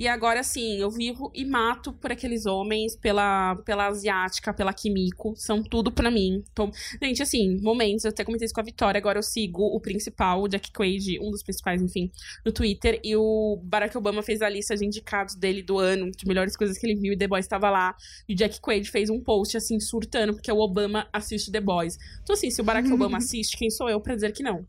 E 0.01 0.07
agora, 0.07 0.41
sim, 0.41 0.77
eu 0.79 0.89
vivo 0.89 1.31
e 1.31 1.45
mato 1.45 1.93
por 1.93 2.11
aqueles 2.11 2.47
homens, 2.47 2.95
pela, 2.95 3.55
pela 3.57 3.85
asiática, 3.85 4.51
pela 4.51 4.73
Kimiko. 4.73 5.35
São 5.35 5.61
tudo 5.61 5.91
pra 5.91 6.09
mim. 6.09 6.43
Tô- 6.55 6.71
Gente, 6.99 7.21
assim, 7.21 7.61
momentos. 7.61 8.03
Eu 8.03 8.09
até 8.09 8.23
comentei 8.23 8.47
isso 8.47 8.53
com 8.55 8.61
a 8.61 8.63
Vitória. 8.63 8.97
Agora 8.97 9.19
eu 9.19 9.21
sigo 9.21 9.61
o 9.61 9.79
principal, 9.79 10.41
o 10.41 10.47
Jack 10.47 10.71
Quaid, 10.71 11.19
um 11.19 11.29
dos 11.29 11.43
principais, 11.43 11.83
enfim, 11.83 12.09
no 12.43 12.51
Twitter. 12.51 12.99
E 13.03 13.15
o 13.15 13.61
Barack 13.63 13.95
Obama 13.95 14.23
fez 14.23 14.41
a 14.41 14.49
lista 14.49 14.75
de 14.75 14.83
indicados 14.83 15.35
dele 15.35 15.61
do 15.61 15.77
ano, 15.77 16.09
de 16.09 16.25
melhores 16.25 16.57
coisas 16.57 16.79
que 16.79 16.87
ele 16.87 16.99
viu. 16.99 17.13
E 17.13 17.17
The 17.17 17.27
Boys 17.27 17.45
estava 17.45 17.69
lá. 17.69 17.95
E 18.27 18.33
o 18.33 18.35
Jack 18.35 18.59
Quaid 18.59 18.89
fez 18.89 19.07
um 19.11 19.21
post, 19.21 19.55
assim, 19.55 19.79
surtando, 19.79 20.33
porque 20.33 20.51
o 20.51 20.57
Obama 20.57 21.07
assiste 21.13 21.51
The 21.51 21.61
Boys. 21.61 21.99
Então, 22.23 22.33
assim, 22.33 22.49
se 22.49 22.59
o 22.59 22.63
Barack 22.63 22.89
Obama 22.91 23.19
assiste, 23.19 23.55
quem 23.55 23.69
sou 23.69 23.87
eu 23.87 24.01
pra 24.01 24.15
dizer 24.15 24.31
que 24.33 24.41
não? 24.41 24.65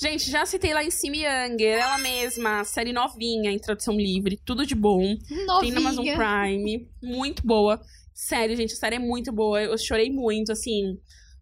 Gente, 0.00 0.30
já 0.30 0.46
citei 0.46 0.72
lá 0.72 0.84
em 0.84 0.92
cima 0.92 1.16
Younger, 1.16 1.76
ela 1.76 1.98
mesma, 1.98 2.62
série 2.62 2.92
novinha, 2.92 3.50
em 3.50 3.58
tradução 3.58 3.96
livre, 3.96 4.40
tudo 4.44 4.64
de 4.64 4.76
bom. 4.76 5.16
Tem 5.60 5.72
na 5.72 5.80
Amazon 5.80 6.06
Novinha. 6.06 6.16
Prime, 6.16 6.88
muito 7.02 7.44
boa. 7.44 7.82
Sério, 8.14 8.56
gente, 8.56 8.74
a 8.74 8.76
série 8.76 8.94
é 8.94 9.00
muito 9.00 9.32
boa. 9.32 9.60
Eu 9.60 9.76
chorei 9.76 10.08
muito, 10.08 10.52
assim. 10.52 10.96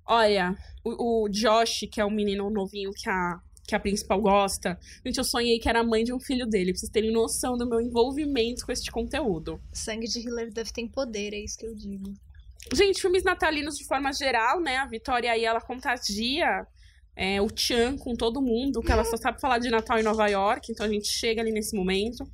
Olha, 0.06 0.56
o, 0.82 1.24
o 1.24 1.28
Josh, 1.28 1.80
que 1.92 2.00
é 2.00 2.04
o 2.04 2.10
menino 2.10 2.48
novinho 2.48 2.92
que 2.94 3.10
a, 3.10 3.38
que 3.68 3.74
a 3.74 3.80
principal 3.80 4.22
gosta. 4.22 4.78
Gente, 5.04 5.18
eu 5.18 5.24
sonhei 5.24 5.58
que 5.58 5.68
era 5.68 5.80
a 5.80 5.84
mãe 5.84 6.02
de 6.02 6.14
um 6.14 6.18
filho 6.18 6.46
dele, 6.46 6.72
pra 6.72 6.80
vocês 6.80 6.90
terem 6.90 7.12
noção 7.12 7.58
do 7.58 7.68
meu 7.68 7.78
envolvimento 7.78 8.64
com 8.64 8.72
este 8.72 8.90
conteúdo. 8.90 9.60
Sangue 9.70 10.06
de 10.06 10.20
Hilary 10.20 10.50
Duff 10.50 10.72
tem 10.72 10.88
poder, 10.88 11.34
é 11.34 11.44
isso 11.44 11.58
que 11.58 11.66
eu 11.66 11.74
digo. 11.74 12.10
Gente, 12.74 13.02
filmes 13.02 13.22
natalinos 13.22 13.76
de 13.76 13.84
forma 13.84 14.14
geral, 14.14 14.60
né? 14.60 14.78
A 14.78 14.86
Vitória 14.86 15.30
aí, 15.30 15.44
ela 15.44 15.60
contagia 15.60 16.66
é, 17.16 17.40
o 17.40 17.48
Chan 17.54 17.96
com 17.96 18.14
todo 18.14 18.42
mundo, 18.42 18.82
que 18.82 18.92
ela 18.92 19.04
só 19.04 19.16
sabe 19.16 19.40
falar 19.40 19.58
de 19.58 19.70
Natal 19.70 19.98
em 19.98 20.02
Nova 20.02 20.26
York, 20.28 20.70
então 20.70 20.84
a 20.84 20.88
gente 20.88 21.08
chega 21.08 21.40
ali 21.40 21.50
nesse 21.50 21.74
momento. 21.74 22.28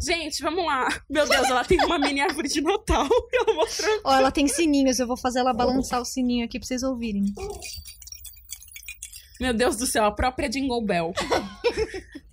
Gente, 0.00 0.40
vamos 0.40 0.64
lá. 0.64 0.88
Meu 1.10 1.28
Deus, 1.28 1.50
ela 1.50 1.64
tem 1.64 1.84
uma 1.84 1.98
mini 1.98 2.20
árvore 2.20 2.48
de 2.48 2.60
Natal. 2.60 3.06
Ela 3.34 3.54
mostrou. 3.54 4.00
Ó, 4.04 4.14
ela 4.14 4.30
tem 4.30 4.46
sininhos, 4.48 4.98
eu 4.98 5.06
vou 5.06 5.16
fazer 5.16 5.40
ela 5.40 5.52
balançar 5.52 6.00
o 6.00 6.04
sininho 6.04 6.44
aqui 6.44 6.58
pra 6.58 6.66
vocês 6.66 6.82
ouvirem. 6.82 7.24
Meu 9.38 9.52
Deus 9.52 9.76
do 9.76 9.86
céu, 9.86 10.04
a 10.04 10.12
própria 10.12 10.48
Jingle 10.48 10.84
Bell. 10.84 11.12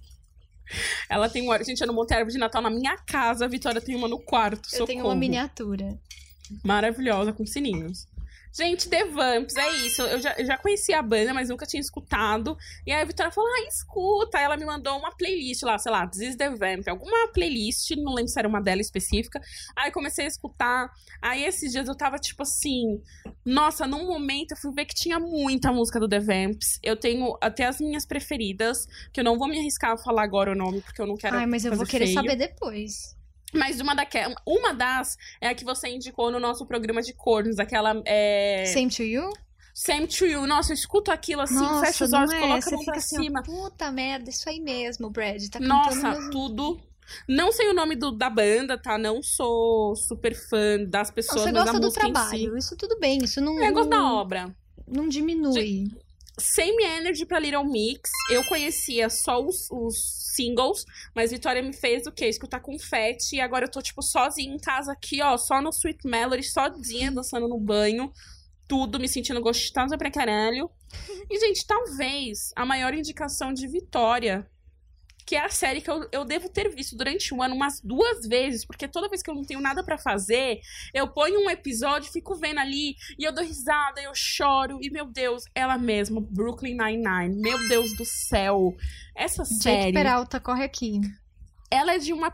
ela 1.10 1.30
tem 1.30 1.42
uma. 1.42 1.62
Gente, 1.64 1.82
eu 1.82 1.88
não 1.88 1.94
montei 1.94 2.18
árvore 2.18 2.34
de 2.34 2.40
Natal 2.40 2.62
na 2.62 2.70
minha 2.70 2.96
casa, 2.98 3.46
a 3.46 3.48
Vitória 3.48 3.82
tem 3.82 3.96
uma 3.96 4.08
no 4.08 4.20
quarto. 4.20 4.70
Eu 4.74 4.86
tenho 4.86 5.00
uma 5.00 5.04
socorro. 5.06 5.20
miniatura. 5.20 6.00
maravilhosa 6.64 7.34
com 7.34 7.46
sininhos. 7.46 8.08
Gente, 8.54 8.90
The 8.90 9.06
Vamps, 9.06 9.56
é 9.56 9.70
isso. 9.86 10.02
Eu 10.02 10.20
já, 10.20 10.36
eu 10.38 10.46
já 10.46 10.58
conhecia 10.58 11.00
a 11.00 11.02
banda, 11.02 11.34
mas 11.34 11.50
nunca 11.50 11.66
tinha 11.66 11.82
escutado. 11.82 12.58
E 12.86 12.92
aí 12.92 13.02
a 13.02 13.06
Vitória 13.06 13.32
falou: 13.32 13.50
ah, 13.50 13.68
escuta. 13.68 14.38
Aí 14.38 14.44
ela 14.44 14.58
me 14.58 14.66
mandou 14.66 14.98
uma 14.98 15.12
playlist 15.16 15.64
lá, 15.64 15.78
sei 15.78 15.92
lá, 15.92 16.08
This 16.08 16.22
is 16.22 16.36
The 16.36 16.50
Vamp. 16.50 16.88
Alguma 16.88 17.28
playlist, 17.34 17.92
não 17.98 18.14
lembro 18.14 18.30
se 18.30 18.40
era 18.40 18.48
uma 18.48 18.62
dela 18.62 18.82
específica. 18.82 19.42
Aí 19.76 19.92
comecei 19.92 20.26
a 20.26 20.28
escutar. 20.28 20.90
Aí 21.22 21.44
esses 21.44 21.72
dias 21.72 21.88
eu 21.88 21.96
tava 21.96 22.18
tipo 22.18 22.44
assim. 22.44 23.02
Nossa, 23.46 23.88
num 23.88 24.08
momento 24.08 24.52
eu 24.52 24.58
fui 24.58 24.72
ver 24.74 24.86
que 24.86 24.96
tinha 24.96 25.20
muita 25.20 25.72
música 25.72 26.00
do 26.00 26.08
The 26.08 26.20
Vamps. 26.20 26.80
Eu 26.84 26.96
tenho 26.96 27.38
até 27.42 27.66
as 27.66 27.80
minhas 27.80 28.06
preferidas, 28.06 28.86
que 29.12 29.20
eu 29.20 29.24
não 29.24 29.38
vou 29.38 29.48
me 29.48 29.60
arriscar 29.60 29.92
a 29.92 29.98
falar 29.98 30.24
agora 30.24 30.52
o 30.52 30.56
nome, 30.56 30.82
porque 30.82 31.02
eu 31.02 31.08
não 31.08 31.16
quero. 31.16 31.38
Ai, 31.38 31.46
mas 31.46 31.66
eu 31.66 31.76
vou 31.76 31.86
querer 31.86 32.06
feio. 32.06 32.16
saber 32.16 32.36
depois. 32.36 33.17
Mas 33.54 33.80
uma, 33.80 33.96
daque... 33.96 34.18
uma 34.46 34.74
das 34.74 35.16
é 35.40 35.48
a 35.50 35.56
que 35.56 35.64
você 35.64 35.88
indicou 35.90 36.30
no 36.32 36.40
nosso 36.40 36.66
programa 36.66 37.02
de 37.02 37.14
cornos, 37.14 37.60
aquela. 37.60 38.02
É... 38.06 38.66
Same 38.74 38.90
to 38.90 39.04
you? 39.04 39.30
Same 39.74 40.08
to 40.08 40.26
you. 40.26 40.46
Nossa, 40.48 40.72
eu 40.72 40.76
escuto 40.76 41.12
aquilo 41.12 41.42
assim, 41.42 41.56
Nossa, 41.56 41.86
fecha 41.86 42.06
os 42.06 42.12
não 42.12 42.20
olhos, 42.20 42.34
é? 42.34 42.40
coloca 42.40 42.58
a 42.58 42.62
Você 42.62 42.76
mão 42.76 42.86
pra 42.86 42.98
assim, 42.98 43.16
cima. 43.24 43.44
puta 43.44 43.92
merda, 43.92 44.30
isso 44.30 44.50
aí 44.50 44.60
mesmo, 44.60 45.10
Brad. 45.10 45.42
Tá 45.50 45.60
Nossa, 45.60 46.10
mesmo. 46.12 46.30
tudo. 46.32 46.80
Não 47.28 47.52
sei 47.54 47.70
o 47.70 47.74
nome 47.74 47.96
do, 47.96 48.12
da 48.12 48.30
banda, 48.30 48.78
tá? 48.78 48.98
Não 48.98 49.22
sou 49.24 49.96
super 49.96 50.36
fã 50.50 50.84
das 50.86 51.08
Não, 51.10 51.16
pessoas, 51.16 51.42
você 51.44 51.52
mas 51.54 51.64
gosta 51.64 51.80
do 51.80 51.88
em 51.88 51.92
si. 51.92 52.00
trabalho, 52.00 52.58
isso 52.58 52.76
tudo 52.76 53.00
bem, 53.00 53.20
isso 53.24 53.40
não, 53.40 53.58
Eu 53.64 53.72
gosto 53.74 53.90
da 53.90 53.98
não, 53.98 54.16
obra. 54.16 54.54
não 54.86 55.08
diminui. 55.08 55.90
Same 56.40 56.84
Energy 56.84 57.26
pra 57.26 57.40
Little 57.40 57.66
Mix. 57.66 58.12
Eu 58.30 58.44
conhecia 58.46 59.10
só 59.10 59.44
os, 59.44 59.68
os 59.72 60.34
singles, 60.36 60.86
mas 61.16 61.32
Vitória 61.32 61.64
me 61.64 61.74
fez 61.74 62.06
o 62.06 62.12
quê? 62.12 62.28
Escutar 62.28 62.60
confete. 62.60 63.36
E 63.36 63.42
agora 63.42 63.66
eu 63.66 63.72
tô, 63.72 63.82
tipo, 63.82 64.02
sozinha 64.02 64.54
em 64.54 64.60
casa 64.60 64.92
aqui, 64.92 65.22
ó, 65.22 65.36
só 65.38 65.62
no 65.62 65.70
Sweet 65.70 66.08
Melody, 66.08 66.44
sozinha, 66.44 67.12
dançando 67.12 67.48
no 67.48 67.60
banho. 67.60 68.12
Tudo, 68.68 69.00
me 69.00 69.08
sentindo 69.08 69.42
gostosa 69.42 69.98
pra 69.98 70.12
caralho. 70.12 70.70
E, 71.30 71.40
gente, 71.40 71.66
talvez 71.66 72.52
a 72.56 72.66
maior 72.66 72.94
indicação 72.94 73.54
de 73.54 73.68
Vitória, 73.68 74.48
que 75.28 75.36
é 75.36 75.44
a 75.44 75.50
série 75.50 75.82
que 75.82 75.92
eu, 75.92 76.08
eu 76.10 76.24
devo 76.24 76.48
ter 76.48 76.74
visto 76.74 76.96
durante 76.96 77.34
o 77.34 77.44
ano 77.44 77.54
umas 77.54 77.82
duas 77.82 78.26
vezes, 78.26 78.66
porque 78.66 78.88
toda 78.88 79.10
vez 79.10 79.22
que 79.22 79.30
eu 79.30 79.36
não 79.36 79.44
tenho 79.44 79.60
nada 79.60 79.84
pra 79.84 79.98
fazer, 79.98 80.62
eu 80.94 81.06
ponho 81.10 81.46
um 81.46 81.50
episódio, 81.50 82.10
fico 82.10 82.34
vendo 82.34 82.62
ali, 82.62 82.96
e 83.20 83.26
eu 83.26 83.34
dou 83.34 83.44
risada, 83.44 84.02
eu 84.02 84.14
choro, 84.16 84.80
e 84.82 84.90
meu 84.90 85.06
Deus, 85.06 85.44
ela 85.54 85.78
mesma, 85.78 86.22
Brooklyn 86.22 86.78
Nine-Nine, 86.78 87.42
meu 87.42 87.68
Deus 87.68 87.94
do 87.98 88.06
céu. 88.06 88.74
Essa 89.14 89.44
Jake 89.44 89.62
série, 89.64 89.92
Peralta 89.92 90.40
corre 90.40 90.64
aqui. 90.64 91.02
ela 91.70 91.96
é 91.96 92.00
de 92.00 92.14
uma. 92.14 92.32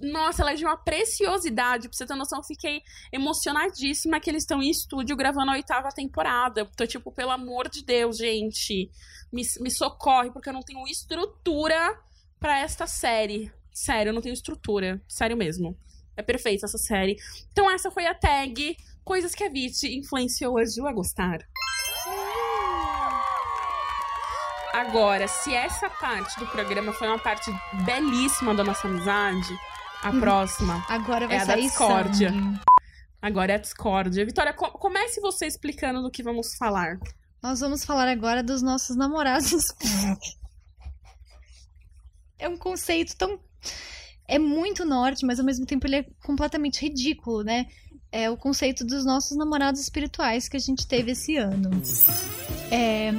Nossa, 0.00 0.42
ela 0.42 0.52
é 0.52 0.54
de 0.54 0.64
uma 0.64 0.76
preciosidade. 0.76 1.88
Pra 1.88 1.96
você 1.96 2.06
ter 2.06 2.14
noção, 2.14 2.38
eu 2.38 2.44
fiquei 2.44 2.80
emocionadíssima 3.10 4.20
que 4.20 4.30
eles 4.30 4.44
estão 4.44 4.62
em 4.62 4.70
estúdio 4.70 5.16
gravando 5.16 5.50
a 5.50 5.54
oitava 5.54 5.88
temporada. 5.88 6.60
Eu 6.60 6.66
tô 6.66 6.86
tipo, 6.86 7.10
pelo 7.10 7.32
amor 7.32 7.68
de 7.68 7.82
Deus, 7.82 8.18
gente. 8.18 8.88
Me, 9.32 9.42
me 9.58 9.70
socorre, 9.70 10.30
porque 10.30 10.48
eu 10.48 10.52
não 10.52 10.60
tenho 10.60 10.86
estrutura 10.86 11.98
pra 12.40 12.58
esta 12.58 12.86
série. 12.86 13.52
Sério, 13.72 14.10
eu 14.10 14.14
não 14.14 14.22
tenho 14.22 14.32
estrutura. 14.32 15.00
Sério 15.08 15.36
mesmo. 15.36 15.76
É 16.16 16.22
perfeita 16.22 16.66
essa 16.66 16.78
série. 16.78 17.16
Então, 17.52 17.70
essa 17.70 17.90
foi 17.90 18.06
a 18.06 18.14
tag 18.14 18.76
coisas 19.04 19.34
que 19.34 19.44
a 19.44 19.50
Vit 19.50 19.86
influenciou 19.86 20.58
a 20.58 20.64
Ju 20.64 20.86
a 20.86 20.92
gostar. 20.92 21.38
Agora, 24.72 25.26
se 25.26 25.54
essa 25.54 25.88
parte 25.88 26.38
do 26.38 26.46
programa 26.46 26.92
foi 26.92 27.08
uma 27.08 27.18
parte 27.18 27.50
belíssima 27.84 28.54
da 28.54 28.62
nossa 28.62 28.86
amizade, 28.86 29.48
a 30.02 30.10
próxima 30.12 30.84
Agora 30.88 31.26
vai 31.26 31.36
É 31.36 31.40
a 31.40 31.44
da 31.44 31.56
discórdia. 31.56 32.30
sangue. 32.30 32.60
agora 33.22 33.52
é 33.52 33.54
a 33.54 33.58
discórdia. 33.58 34.24
Vitória, 34.26 34.52
co- 34.52 34.72
comece 34.72 35.20
você 35.20 35.46
explicando 35.46 36.02
do 36.02 36.10
que 36.10 36.22
vamos 36.22 36.54
falar. 36.56 36.98
Nós 37.42 37.60
vamos 37.60 37.84
falar 37.84 38.08
agora 38.08 38.42
dos 38.42 38.60
nossos 38.62 38.96
namorados. 38.96 39.68
é 42.38 42.48
um 42.48 42.56
conceito 42.56 43.16
tão. 43.16 43.38
É 44.28 44.38
muito 44.38 44.84
norte, 44.84 45.24
mas 45.24 45.38
ao 45.38 45.46
mesmo 45.46 45.64
tempo 45.64 45.86
ele 45.86 45.96
é 45.96 46.06
completamente 46.24 46.82
ridículo, 46.82 47.44
né? 47.44 47.66
É 48.10 48.28
o 48.30 48.36
conceito 48.36 48.84
dos 48.84 49.04
nossos 49.04 49.36
namorados 49.36 49.80
espirituais 49.80 50.48
que 50.48 50.56
a 50.56 50.60
gente 50.60 50.86
teve 50.86 51.12
esse 51.12 51.36
ano. 51.36 51.70
É, 52.70 53.12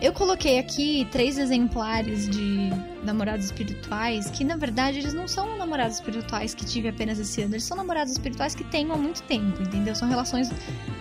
eu 0.00 0.12
coloquei 0.12 0.58
aqui 0.58 1.06
três 1.10 1.38
exemplares 1.38 2.28
de 2.28 2.70
namorados 3.04 3.46
espirituais 3.46 4.30
que, 4.30 4.44
na 4.44 4.56
verdade, 4.56 4.98
eles 4.98 5.14
não 5.14 5.28
são 5.28 5.56
namorados 5.56 5.96
espirituais 5.96 6.54
que 6.54 6.64
tive 6.64 6.88
apenas 6.88 7.18
esse 7.18 7.42
ano. 7.42 7.54
Eles 7.54 7.64
são 7.64 7.76
namorados 7.76 8.12
espirituais 8.12 8.54
que 8.54 8.64
tenho 8.64 8.92
há 8.92 8.96
muito 8.96 9.22
tempo, 9.22 9.62
entendeu? 9.62 9.94
São 9.94 10.08
relações, 10.08 10.50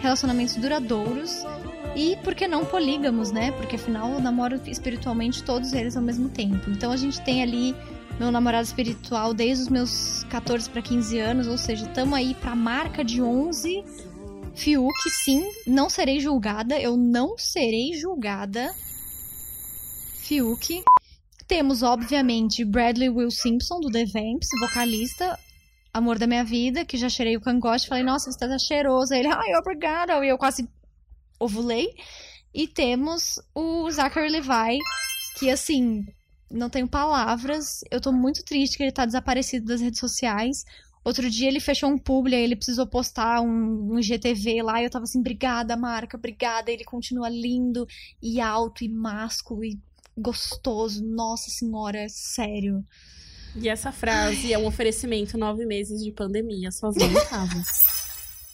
relacionamentos 0.01 0.55
duradouros 0.55 1.43
e, 1.97 2.15
por 2.17 2.35
que 2.35 2.47
não, 2.47 2.63
polígamos, 2.63 3.31
né? 3.31 3.51
Porque 3.53 3.75
afinal 3.75 4.11
eu 4.11 4.19
namoro 4.19 4.61
espiritualmente 4.67 5.41
todos 5.43 5.73
eles 5.73 5.97
ao 5.97 6.03
mesmo 6.03 6.29
tempo. 6.29 6.69
Então 6.69 6.91
a 6.91 6.95
gente 6.95 7.19
tem 7.21 7.41
ali 7.41 7.75
meu 8.19 8.31
namorado 8.31 8.65
espiritual 8.65 9.33
desde 9.33 9.63
os 9.63 9.69
meus 9.69 10.23
14 10.25 10.69
para 10.69 10.83
15 10.83 11.17
anos, 11.17 11.47
ou 11.47 11.57
seja, 11.57 11.87
estamos 11.87 12.13
aí 12.13 12.35
pra 12.35 12.55
marca 12.55 13.03
de 13.03 13.19
11. 13.19 13.83
Fiuk, 14.53 15.09
sim, 15.23 15.43
não 15.65 15.89
serei 15.89 16.19
julgada, 16.19 16.79
eu 16.79 16.95
não 16.95 17.35
serei 17.35 17.93
julgada. 17.93 18.71
Fiuk. 20.19 20.83
Temos, 21.47 21.81
obviamente, 21.81 22.63
Bradley 22.63 23.09
Will 23.09 23.31
Simpson, 23.31 23.79
do 23.79 23.89
The 23.89 24.05
Vamps, 24.05 24.49
vocalista, 24.59 25.39
amor 25.91 26.19
da 26.19 26.27
minha 26.27 26.43
vida, 26.43 26.85
que 26.85 26.95
já 26.97 27.09
cheirei 27.09 27.37
o 27.37 27.41
cangote. 27.41 27.87
Falei, 27.87 28.03
nossa, 28.03 28.31
você 28.31 28.37
tá 28.37 28.59
cheiroso. 28.59 29.13
Aí 29.13 29.21
ele, 29.21 29.29
ai, 29.29 29.55
obrigada. 29.55 30.13
E 30.23 30.29
eu 30.29 30.37
quase 30.37 30.67
ovulei. 31.39 31.87
E 32.53 32.67
temos 32.67 33.39
o 33.53 33.89
Zachary 33.91 34.29
Levi, 34.29 34.79
que 35.37 35.49
assim, 35.49 36.05
não 36.49 36.69
tenho 36.69 36.87
palavras. 36.87 37.81
Eu 37.91 38.01
tô 38.01 38.11
muito 38.11 38.43
triste 38.43 38.77
que 38.77 38.83
ele 38.83 38.91
tá 38.91 39.05
desaparecido 39.05 39.65
das 39.67 39.81
redes 39.81 39.99
sociais. 39.99 40.63
Outro 41.03 41.29
dia 41.29 41.47
ele 41.47 41.59
fechou 41.59 41.89
um 41.89 41.97
publi, 41.97 42.35
aí 42.35 42.43
ele 42.43 42.55
precisou 42.55 42.85
postar 42.85 43.39
um, 43.41 43.93
um 43.93 44.01
GTV 44.01 44.61
lá, 44.61 44.81
e 44.81 44.85
eu 44.85 44.89
tava 44.89 45.03
assim, 45.03 45.19
obrigada, 45.19 45.77
marca, 45.77 46.17
obrigada. 46.17 46.69
Ele 46.69 46.83
continua 46.83 47.29
lindo 47.29 47.87
e 48.21 48.41
alto 48.41 48.83
e 48.83 48.89
másculo 48.89 49.63
e 49.63 49.79
gostoso. 50.17 51.05
Nossa 51.05 51.49
senhora, 51.49 51.99
é 51.99 52.09
sério. 52.09 52.83
E 53.55 53.69
essa 53.69 53.91
frase 53.91 54.51
é 54.51 54.57
um 54.57 54.65
oferecimento 54.65 55.37
nove 55.37 55.65
meses 55.65 56.03
de 56.03 56.11
pandemia, 56.11 56.71
sozinho 56.71 57.11
em 57.11 57.25
casa. 57.25 57.63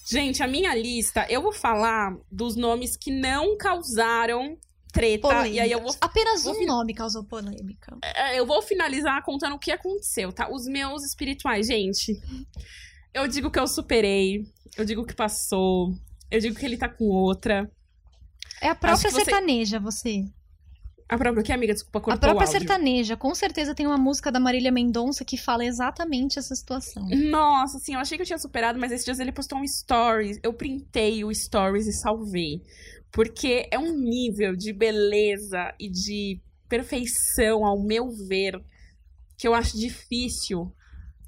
Gente, 0.06 0.44
a 0.44 0.48
minha 0.48 0.76
lista, 0.76 1.26
eu 1.30 1.42
vou 1.42 1.54
falar 1.54 2.16
dos 2.32 2.56
nomes 2.56 2.98
que 2.98 3.10
não 3.12 3.58
causaram 3.58 4.58
treta. 4.92 5.28
Polêmica. 5.28 5.56
E 5.56 5.60
aí 5.60 5.72
eu 5.72 5.82
vou, 5.82 5.96
Apenas 6.02 6.44
vou 6.44 6.54
um 6.56 6.66
nome 6.66 6.94
causou 6.94 7.24
polêmica. 7.24 7.98
é, 8.04 8.40
eu 8.40 8.46
vou 8.46 8.62
finalizar 8.62 9.24
contando 9.24 9.56
o 9.56 9.60
que 9.60 9.72
aconteceu, 9.72 10.32
tá? 10.32 10.52
Os 10.52 10.66
meus 10.66 11.04
espirituais, 11.04 11.68
gente. 11.68 12.20
Eu 13.14 13.28
digo 13.28 13.50
que 13.50 13.60
eu 13.60 13.68
superei. 13.68 14.44
Eu 14.78 14.86
digo 14.86 15.06
que 15.06 15.16
passou. 15.16 15.94
Eu 16.30 16.40
digo 16.40 16.56
que 16.56 16.66
ele 16.66 16.78
tá 16.78 16.90
com 16.90 17.06
outra. 17.06 17.70
É 18.62 18.70
a 18.70 18.76
própria 18.76 19.10
você- 19.10 19.24
sertaneja, 19.24 19.80
você. 19.80 20.26
A 21.14 21.18
própria 21.18 21.44
que 21.44 21.52
amiga, 21.52 21.74
desculpa, 21.74 22.02
cortou 22.02 22.28
a 22.28 22.34
própria 22.34 22.48
sertaneja. 22.48 23.16
Com 23.16 23.36
certeza 23.36 23.76
tem 23.76 23.86
uma 23.86 24.00
música 24.00 24.32
da 24.32 24.40
Marília 24.40 24.72
Mendonça 24.72 25.24
que 25.24 25.38
fala 25.38 25.64
exatamente 25.64 26.40
essa 26.40 26.56
situação. 26.56 27.08
Nossa, 27.08 27.78
assim, 27.78 27.94
eu 27.94 28.00
achei 28.00 28.18
que 28.18 28.24
eu 28.24 28.26
tinha 28.26 28.40
superado, 28.40 28.80
mas 28.80 28.92
esses 28.92 29.06
dias 29.06 29.20
ele 29.20 29.32
postou 29.32 29.60
um 29.60 29.68
stories. 29.68 30.40
Eu 30.42 30.54
printei 30.54 31.24
o 31.24 31.32
stories 31.32 31.86
e 31.86 31.94
salvei. 31.94 32.64
Porque 33.12 33.68
é 33.70 33.78
um 33.78 33.96
nível 33.96 34.56
de 34.56 34.74
beleza 34.74 35.72
e 35.80 35.88
de 35.88 36.42
perfeição, 36.68 37.64
ao 37.64 37.80
meu 37.80 38.10
ver, 38.10 38.60
que 39.38 39.48
eu 39.48 39.54
acho 39.54 39.78
difícil 39.78 40.74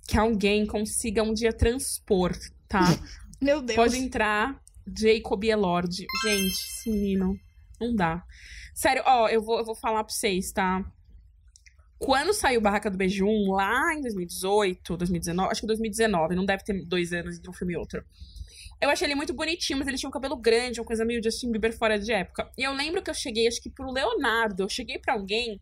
que 0.08 0.18
alguém 0.18 0.66
consiga 0.66 1.22
um 1.22 1.32
dia 1.32 1.54
transpor, 1.54 2.36
tá? 2.68 2.82
Meu 3.40 3.62
Deus. 3.62 3.76
Pode 3.76 3.98
entrar 3.98 4.60
Jacob 4.98 5.44
Elord. 5.44 5.96
Gente, 6.24 6.54
esse 6.54 6.90
menino, 6.90 7.36
não 7.80 7.94
dá. 7.94 8.24
Sério, 8.76 9.02
ó, 9.06 9.30
eu 9.30 9.42
vou, 9.42 9.58
eu 9.58 9.66
vou 9.66 9.74
falar 9.74 10.04
pra 10.04 10.14
vocês, 10.14 10.52
tá? 10.52 10.84
Quando 11.98 12.34
saiu 12.34 12.60
Barraca 12.60 12.92
do 12.92 12.98
Beijo 12.98 13.26
1, 13.26 13.54
lá 13.54 13.94
em 13.94 14.02
2018, 14.02 14.98
2019, 14.98 15.50
acho 15.50 15.62
que 15.62 15.68
2019, 15.68 16.36
não 16.36 16.46
deve 16.46 16.62
ter 16.62 16.86
dois 16.86 17.14
anos 17.14 17.38
entre 17.38 17.50
um 17.50 17.54
filme 17.54 17.74
e 17.74 17.78
outro. 17.78 18.04
Eu 18.82 18.90
achei 18.90 19.08
ele 19.08 19.16
muito 19.16 19.34
bonitinho, 19.34 19.80
mas 19.80 19.88
ele 19.88 19.98
tinha 19.98 20.10
um 20.10 20.12
cabelo 20.12 20.36
grande, 20.36 20.82
uma 20.82 20.86
coisa 20.86 21.06
meio 21.06 21.24
Justin 21.24 21.54
Bieber 21.54 21.76
fora 21.78 21.98
de 21.98 22.12
época. 22.12 22.52
E 22.58 22.64
eu 22.64 22.74
lembro 22.74 23.02
que 23.02 23.10
eu 23.10 23.14
cheguei, 23.14 23.48
acho 23.48 23.62
que 23.62 23.70
pro 23.70 23.90
Leonardo, 23.90 24.64
eu 24.64 24.70
cheguei 24.70 25.00
pra 25.00 25.14
alguém 25.14 25.62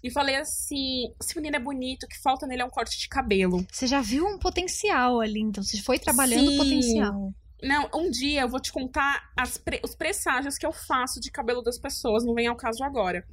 e 0.00 0.08
falei 0.08 0.36
assim: 0.36 1.12
esse 1.20 1.34
menino 1.34 1.56
é 1.56 1.58
bonito, 1.58 2.04
o 2.04 2.08
que 2.08 2.22
falta 2.22 2.46
nele 2.46 2.62
é 2.62 2.64
um 2.64 2.70
corte 2.70 2.96
de 2.96 3.08
cabelo. 3.08 3.66
Você 3.72 3.88
já 3.88 4.00
viu 4.00 4.24
um 4.24 4.38
potencial 4.38 5.20
ali, 5.20 5.40
então 5.40 5.64
você 5.64 5.82
foi 5.82 5.98
trabalhando 5.98 6.52
o 6.52 6.56
potencial. 6.56 7.34
Não, 7.62 7.88
um 7.94 8.10
dia 8.10 8.42
eu 8.42 8.48
vou 8.48 8.60
te 8.60 8.72
contar 8.72 9.22
pre- 9.64 9.80
os 9.84 9.94
presságios 9.94 10.58
que 10.58 10.66
eu 10.66 10.72
faço 10.72 11.20
de 11.20 11.30
cabelo 11.30 11.62
das 11.62 11.78
pessoas, 11.78 12.24
não 12.24 12.34
vem 12.34 12.46
ao 12.48 12.56
caso 12.56 12.82
agora. 12.82 13.24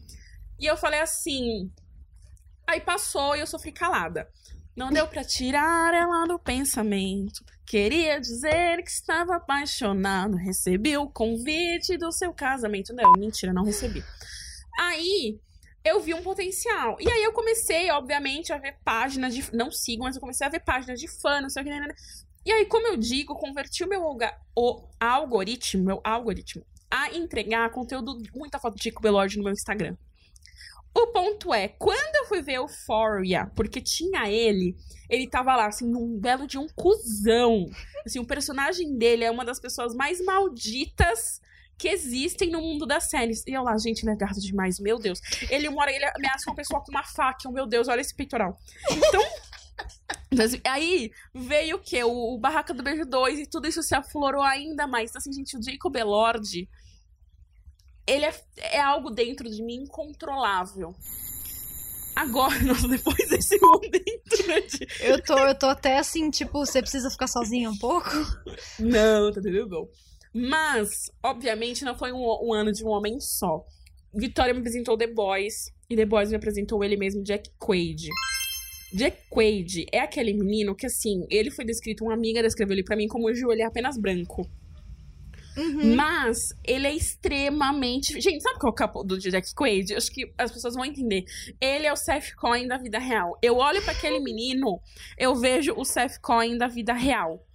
E 0.59 0.65
eu 0.65 0.77
falei 0.77 0.99
assim. 0.99 1.71
Aí 2.67 2.80
passou 2.80 3.36
e 3.36 3.39
eu 3.39 3.47
sofri 3.47 3.71
calada. 3.71 4.30
Não 4.75 4.91
deu 4.91 5.07
pra 5.07 5.23
tirar 5.23 5.93
ela 5.93 6.25
do 6.25 6.38
pensamento. 6.39 7.43
Queria 7.65 8.19
dizer 8.19 8.82
que 8.84 8.89
estava 8.89 9.36
apaixonado. 9.36 10.38
Recebi 10.38 10.95
o 10.95 11.09
convite 11.09 11.97
do 11.97 12.11
seu 12.11 12.32
casamento. 12.34 12.93
Não, 12.93 13.11
mentira, 13.13 13.51
não 13.51 13.63
recebi. 13.63 14.03
Aí 14.80 15.39
eu 15.84 15.99
vi 15.99 16.13
um 16.13 16.21
potencial. 16.21 16.97
E 16.99 17.09
aí 17.09 17.23
eu 17.23 17.34
comecei, 17.34 17.89
obviamente, 17.91 18.53
a 18.53 18.57
ver 18.57 18.77
páginas 18.86 19.34
de. 19.34 19.53
Não 19.55 19.71
sigo, 19.71 20.03
mas 20.03 20.15
eu 20.15 20.21
comecei 20.21 20.45
a 20.45 20.49
ver 20.49 20.59
páginas 20.61 20.99
de 20.99 21.07
fã, 21.07 21.41
não 21.41 21.49
sei 21.49 21.63
o 21.63 21.65
que. 21.65 21.71
E 22.45 22.51
aí, 22.51 22.65
como 22.65 22.87
eu 22.87 22.97
digo, 22.97 23.35
converti 23.35 23.83
o 23.83 23.87
meu 23.87 24.01
o 24.55 24.87
algoritmo, 24.99 25.83
meu 25.83 26.01
algoritmo, 26.03 26.65
a 26.89 27.13
entregar 27.15 27.69
conteúdo, 27.71 28.17
muita 28.33 28.59
foto 28.59 28.75
de 28.75 28.83
Chico 28.83 29.01
Belord 29.01 29.37
no 29.37 29.43
meu 29.43 29.53
Instagram. 29.53 29.95
O 30.95 31.07
ponto 31.07 31.53
é, 31.53 31.67
quando 31.67 32.15
eu 32.15 32.25
fui 32.25 32.41
ver 32.41 32.53
Euphoria, 32.53 33.51
porque 33.55 33.79
tinha 33.79 34.29
ele, 34.29 34.75
ele 35.09 35.29
tava 35.29 35.55
lá, 35.55 35.67
assim, 35.67 35.87
num 35.87 36.19
belo 36.19 36.47
de 36.47 36.57
um 36.57 36.67
cuzão. 36.67 37.69
Assim, 38.05 38.19
o 38.19 38.25
personagem 38.25 38.97
dele 38.97 39.23
é 39.23 39.29
uma 39.29 39.45
das 39.45 39.59
pessoas 39.59 39.93
mais 39.93 40.19
malditas 40.23 41.39
que 41.77 41.87
existem 41.87 42.49
no 42.49 42.59
mundo 42.59 42.85
das 42.85 43.09
séries. 43.09 43.43
E 43.47 43.53
eu 43.53 43.63
lá, 43.63 43.77
gente, 43.77 44.03
ele 44.03 44.11
é 44.11 44.15
gato 44.15 44.39
demais, 44.41 44.79
meu 44.79 44.99
Deus. 44.99 45.21
Ele, 45.49 45.69
uma 45.69 45.81
hora, 45.81 45.91
ele 45.91 46.05
ameaça 46.05 46.49
uma 46.49 46.55
pessoa 46.55 46.83
com 46.83 46.91
uma 46.91 47.03
faca, 47.03 47.49
meu 47.49 47.65
Deus, 47.65 47.87
olha 47.87 48.01
esse 48.01 48.13
peitoral. 48.13 48.57
Então, 48.91 49.23
aí 50.65 51.11
veio 51.34 51.77
o 51.77 51.80
quê? 51.80 52.03
O, 52.03 52.36
o 52.36 52.38
Barraca 52.39 52.73
do 52.73 52.84
Beijo 52.84 53.05
2 53.05 53.39
e 53.39 53.45
tudo 53.47 53.67
isso 53.67 53.82
se 53.84 53.95
aflorou 53.95 54.41
ainda 54.43 54.86
mais. 54.88 55.09
Então, 55.09 55.19
assim, 55.19 55.34
gente, 55.34 55.57
o 55.57 55.61
Jacob 55.63 55.95
Elord, 55.95 56.69
ele 58.07 58.25
é, 58.25 58.34
é 58.57 58.80
algo 58.82 59.09
dentro 59.09 59.49
de 59.49 59.63
mim 59.63 59.84
incontrolável. 59.84 60.93
Agora, 62.15 62.59
nossa, 62.63 62.88
depois 62.88 63.30
desse 63.30 63.57
momento, 63.59 64.47
né, 64.47 64.61
de- 64.61 64.88
Eu 64.99 65.21
tô, 65.23 65.38
eu 65.38 65.55
tô 65.57 65.67
até 65.67 65.97
assim, 65.97 66.30
tipo, 66.30 66.65
você 66.65 66.82
precisa 66.82 67.09
ficar 67.09 67.27
sozinha 67.27 67.69
um 67.69 67.77
pouco? 67.77 68.09
Não, 68.80 69.32
tá 69.32 69.39
entendendo? 69.39 69.69
Não. 69.69 69.88
Mas, 70.49 71.09
obviamente, 71.23 71.84
não 71.84 71.97
foi 71.97 72.11
um, 72.11 72.21
um 72.43 72.53
ano 72.53 72.71
de 72.71 72.84
um 72.84 72.89
homem 72.89 73.19
só. 73.19 73.65
Vitória 74.13 74.53
me 74.53 74.59
apresentou 74.59 74.97
The 74.97 75.07
Boys 75.07 75.71
e 75.89 75.95
The 75.95 76.05
Boys 76.05 76.30
me 76.30 76.36
apresentou 76.36 76.84
ele 76.84 76.97
mesmo, 76.97 77.23
Jack 77.23 77.49
Quaid. 77.57 78.09
Jack 78.91 79.17
Quaid 79.29 79.85
é 79.91 79.99
aquele 79.99 80.33
menino 80.33 80.75
que, 80.75 80.85
assim, 80.85 81.25
ele 81.29 81.51
foi 81.51 81.65
descrito, 81.65 82.03
uma 82.03 82.13
amiga 82.13 82.41
descreveu 82.41 82.73
ele 82.73 82.83
pra 82.83 82.95
mim 82.95 83.07
como 83.07 83.27
o 83.27 83.33
joelho 83.33 83.61
é 83.61 83.65
apenas 83.65 83.97
branco. 83.97 84.49
Uhum. 85.57 85.95
Mas 85.95 86.37
ele 86.63 86.87
é 86.87 86.95
extremamente. 86.95 88.19
Gente, 88.21 88.41
sabe 88.41 88.59
qual 88.59 88.71
é 88.71 88.73
o 88.73 88.75
capo 88.75 89.03
do 89.03 89.19
Jack 89.19 89.53
Quaid? 89.53 89.93
Acho 89.93 90.11
que 90.11 90.31
as 90.37 90.51
pessoas 90.51 90.73
vão 90.73 90.85
entender. 90.85 91.23
Ele 91.59 91.85
é 91.85 91.91
o 91.91 91.97
Seth 91.97 92.33
Cohen 92.35 92.67
da 92.67 92.77
vida 92.77 92.97
real. 92.97 93.37
Eu 93.41 93.57
olho 93.57 93.81
pra 93.81 93.91
aquele 93.91 94.19
menino, 94.19 94.79
eu 95.17 95.35
vejo 95.35 95.73
o 95.75 95.83
Seth 95.83 96.19
Cohen 96.21 96.57
da 96.57 96.67
vida 96.67 96.93
real. 96.93 97.45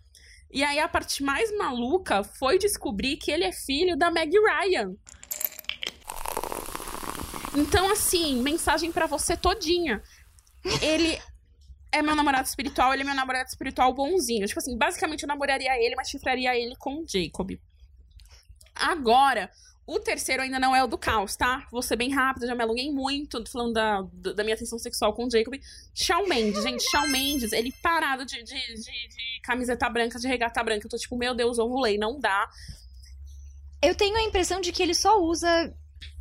E 0.52 0.62
aí 0.62 0.78
a 0.78 0.88
parte 0.88 1.22
mais 1.22 1.50
maluca 1.56 2.22
foi 2.22 2.58
descobrir 2.58 3.16
que 3.16 3.30
ele 3.30 3.44
é 3.44 3.52
filho 3.52 3.96
da 3.96 4.10
Meg 4.10 4.30
Ryan. 4.38 4.94
Então, 7.56 7.90
assim, 7.90 8.42
mensagem 8.42 8.90
pra 8.90 9.06
você 9.06 9.36
todinha. 9.36 10.02
Ele 10.80 11.18
é 11.92 12.02
meu 12.02 12.16
namorado 12.16 12.48
espiritual, 12.48 12.92
ele 12.92 13.02
é 13.02 13.04
meu 13.04 13.14
namorado 13.14 13.48
espiritual 13.48 13.92
bonzinho. 13.94 14.46
Tipo 14.46 14.58
assim, 14.58 14.76
basicamente 14.76 15.22
eu 15.22 15.28
namoraria 15.28 15.76
ele, 15.80 15.94
mas 15.94 16.08
chifraria 16.08 16.56
ele 16.56 16.74
com 16.76 17.02
o 17.02 17.06
Jacob. 17.06 17.58
Agora, 18.74 19.50
o 19.86 20.00
terceiro 20.00 20.42
ainda 20.42 20.58
não 20.58 20.74
é 20.74 20.82
o 20.82 20.86
do 20.86 20.96
caos, 20.96 21.36
tá? 21.36 21.66
Vou 21.70 21.82
ser 21.82 21.96
bem 21.96 22.10
rápida, 22.10 22.46
já 22.46 22.54
me 22.54 22.62
alonguei 22.62 22.90
muito 22.90 23.44
falando 23.50 23.74
da, 23.74 24.02
da 24.34 24.42
minha 24.42 24.56
atenção 24.56 24.78
sexual 24.78 25.12
com 25.12 25.26
o 25.26 25.30
Jacob. 25.30 25.54
Shawn 25.94 26.26
Mendes, 26.26 26.62
gente, 26.62 26.82
Shawn 26.90 27.08
Mendes, 27.08 27.52
ele 27.52 27.72
parado 27.82 28.24
de, 28.24 28.42
de, 28.42 28.54
de, 28.54 29.08
de 29.08 29.40
camiseta 29.42 29.88
branca, 29.88 30.18
de 30.18 30.26
regata 30.26 30.62
branca. 30.64 30.86
Eu 30.86 30.90
tô 30.90 30.96
tipo, 30.96 31.16
meu 31.16 31.34
Deus, 31.34 31.58
ovulei, 31.58 31.98
não 31.98 32.18
dá. 32.18 32.48
Eu 33.82 33.94
tenho 33.94 34.16
a 34.16 34.22
impressão 34.22 34.60
de 34.60 34.72
que 34.72 34.82
ele 34.82 34.94
só 34.94 35.20
usa 35.20 35.72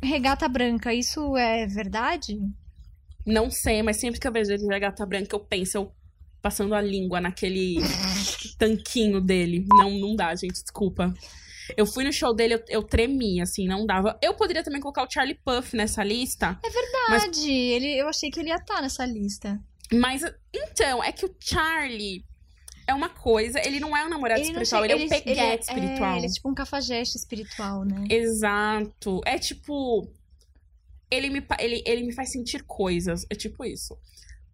regata 0.02 0.46
branca. 0.46 0.92
Isso 0.92 1.34
é 1.36 1.66
verdade? 1.66 2.38
Não 3.26 3.50
sei, 3.50 3.82
mas 3.82 3.96
sempre 3.96 4.20
que 4.20 4.26
eu 4.26 4.32
vejo 4.32 4.52
ele 4.52 4.62
de 4.62 4.68
regata 4.68 5.04
branca, 5.06 5.34
eu 5.34 5.40
penso, 5.40 5.78
eu 5.78 5.92
passando 6.42 6.74
a 6.74 6.80
língua 6.80 7.20
naquele 7.20 7.76
tanquinho 8.58 9.20
dele. 9.20 9.66
Não, 9.72 9.90
não 9.90 10.14
dá, 10.14 10.34
gente, 10.34 10.62
desculpa. 10.62 11.12
Eu 11.76 11.86
fui 11.86 12.04
no 12.04 12.12
show 12.12 12.34
dele, 12.34 12.54
eu, 12.54 12.64
eu 12.68 12.82
tremi, 12.82 13.40
assim, 13.40 13.66
não 13.66 13.86
dava. 13.86 14.18
Eu 14.20 14.34
poderia 14.34 14.62
também 14.62 14.80
colocar 14.80 15.02
o 15.02 15.10
Charlie 15.10 15.38
Puff 15.42 15.74
nessa 15.74 16.04
lista. 16.04 16.58
É 16.62 16.68
verdade. 16.68 17.08
Mas... 17.08 17.44
Ele, 17.46 17.98
eu 17.98 18.08
achei 18.08 18.30
que 18.30 18.40
ele 18.40 18.50
ia 18.50 18.56
estar 18.56 18.82
nessa 18.82 19.06
lista. 19.06 19.58
Mas, 19.90 20.22
então, 20.52 21.02
é 21.02 21.10
que 21.12 21.24
o 21.24 21.34
Charlie 21.40 22.22
é 22.86 22.92
uma 22.92 23.08
coisa, 23.08 23.58
ele 23.64 23.80
não 23.80 23.96
é 23.96 24.04
um 24.04 24.08
namorado 24.08 24.40
ele 24.40 24.50
espiritual, 24.50 24.84
ele, 24.84 24.92
ele, 24.92 25.02
é 25.02 25.06
um 25.06 25.08
peguete 25.08 25.30
ele, 25.30 25.40
é, 25.40 25.54
espiritual. 25.58 26.14
É, 26.14 26.16
ele 26.18 26.26
é 26.26 26.28
tipo 26.28 26.48
um 26.50 26.54
cafajeste 26.54 27.16
espiritual, 27.16 27.84
né? 27.84 28.04
Exato. 28.10 29.20
É 29.24 29.38
tipo. 29.38 30.06
Ele 31.14 31.30
me, 31.30 31.46
ele, 31.58 31.82
ele 31.86 32.02
me 32.04 32.12
faz 32.12 32.32
sentir 32.32 32.62
coisas. 32.64 33.24
É 33.30 33.34
tipo 33.34 33.64
isso. 33.64 33.96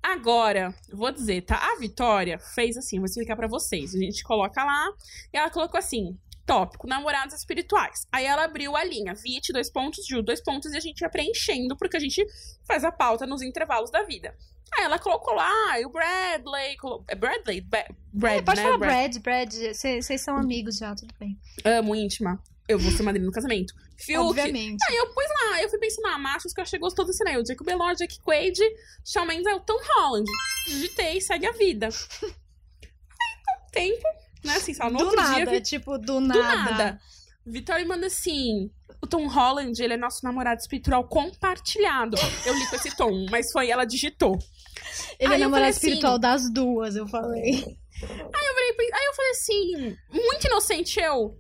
Agora, 0.02 0.74
vou 0.92 1.12
dizer, 1.12 1.42
tá? 1.42 1.56
A 1.56 1.78
Vitória 1.78 2.38
fez 2.38 2.76
assim, 2.76 2.98
vou 2.98 3.06
explicar 3.06 3.36
para 3.36 3.48
vocês. 3.48 3.94
A 3.94 3.98
gente 3.98 4.22
coloca 4.22 4.64
lá 4.64 4.88
e 5.32 5.36
ela 5.36 5.50
colocou 5.50 5.78
assim: 5.78 6.18
tópico, 6.46 6.86
namorados 6.86 7.34
espirituais. 7.34 8.06
Aí 8.10 8.24
ela 8.24 8.44
abriu 8.44 8.76
a 8.76 8.82
linha, 8.82 9.14
Vit, 9.14 9.52
dois 9.52 9.70
pontos, 9.70 10.04
Ju, 10.06 10.22
dois 10.22 10.42
pontos, 10.42 10.72
e 10.72 10.76
a 10.76 10.80
gente 10.80 11.00
ia 11.00 11.08
preenchendo, 11.08 11.76
porque 11.76 11.96
a 11.96 12.00
gente 12.00 12.26
faz 12.66 12.82
a 12.82 12.90
pauta 12.90 13.26
nos 13.26 13.42
intervalos 13.42 13.90
da 13.90 14.02
vida. 14.02 14.34
Aí 14.72 14.84
ela 14.84 14.98
colocou 14.98 15.34
lá, 15.34 15.78
e 15.78 15.84
o 15.84 15.90
Bradley. 15.90 16.76
Colo... 16.76 17.04
É 17.08 17.14
Bradley? 17.14 17.60
Brad, 17.60 18.38
é, 18.38 18.42
pode 18.42 18.60
né? 18.60 18.64
falar 18.64 18.78
Brad, 18.78 19.16
Brad. 19.18 19.52
Vocês 19.74 20.20
são 20.20 20.36
amigos 20.36 20.78
já, 20.78 20.94
tudo 20.94 21.14
bem. 21.18 21.38
Amo, 21.64 21.94
íntima. 21.94 22.42
Eu 22.70 22.78
vou 22.78 22.92
ser 22.92 23.02
madrinha 23.02 23.26
no 23.26 23.32
casamento. 23.32 23.74
Fiuk. 23.98 24.18
Obviamente. 24.18 24.82
Aí 24.88 24.96
eu 24.96 25.06
pus 25.12 25.24
lá, 25.28 25.62
eu 25.62 25.68
fui 25.68 25.78
pensando, 25.78 26.06
ah, 26.06 26.18
machos 26.18 26.52
que 26.52 26.60
eu 26.60 26.62
achei 26.62 26.78
gostoso 26.78 27.10
assim, 27.10 27.24
né? 27.24 27.38
O 27.38 27.44
Jacob 27.44 27.68
Elord, 27.68 27.98
Jack 27.98 28.20
Quaid, 28.20 28.60
Shawn 29.04 29.26
Mendes 29.26 29.46
é 29.46 29.54
o 29.54 29.60
Tom 29.60 29.78
Holland. 29.94 30.30
Digitei, 30.66 31.20
segue 31.20 31.46
a 31.46 31.52
vida. 31.52 31.88
Aí, 33.22 33.36
com 33.44 33.70
tempo, 33.72 34.08
né, 34.44 34.56
assim, 34.56 34.72
só 34.72 34.88
no 34.88 34.98
do 34.98 35.04
outro 35.04 35.20
nada, 35.20 35.50
dia... 35.50 35.60
tipo, 35.60 35.98
do 35.98 36.20
nada. 36.20 36.40
Do 36.40 36.42
nada. 36.42 37.00
Vitória 37.44 37.84
manda 37.86 38.06
assim: 38.06 38.70
o 39.02 39.06
Tom 39.06 39.26
Holland, 39.26 39.82
ele 39.82 39.94
é 39.94 39.96
nosso 39.96 40.24
namorado 40.24 40.60
espiritual 40.60 41.06
compartilhado. 41.08 42.16
Eu 42.46 42.54
li 42.54 42.66
com 42.68 42.76
esse 42.76 42.96
tom, 42.96 43.26
mas 43.30 43.50
foi 43.52 43.70
ela 43.70 43.84
digitou. 43.84 44.38
Ele 45.18 45.32
é 45.32 45.36
aí 45.36 45.42
é 45.42 45.44
namorado 45.44 45.70
espiritual 45.70 46.14
assim, 46.14 46.20
das 46.20 46.50
duas, 46.52 46.96
eu 46.96 47.06
falei. 47.08 47.52
Aí 48.02 48.46
eu, 48.46 48.54
falei, 48.54 48.90
aí 48.94 49.04
eu 49.06 49.14
falei 49.14 49.30
assim, 49.30 49.96
muito 50.10 50.46
inocente 50.46 51.00
eu. 51.00 51.36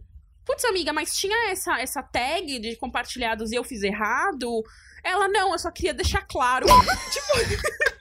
Putz, 0.50 0.64
amiga, 0.64 0.92
mas 0.92 1.14
tinha 1.14 1.52
essa, 1.52 1.80
essa 1.80 2.02
tag 2.02 2.58
de 2.58 2.74
compartilhados 2.74 3.52
e 3.52 3.54
eu 3.54 3.62
fiz 3.62 3.84
errado? 3.84 4.64
Ela, 5.04 5.28
não, 5.28 5.52
eu 5.52 5.58
só 5.60 5.70
queria 5.70 5.94
deixar 5.94 6.22
claro. 6.22 6.66
tipo. 7.12 8.00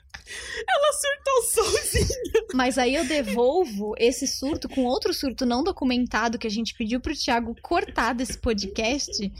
Ela 0.68 0.92
surtou 0.92 1.64
sozinha. 1.64 2.46
Mas 2.52 2.76
aí 2.76 2.96
eu 2.96 3.06
devolvo 3.06 3.94
esse 3.96 4.26
surto 4.26 4.68
com 4.68 4.84
outro 4.84 5.14
surto 5.14 5.46
não 5.46 5.62
documentado 5.62 6.38
que 6.38 6.46
a 6.46 6.50
gente 6.50 6.74
pediu 6.74 7.00
pro 7.00 7.16
Thiago 7.16 7.54
cortar 7.62 8.14
desse 8.14 8.36
podcast. 8.36 9.32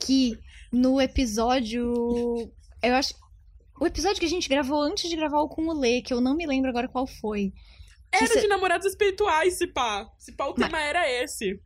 Que 0.00 0.36
no 0.72 1.00
episódio. 1.00 2.50
Eu 2.82 2.94
acho. 2.94 3.14
O 3.80 3.86
episódio 3.86 4.18
que 4.18 4.26
a 4.26 4.30
gente 4.30 4.48
gravou 4.48 4.82
antes 4.82 5.08
de 5.08 5.14
gravar 5.14 5.40
o 5.42 5.48
com 5.48 5.68
o 5.68 5.78
Lê, 5.78 6.02
que 6.02 6.12
eu 6.12 6.20
não 6.20 6.34
me 6.36 6.44
lembro 6.44 6.70
agora 6.70 6.88
qual 6.88 7.06
foi. 7.06 7.52
Era 8.10 8.40
de 8.40 8.48
namorados 8.48 8.86
espirituais, 8.86 9.58
se 9.58 9.68
pá. 9.68 10.10
Se 10.18 10.32
pá, 10.32 10.46
o 10.46 10.54
tema 10.54 10.70
Mas... 10.72 10.86
era 10.88 11.22
esse. 11.22 11.60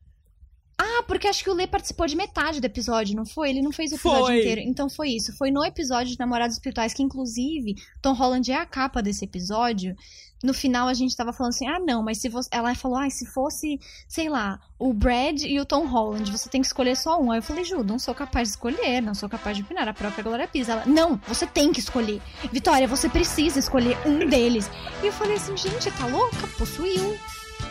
Ah, 0.79 1.03
porque 1.07 1.29
acho 1.29 1.45
que 1.45 1.51
o 1.51 1.55
Lê 1.55 1.67
participou 1.67 2.07
de 2.07 2.17
metade 2.17 2.61
do 2.61 2.65
episódio, 2.65 3.17
não 3.17 3.27
foi? 3.27 3.51
Ele 3.51 3.63
não 3.63 3.73
fez 3.73 3.93
o 3.93 3.95
episódio 3.95 4.27
foi. 4.27 4.41
inteiro. 4.41 4.61
Então 4.63 4.89
foi 4.89 5.11
isso. 5.11 5.37
Foi 5.37 5.51
no 5.51 5.65
episódio 5.65 6.13
de 6.13 6.19
Namorados 6.19 6.57
Espirituais, 6.57 6.93
que 6.95 7.03
inclusive 7.03 7.77
Tom 8.01 8.13
Holland 8.13 8.51
é 8.51 8.57
a 8.57 8.67
capa 8.67 9.03
desse 9.03 9.25
episódio. 9.25 9.95
No 10.43 10.53
final 10.53 10.89
a 10.89 10.95
gente 10.95 11.17
tava 11.17 11.33
falando 11.33 11.51
assim: 11.51 11.69
ah, 11.69 11.79
não, 11.79 12.03
mas 12.03 12.19
se 12.19 12.29
você. 12.29 12.49
Ela 12.51 12.75
falou: 12.75 12.99
ah, 12.99 13.09
se 13.09 13.25
fosse, 13.27 13.79
sei 14.09 14.29
lá, 14.29 14.59
o 14.77 14.93
Brad 14.93 15.43
e 15.43 15.61
o 15.61 15.65
Tom 15.65 15.87
Holland, 15.87 16.31
você 16.33 16.49
tem 16.49 16.61
que 16.61 16.67
escolher 16.67 16.97
só 16.97 17.21
um. 17.21 17.31
Aí 17.31 17.39
eu 17.39 17.43
falei: 17.43 17.65
Ju, 17.65 17.85
não 17.85 17.99
sou 17.99 18.15
capaz 18.15 18.49
de 18.49 18.55
escolher, 18.55 19.01
não 19.01 19.15
sou 19.15 19.29
capaz 19.29 19.57
de 19.57 19.63
opinar. 19.63 19.87
A 19.87 19.95
própria 19.95 20.25
Glória 20.25 20.49
Pisa. 20.49 20.73
Ela: 20.73 20.87
não, 20.87 21.21
você 21.29 21.47
tem 21.47 21.73
que 21.73 21.79
escolher. 21.79 22.21
Vitória, 22.51 22.89
você 22.89 23.09
precisa 23.09 23.59
escolher 23.59 23.97
um 24.05 24.29
deles. 24.29 24.69
E 25.01 25.07
eu 25.07 25.13
falei 25.13 25.37
assim: 25.37 25.57
gente, 25.57 25.91
tá 25.93 26.07
louca? 26.07 26.49
Possuiu. 26.59 27.17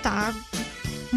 Tá 0.02 0.34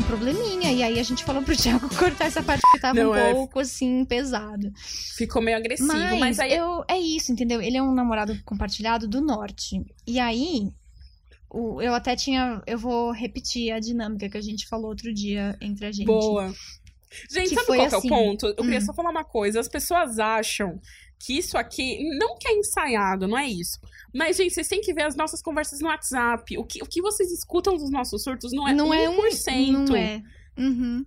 probleminha. 0.04 0.72
E 0.72 0.82
aí 0.82 0.98
a 0.98 1.02
gente 1.02 1.24
falou 1.24 1.42
pro 1.42 1.56
Thiago 1.56 1.88
cortar 1.96 2.26
essa 2.26 2.42
parte 2.42 2.62
que 2.72 2.80
tava 2.80 3.02
não 3.02 3.10
um 3.10 3.14
é... 3.14 3.32
pouco 3.32 3.58
assim, 3.58 4.04
pesado. 4.04 4.72
Ficou 5.16 5.42
meio 5.42 5.56
agressivo, 5.56 5.92
mas, 5.92 6.18
mas 6.18 6.38
aí. 6.38 6.54
Eu, 6.54 6.84
é 6.88 6.98
isso, 6.98 7.32
entendeu? 7.32 7.60
Ele 7.60 7.76
é 7.76 7.82
um 7.82 7.92
namorado 7.92 8.38
compartilhado 8.44 9.08
do 9.08 9.20
norte. 9.20 9.84
E 10.06 10.18
aí. 10.18 10.70
Eu 11.52 11.94
até 11.94 12.16
tinha. 12.16 12.60
Eu 12.66 12.78
vou 12.78 13.12
repetir 13.12 13.72
a 13.72 13.78
dinâmica 13.78 14.28
que 14.28 14.36
a 14.36 14.42
gente 14.42 14.66
falou 14.66 14.88
outro 14.88 15.14
dia 15.14 15.56
entre 15.60 15.86
a 15.86 15.92
gente. 15.92 16.06
Boa. 16.06 16.52
Gente, 17.30 17.50
que 17.50 17.54
sabe 17.54 17.66
qual 17.66 17.80
assim, 17.80 17.94
é 17.94 17.96
o 17.96 17.98
assim, 17.98 18.08
ponto? 18.08 18.46
Eu 18.46 18.56
queria 18.56 18.78
hum. 18.78 18.86
só 18.86 18.92
falar 18.92 19.10
uma 19.10 19.24
coisa. 19.24 19.60
As 19.60 19.68
pessoas 19.68 20.18
acham 20.18 20.80
que 21.24 21.38
isso 21.38 21.56
aqui 21.56 22.04
não 22.18 22.36
que 22.36 22.46
é 22.46 22.52
ensaiado, 22.52 23.26
não 23.26 23.38
é 23.38 23.48
isso. 23.48 23.80
Mas, 24.12 24.36
gente, 24.36 24.52
vocês 24.52 24.68
têm 24.68 24.80
que 24.80 24.92
ver 24.92 25.04
as 25.04 25.16
nossas 25.16 25.40
conversas 25.40 25.80
no 25.80 25.88
WhatsApp. 25.88 26.58
O 26.58 26.64
que, 26.64 26.82
o 26.82 26.86
que 26.86 27.00
vocês 27.00 27.32
escutam 27.32 27.76
dos 27.76 27.90
nossos 27.90 28.22
surtos 28.22 28.52
não 28.52 28.68
é 28.68 28.74
não 28.74 28.88
1%. 28.88 28.92
É 28.94 29.08
um, 29.08 29.72
não 29.84 29.96
é. 29.96 30.22
Uhum. 30.56 31.04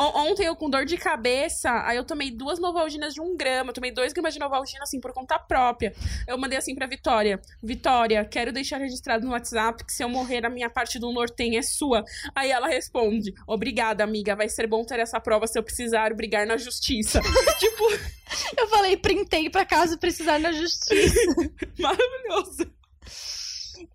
Ontem 0.00 0.46
eu 0.46 0.56
com 0.56 0.70
dor 0.70 0.86
de 0.86 0.96
cabeça, 0.96 1.70
aí 1.84 1.96
eu 1.96 2.04
tomei 2.04 2.30
duas 2.30 2.58
Novalginas 2.58 3.12
de 3.12 3.20
um 3.20 3.36
grama, 3.36 3.70
eu 3.70 3.74
tomei 3.74 3.92
dois 3.92 4.12
gramas 4.14 4.32
de 4.32 4.40
Novalgina, 4.40 4.82
assim, 4.82 4.98
por 4.98 5.12
conta 5.12 5.38
própria. 5.38 5.94
Eu 6.26 6.38
mandei 6.38 6.56
assim 6.58 6.74
pra 6.74 6.86
Vitória: 6.86 7.40
Vitória, 7.62 8.24
quero 8.24 8.52
deixar 8.52 8.78
registrado 8.78 9.26
no 9.26 9.32
WhatsApp 9.32 9.84
que 9.84 9.92
se 9.92 10.02
eu 10.02 10.08
morrer, 10.08 10.46
a 10.46 10.50
minha 10.50 10.70
parte 10.70 10.98
do 10.98 11.12
Nortem 11.12 11.58
é 11.58 11.62
sua. 11.62 12.02
Aí 12.34 12.50
ela 12.50 12.68
responde: 12.68 13.34
Obrigada, 13.46 14.02
amiga, 14.02 14.34
vai 14.34 14.48
ser 14.48 14.66
bom 14.66 14.84
ter 14.84 15.00
essa 15.00 15.20
prova 15.20 15.46
se 15.46 15.58
eu 15.58 15.62
precisar 15.62 16.14
brigar 16.14 16.46
na 16.46 16.56
justiça. 16.56 17.20
tipo. 17.58 18.20
Eu 18.56 18.68
falei, 18.68 18.96
printei 18.96 19.50
pra 19.50 19.64
caso 19.64 19.98
precisar 19.98 20.38
na 20.38 20.52
justiça. 20.52 21.14
Maravilhoso. 21.78 22.70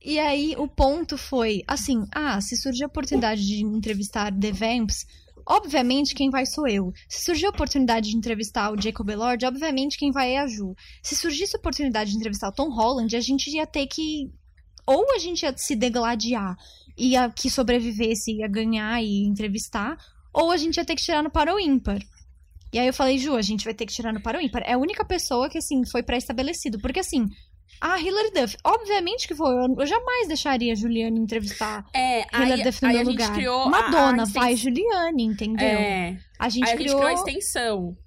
E 0.03 0.19
aí, 0.19 0.55
o 0.57 0.67
ponto 0.67 1.17
foi, 1.17 1.63
assim, 1.67 2.05
ah, 2.11 2.39
se 2.41 2.57
surgir 2.57 2.83
a 2.83 2.87
oportunidade 2.87 3.45
de 3.45 3.63
entrevistar 3.63 4.31
The 4.31 4.51
Vamps, 4.51 5.05
obviamente 5.45 6.15
quem 6.15 6.29
vai 6.29 6.45
sou 6.45 6.67
eu. 6.67 6.91
Se 7.07 7.23
surgir 7.23 7.45
a 7.45 7.49
oportunidade 7.49 8.09
de 8.09 8.17
entrevistar 8.17 8.71
o 8.71 8.81
Jacob 8.81 9.09
Elord, 9.09 9.45
obviamente 9.45 9.97
quem 9.97 10.11
vai 10.11 10.33
é 10.33 10.39
a 10.39 10.47
Ju. 10.47 10.73
Se 11.03 11.15
surgisse 11.15 11.55
a 11.55 11.59
oportunidade 11.59 12.11
de 12.11 12.17
entrevistar 12.17 12.49
o 12.49 12.53
Tom 12.53 12.69
Holland, 12.69 13.15
a 13.15 13.21
gente 13.21 13.49
ia 13.49 13.67
ter 13.67 13.87
que. 13.87 14.31
Ou 14.87 15.15
a 15.15 15.19
gente 15.19 15.43
ia 15.43 15.55
se 15.57 15.75
degladiar 15.75 16.55
e 16.97 17.15
a 17.15 17.29
que 17.29 17.49
sobrevivesse 17.49 18.37
ia 18.37 18.47
ganhar 18.47 19.01
e 19.03 19.25
entrevistar, 19.25 19.97
ou 20.33 20.51
a 20.51 20.57
gente 20.57 20.77
ia 20.77 20.85
ter 20.85 20.95
que 20.95 21.03
tirar 21.03 21.23
no 21.23 21.29
para 21.29 21.53
o 21.53 21.59
ímpar. 21.59 21.99
E 22.73 22.79
aí 22.79 22.87
eu 22.87 22.93
falei, 22.93 23.17
Ju, 23.17 23.35
a 23.35 23.41
gente 23.41 23.63
vai 23.63 23.73
ter 23.73 23.85
que 23.85 23.93
tirar 23.93 24.11
no 24.11 24.21
para 24.21 24.37
o 24.37 24.41
ímpar. 24.41 24.61
É 24.65 24.73
a 24.73 24.77
única 24.77 25.05
pessoa 25.05 25.49
que, 25.49 25.57
assim, 25.57 25.85
foi 25.85 26.03
pré-estabelecido. 26.03 26.77
Porque, 26.79 26.99
assim, 26.99 27.25
a 27.81 27.99
Hilary 27.99 28.31
Duff, 28.31 28.57
obviamente 28.63 29.27
que 29.27 29.35
foi. 29.35 29.53
Eu 29.53 29.85
jamais 29.85 30.27
deixaria 30.27 30.73
a 30.73 30.75
Juliane 30.75 31.19
entrevistar 31.19 31.85
é, 31.93 32.25
Hilary 32.35 32.63
Duff 32.63 32.81
no 32.81 32.89
meu 32.89 33.03
lugar. 33.03 33.31
Madonna, 33.69 34.23
a, 34.23 34.25
a 34.25 34.29
vai 34.29 34.55
Juliane, 34.55 35.23
entendeu? 35.23 35.67
É. 35.67 36.17
A 36.39 36.49
gente, 36.49 36.69
aí 36.69 36.77
criou... 36.77 36.97
a 36.99 37.01
gente 37.01 37.05
criou 37.05 37.05
a 37.05 37.13
extensão. 37.13 37.97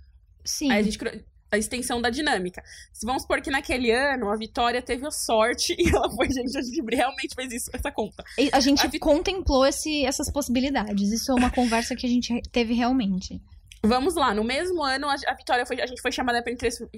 Sim. 0.45 0.71
Aí 0.73 0.79
a 0.79 0.83
gente 0.83 0.99
criou 0.99 1.23
a 1.51 1.57
extensão 1.57 2.01
da 2.01 2.11
dinâmica. 2.11 2.63
Vamos 3.03 3.23
supor 3.23 3.41
que 3.41 3.51
naquele 3.51 3.91
ano 3.91 4.31
a 4.31 4.37
Vitória 4.37 4.83
teve 4.83 5.07
a 5.07 5.11
sorte 5.11 5.75
e 5.79 5.89
ela 5.89 6.11
foi, 6.11 6.29
gente, 6.31 6.57
a 6.57 6.63
gente 6.63 6.81
realmente 6.95 7.35
fez 7.35 7.53
isso, 7.53 7.71
essa 7.73 7.91
conta. 7.91 8.25
A 8.53 8.61
gente 8.61 8.87
a 8.87 9.01
contemplou 9.01 9.67
esse, 9.67 10.05
essas 10.05 10.31
possibilidades. 10.31 11.11
Isso 11.11 11.33
é 11.33 11.35
uma 11.35 11.51
conversa 11.51 11.97
que 11.97 12.07
a 12.07 12.11
gente 12.11 12.41
teve 12.53 12.75
realmente. 12.75 13.41
Vamos 13.83 14.15
lá, 14.15 14.35
no 14.35 14.43
mesmo 14.43 14.83
ano 14.83 15.09
a, 15.09 15.35
Vitória 15.35 15.65
foi, 15.65 15.81
a 15.81 15.87
gente 15.87 16.03
foi 16.03 16.11
chamada 16.11 16.43
para 16.43 16.53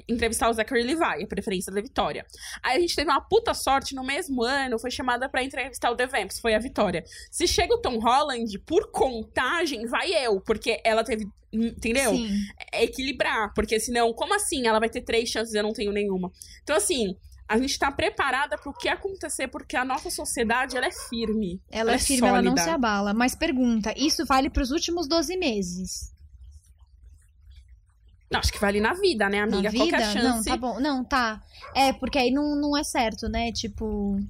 entrevistar 0.09 0.49
o 0.49 0.53
Zachary 0.53 0.83
Levi, 0.83 1.25
a 1.25 1.27
preferência 1.27 1.73
da 1.73 1.81
Vitória. 1.81 2.25
Aí 2.63 2.79
a 2.79 2.81
gente 2.81 2.97
teve 2.97 3.11
uma 3.11 3.21
puta 3.21 3.53
sorte, 3.53 3.95
no 3.95 4.03
mesmo 4.03 4.43
ano 4.43 4.79
foi 4.79 4.91
chamada 4.91 5.29
para 5.29 5.43
entrevistar 5.43 5.91
o 5.91 5.97
The 5.97 6.07
Vamps, 6.07 6.41
foi 6.41 6.55
a 6.55 6.59
Vitória. 6.59 7.05
Se 7.31 7.47
chega 7.47 7.75
o 7.75 7.81
Tom 7.81 7.99
Holland, 7.99 8.59
por 8.61 8.91
contagem, 8.91 9.87
vai 9.87 10.11
eu, 10.13 10.41
porque 10.41 10.81
ela 10.85 11.05
teve, 11.05 11.29
entendeu? 11.53 12.13
Sim. 12.13 12.31
É 12.73 12.85
equilibrar, 12.85 13.53
porque 13.55 13.79
senão, 13.79 14.13
como 14.15 14.35
assim? 14.35 14.67
Ela 14.67 14.81
vai 14.81 14.89
ter 14.89 15.03
três 15.03 15.29
chances 15.29 15.55
e 15.55 15.59
eu 15.59 15.63
não 15.63 15.73
tenho 15.73 15.93
nenhuma. 15.93 16.33
Então 16.63 16.77
assim, 16.77 17.15
a 17.47 17.59
gente 17.59 17.77
tá 17.79 17.91
preparada 17.91 18.57
pro 18.57 18.73
que 18.73 18.89
acontecer, 18.89 19.49
porque 19.49 19.77
a 19.77 19.85
nossa 19.85 20.09
sociedade, 20.09 20.77
ela 20.77 20.87
é 20.87 20.93
firme. 21.11 21.61
Ela, 21.69 21.95
é 21.95 21.99
firme, 21.99 22.29
ela 22.29 22.41
não 22.41 22.53
sólida. 22.53 22.63
se 22.63 22.71
abala. 22.71 23.13
Mas 23.13 23.35
pergunta, 23.35 23.93
isso 23.97 24.25
vale 24.25 24.49
pros 24.49 24.71
últimos 24.71 25.09
12 25.09 25.37
meses? 25.37 26.15
Não, 28.31 28.39
acho 28.39 28.53
que 28.53 28.61
vale 28.61 28.81
na 28.81 28.95
vida, 28.95 29.29
né, 29.29 29.41
amiga? 29.41 29.63
Na 29.63 29.71
vida? 29.71 29.85
Qualquer 29.85 30.07
Não, 30.15 30.35
chance. 30.35 30.49
tá 30.49 30.57
bom. 30.57 30.79
Não, 30.79 31.05
tá. 31.05 31.43
É, 31.75 31.93
porque 31.93 32.17
aí 32.19 32.31
não, 32.31 32.55
não 32.55 32.77
é 32.77 32.85
certo, 32.85 33.29
né? 33.29 33.51
Tipo... 33.53 34.21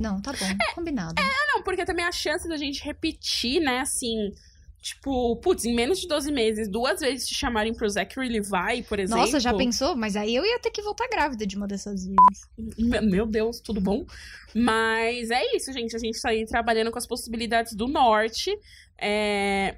Não, 0.00 0.20
tá 0.22 0.32
bom. 0.32 0.46
É, 0.46 0.74
Combinado. 0.74 1.14
Não, 1.48 1.62
porque 1.62 1.84
também 1.84 2.04
a 2.04 2.12
chance 2.12 2.48
da 2.48 2.56
gente 2.56 2.82
repetir, 2.84 3.60
né, 3.60 3.80
assim. 3.80 4.32
Tipo, 4.80 5.36
putz, 5.36 5.64
em 5.64 5.74
menos 5.76 6.00
de 6.00 6.08
12 6.08 6.32
meses, 6.32 6.68
duas 6.68 7.00
vezes 7.00 7.28
te 7.28 7.34
chamarem 7.34 7.72
pro 7.74 7.88
Zachary 7.88 8.28
Levi, 8.28 8.82
por 8.88 8.98
exemplo. 8.98 9.20
Nossa, 9.22 9.38
já 9.38 9.54
pensou? 9.54 9.94
Mas 9.94 10.16
aí 10.16 10.34
eu 10.34 10.44
ia 10.44 10.58
ter 10.58 10.70
que 10.70 10.82
voltar 10.82 11.06
grávida 11.08 11.46
de 11.46 11.56
uma 11.56 11.68
dessas 11.68 12.04
vezes. 12.04 12.48
Me- 12.78 13.00
Meu 13.00 13.26
Deus, 13.26 13.60
tudo 13.60 13.80
bom? 13.80 14.04
Mas 14.54 15.30
é 15.30 15.54
isso, 15.56 15.72
gente. 15.72 15.94
A 15.94 15.98
gente 16.00 16.20
tá 16.20 16.30
aí 16.30 16.44
trabalhando 16.46 16.90
com 16.90 16.98
as 16.98 17.06
possibilidades 17.06 17.74
do 17.74 17.86
norte. 17.86 18.50
É, 18.98 19.76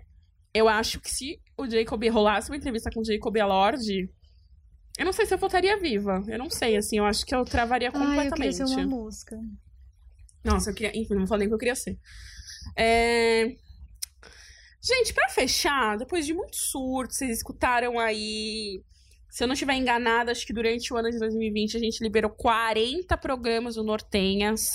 Eu 0.54 0.68
acho 0.68 1.00
que 1.00 1.10
se 1.10 1.38
o 1.56 1.68
Jacob 1.68 2.02
rolasse 2.08 2.50
uma 2.50 2.56
entrevista 2.56 2.90
com 2.90 3.00
o 3.00 3.04
Jacob 3.04 3.36
Elord, 3.36 4.10
eu 4.98 5.04
não 5.04 5.12
sei 5.12 5.26
se 5.26 5.34
eu 5.34 5.38
voltaria 5.38 5.78
viva. 5.78 6.22
Eu 6.28 6.38
não 6.38 6.48
sei, 6.48 6.76
assim, 6.76 6.98
eu 6.98 7.04
acho 7.04 7.26
que 7.26 7.34
eu 7.34 7.44
travaria 7.44 7.90
Ai, 7.92 7.96
eu 7.96 8.00
queria 8.00 8.30
completamente. 8.30 8.56
ser 8.56 8.64
uma 8.64 8.86
mosca. 8.86 9.36
Nossa, 10.44 10.70
eu 10.70 10.74
queria. 10.74 10.96
Enfim, 10.98 11.14
não 11.14 11.26
falei 11.26 11.46
o 11.46 11.50
que 11.50 11.54
eu 11.54 11.58
queria 11.58 11.74
ser. 11.74 11.98
É... 12.76 13.56
Gente, 14.80 15.14
pra 15.14 15.28
fechar, 15.30 15.96
depois 15.96 16.26
de 16.26 16.34
muitos 16.34 16.70
surtos, 16.70 17.16
vocês 17.16 17.38
escutaram 17.38 17.98
aí. 17.98 18.82
Se 19.30 19.42
eu 19.42 19.48
não 19.48 19.54
estiver 19.54 19.74
enganada, 19.74 20.30
acho 20.30 20.46
que 20.46 20.52
durante 20.52 20.92
o 20.92 20.96
ano 20.96 21.10
de 21.10 21.18
2020 21.18 21.76
a 21.76 21.80
gente 21.80 22.04
liberou 22.04 22.30
40 22.30 23.16
programas 23.16 23.74
do 23.74 23.82
Nortenhas. 23.82 24.68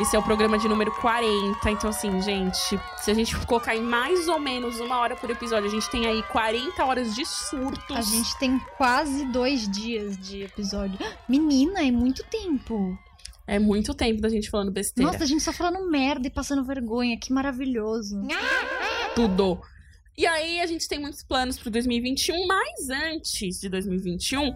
Esse 0.00 0.16
é 0.16 0.18
o 0.18 0.22
programa 0.22 0.58
de 0.58 0.66
número 0.68 0.90
40. 0.90 1.70
Então, 1.70 1.88
assim, 1.90 2.20
gente, 2.20 2.80
se 2.96 3.10
a 3.10 3.14
gente 3.14 3.36
colocar 3.46 3.76
em 3.76 3.82
mais 3.82 4.26
ou 4.26 4.40
menos 4.40 4.80
uma 4.80 4.98
hora 4.98 5.14
por 5.14 5.30
episódio, 5.30 5.68
a 5.68 5.70
gente 5.70 5.88
tem 5.88 6.04
aí 6.06 6.20
40 6.24 6.84
horas 6.84 7.14
de 7.14 7.24
surtos. 7.24 7.96
A 7.96 8.00
gente 8.00 8.36
tem 8.38 8.58
quase 8.76 9.24
dois 9.26 9.68
dias 9.68 10.18
de 10.18 10.42
episódio. 10.42 10.98
Menina, 11.28 11.80
é 11.80 11.92
muito 11.92 12.24
tempo. 12.24 12.98
É 13.46 13.60
muito 13.60 13.94
tempo 13.94 14.20
da 14.20 14.28
gente 14.28 14.50
falando 14.50 14.72
besteira. 14.72 15.12
Nossa, 15.12 15.22
a 15.22 15.26
gente 15.28 15.44
só 15.44 15.52
falando 15.52 15.88
merda 15.88 16.26
e 16.26 16.30
passando 16.30 16.64
vergonha. 16.64 17.16
Que 17.16 17.32
maravilhoso. 17.32 18.20
tudo. 19.14 19.60
E 20.18 20.26
aí 20.26 20.60
a 20.60 20.66
gente 20.66 20.88
tem 20.88 20.98
muitos 20.98 21.22
planos 21.22 21.56
pro 21.58 21.70
2021, 21.70 22.46
mas 22.46 22.88
antes 22.88 23.60
de 23.60 23.68
2021, 23.68 24.54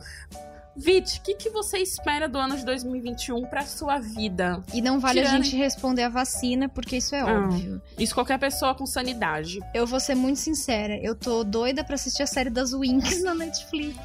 Vit, 0.81 1.19
o 1.19 1.23
que, 1.23 1.35
que 1.35 1.51
você 1.51 1.79
espera 1.79 2.29
do 2.29 2.39
ano 2.39 2.57
de 2.57 2.65
2021 2.65 3.45
pra 3.47 3.67
sua 3.67 3.99
vida? 3.99 4.63
E 4.73 4.81
não 4.81 5.01
vale 5.01 5.19
a 5.21 5.25
Tirando- 5.25 5.43
gente 5.43 5.57
responder 5.57 6.05
a 6.05 6.09
vacina, 6.09 6.69
porque 6.69 6.99
isso 6.99 7.15
é 7.17 7.21
Ah. 7.21 7.27
óbvio. 7.27 7.83
Isso 7.99 8.15
qualquer 8.15 8.39
pessoa 8.39 8.75
com 8.75 8.87
sanidade. 8.87 9.59
Eu 9.75 9.87
vou 9.87 9.99
ser 9.99 10.15
muito 10.15 10.39
sincera. 10.39 10.97
Eu 11.03 11.15
tô 11.17 11.43
doida 11.43 11.83
pra 11.83 11.97
assistir 11.97 12.23
a 12.23 12.27
série 12.29 12.49
das 12.51 12.73
Winx 12.73 13.23
na 13.25 13.35
Netflix. 13.35 13.99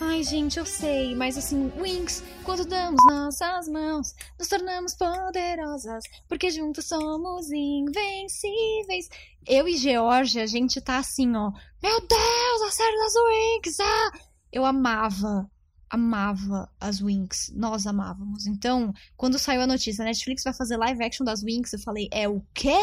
Ai, 0.00 0.22
gente, 0.22 0.56
eu 0.60 0.64
sei, 0.64 1.16
mas 1.16 1.36
assim, 1.36 1.72
Winx, 1.76 2.22
quando 2.44 2.64
damos 2.64 3.04
nossas 3.06 3.66
mãos, 3.66 4.14
nos 4.38 4.46
tornamos 4.46 4.94
poderosas, 4.94 6.04
porque 6.28 6.48
juntos 6.52 6.86
somos 6.86 7.50
invencíveis. 7.50 9.08
Eu 9.46 9.66
e 9.68 9.76
Georgia, 9.76 10.44
a 10.44 10.46
gente 10.46 10.80
tá 10.80 10.98
assim, 10.98 11.34
ó. 11.34 11.50
Meu 11.82 12.00
Deus, 12.00 12.62
a 12.66 12.70
série 12.70 12.96
das 12.98 13.14
Winx! 13.14 13.80
Ah! 13.80 14.12
Eu 14.52 14.64
amava, 14.64 15.50
amava 15.90 16.70
as 16.80 17.00
Winx. 17.00 17.52
Nós 17.54 17.86
amávamos. 17.86 18.46
Então, 18.46 18.92
quando 19.16 19.38
saiu 19.38 19.62
a 19.62 19.66
notícia, 19.66 20.02
a 20.02 20.06
Netflix 20.06 20.42
vai 20.44 20.54
fazer 20.54 20.76
live 20.76 21.02
action 21.02 21.24
das 21.24 21.42
Winx, 21.42 21.72
eu 21.72 21.78
falei, 21.78 22.08
é 22.12 22.28
o 22.28 22.42
quê? 22.54 22.76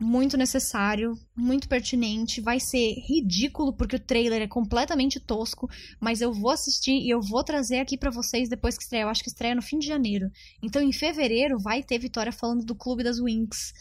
muito 0.00 0.36
necessário, 0.36 1.18
muito 1.34 1.68
pertinente. 1.68 2.40
Vai 2.40 2.60
ser 2.60 2.94
ridículo 3.00 3.72
porque 3.72 3.96
o 3.96 4.00
trailer 4.00 4.42
é 4.42 4.46
completamente 4.46 5.18
tosco, 5.18 5.68
mas 6.00 6.20
eu 6.20 6.32
vou 6.32 6.50
assistir 6.50 6.92
e 6.92 7.10
eu 7.10 7.20
vou 7.20 7.42
trazer 7.42 7.80
aqui 7.80 7.98
pra 7.98 8.10
vocês 8.10 8.48
depois 8.48 8.76
que 8.76 8.84
estreia. 8.84 9.02
Eu 9.02 9.08
acho 9.08 9.22
que 9.22 9.28
estreia 9.28 9.54
no 9.54 9.62
fim 9.62 9.78
de 9.78 9.86
janeiro. 9.86 10.30
Então, 10.62 10.80
em 10.80 10.92
fevereiro, 10.92 11.58
vai 11.58 11.82
ter 11.82 11.98
Vitória 11.98 12.32
falando 12.32 12.64
do 12.64 12.76
Clube 12.76 13.02
das 13.02 13.18
Winx 13.18 13.72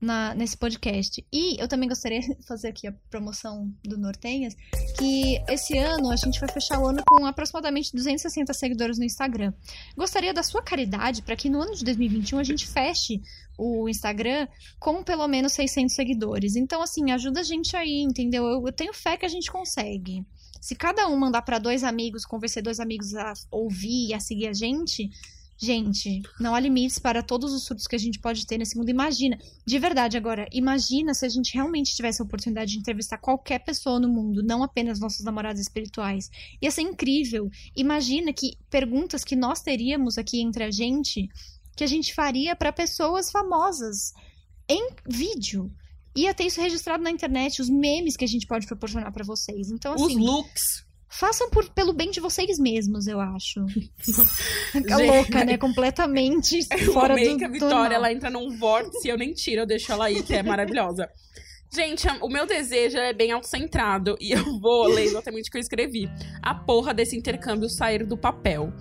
na, 0.00 0.34
nesse 0.34 0.56
podcast. 0.56 1.24
E 1.32 1.60
eu 1.60 1.68
também 1.68 1.88
gostaria 1.88 2.20
de 2.20 2.36
fazer 2.46 2.68
aqui 2.68 2.86
a 2.86 2.92
promoção 3.10 3.72
do 3.84 3.98
Nortenhas, 3.98 4.56
que 4.98 5.38
esse 5.48 5.76
ano 5.76 6.10
a 6.10 6.16
gente 6.16 6.40
vai 6.40 6.48
fechar 6.48 6.80
o 6.80 6.86
ano 6.86 7.02
com 7.06 7.26
aproximadamente 7.26 7.92
260 7.92 8.52
seguidores 8.54 8.98
no 8.98 9.04
Instagram. 9.04 9.52
Gostaria 9.96 10.32
da 10.32 10.42
sua 10.42 10.62
caridade 10.62 11.22
para 11.22 11.36
que 11.36 11.50
no 11.50 11.60
ano 11.60 11.74
de 11.74 11.84
2021 11.84 12.38
a 12.38 12.44
gente 12.44 12.66
feche 12.66 13.20
o 13.58 13.88
Instagram 13.88 14.48
com 14.78 15.02
pelo 15.02 15.28
menos 15.28 15.52
600 15.52 15.94
seguidores. 15.94 16.56
Então, 16.56 16.80
assim, 16.80 17.10
ajuda 17.10 17.40
a 17.40 17.44
gente 17.44 17.76
aí, 17.76 18.00
entendeu? 18.00 18.46
Eu, 18.46 18.66
eu 18.66 18.72
tenho 18.72 18.94
fé 18.94 19.16
que 19.18 19.26
a 19.26 19.28
gente 19.28 19.50
consegue. 19.50 20.24
Se 20.60 20.74
cada 20.74 21.06
um 21.08 21.16
mandar 21.16 21.42
para 21.42 21.58
dois 21.58 21.84
amigos, 21.84 22.24
convencer 22.24 22.62
dois 22.62 22.80
amigos 22.80 23.14
a 23.14 23.32
ouvir 23.50 24.08
e 24.08 24.14
a 24.14 24.20
seguir 24.20 24.48
a 24.48 24.52
gente, 24.52 25.10
gente, 25.60 26.22
não 26.40 26.54
há 26.54 26.60
limites 26.60 26.98
para 26.98 27.22
todos 27.22 27.52
os 27.52 27.64
surtos 27.64 27.86
que 27.86 27.94
a 27.94 27.98
gente 27.98 28.18
pode 28.18 28.46
ter 28.46 28.56
nesse 28.56 28.76
mundo. 28.76 28.88
Imagina, 28.88 29.38
de 29.66 29.78
verdade 29.78 30.16
agora, 30.16 30.48
imagina 30.52 31.12
se 31.12 31.26
a 31.26 31.28
gente 31.28 31.52
realmente 31.52 31.94
tivesse 31.94 32.22
a 32.22 32.24
oportunidade 32.24 32.72
de 32.72 32.78
entrevistar 32.78 33.18
qualquer 33.18 33.58
pessoa 33.58 34.00
no 34.00 34.08
mundo, 34.08 34.42
não 34.42 34.62
apenas 34.62 34.98
nossos 34.98 35.24
namorados 35.24 35.60
espirituais. 35.60 36.30
Ia 36.62 36.70
ser 36.70 36.82
incrível. 36.82 37.50
Imagina 37.76 38.32
que 38.32 38.56
perguntas 38.70 39.22
que 39.22 39.36
nós 39.36 39.60
teríamos 39.60 40.16
aqui 40.16 40.40
entre 40.40 40.64
a 40.64 40.70
gente 40.70 41.28
que 41.76 41.84
a 41.84 41.86
gente 41.86 42.14
faria 42.14 42.54
para 42.54 42.72
pessoas 42.72 43.30
famosas 43.30 44.12
em 44.68 44.90
vídeo. 45.08 45.70
Ia 46.16 46.34
ter 46.34 46.44
isso 46.44 46.60
registrado 46.60 47.02
na 47.02 47.10
internet, 47.10 47.62
os 47.62 47.70
memes 47.70 48.16
que 48.16 48.24
a 48.24 48.28
gente 48.28 48.46
pode 48.46 48.66
proporcionar 48.66 49.12
para 49.12 49.24
vocês. 49.24 49.70
Então, 49.70 49.94
Os 49.94 50.02
assim, 50.02 50.18
looks. 50.18 50.89
Façam 51.10 51.50
por, 51.50 51.68
pelo 51.70 51.92
bem 51.92 52.10
de 52.10 52.20
vocês 52.20 52.58
mesmos, 52.58 53.06
eu 53.06 53.20
acho. 53.20 53.66
É 54.72 54.96
louca, 54.96 55.44
né? 55.44 55.58
Completamente 55.58 56.60
Eu 56.70 56.92
fora 56.92 57.14
amei 57.14 57.30
do 57.30 57.38
que 57.38 57.44
a 57.44 57.48
Vitória 57.48 57.96
ela 57.96 58.12
entra 58.12 58.30
num 58.30 58.56
vórtice 58.56 59.08
e 59.08 59.10
eu 59.10 59.18
nem 59.18 59.32
tiro, 59.32 59.62
eu 59.62 59.66
deixo 59.66 59.90
ela 59.90 60.06
aí, 60.06 60.22
que 60.22 60.32
é 60.32 60.42
maravilhosa. 60.42 61.08
Gente, 61.72 62.06
o 62.20 62.28
meu 62.28 62.46
desejo 62.46 62.98
é 62.98 63.12
bem 63.12 63.30
autocentrado 63.30 64.16
e 64.20 64.32
eu 64.32 64.58
vou 64.58 64.88
ler 64.88 65.04
exatamente 65.04 65.48
o 65.48 65.52
que 65.52 65.58
eu 65.58 65.60
escrevi. 65.60 66.10
A 66.42 66.52
porra 66.52 66.92
desse 66.92 67.16
intercâmbio 67.16 67.68
sair 67.68 68.04
do 68.04 68.16
papel. 68.16 68.72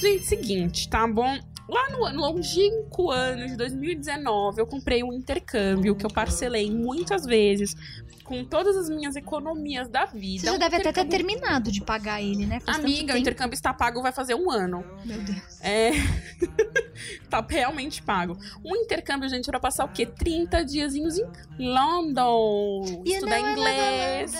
Gente, 0.00 0.24
seguinte, 0.24 0.88
tá 0.88 1.06
bom? 1.08 1.38
Lá 1.68 1.90
no 1.90 2.04
ano- 2.04 2.20
longínquo 2.20 3.10
ano 3.10 3.46
de 3.46 3.56
2019, 3.56 4.60
eu 4.60 4.66
comprei 4.66 5.02
um 5.02 5.12
intercâmbio 5.12 5.96
que 5.96 6.06
eu 6.06 6.10
parcelei 6.10 6.70
muitas 6.70 7.24
vezes 7.24 7.74
com 8.22 8.44
todas 8.44 8.76
as 8.76 8.88
minhas 8.88 9.14
economias 9.16 9.88
da 9.88 10.04
vida. 10.04 10.40
Você 10.40 10.46
já 10.46 10.52
Um 10.52 10.58
deve 10.58 10.76
até 10.76 10.84
ter 10.84 10.90
intercâmbio- 10.90 11.10
terminado 11.10 11.70
de 11.72 11.80
pagar 11.82 12.20
ele, 12.22 12.44
né? 12.46 12.58
Faz 12.60 12.78
Amiga, 12.78 13.14
o 13.14 13.16
intercâmbio 13.16 13.54
está 13.54 13.72
pago 13.72 14.02
vai 14.02 14.12
fazer 14.12 14.34
um 14.34 14.50
ano. 14.50 14.84
Meu 15.04 15.18
Deus. 15.22 15.60
É. 15.60 15.90
tá 17.30 17.44
realmente 17.48 18.02
pago. 18.02 18.36
Um 18.64 18.74
intercâmbio, 18.76 19.28
gente, 19.28 19.46
pra 19.46 19.60
passar 19.60 19.84
o 19.84 19.88
quê? 19.88 20.06
30 20.06 20.64
diazinhos 20.64 21.18
em 21.18 21.26
London. 21.58 23.02
Estudar 23.04 23.40
inglês. 23.40 24.32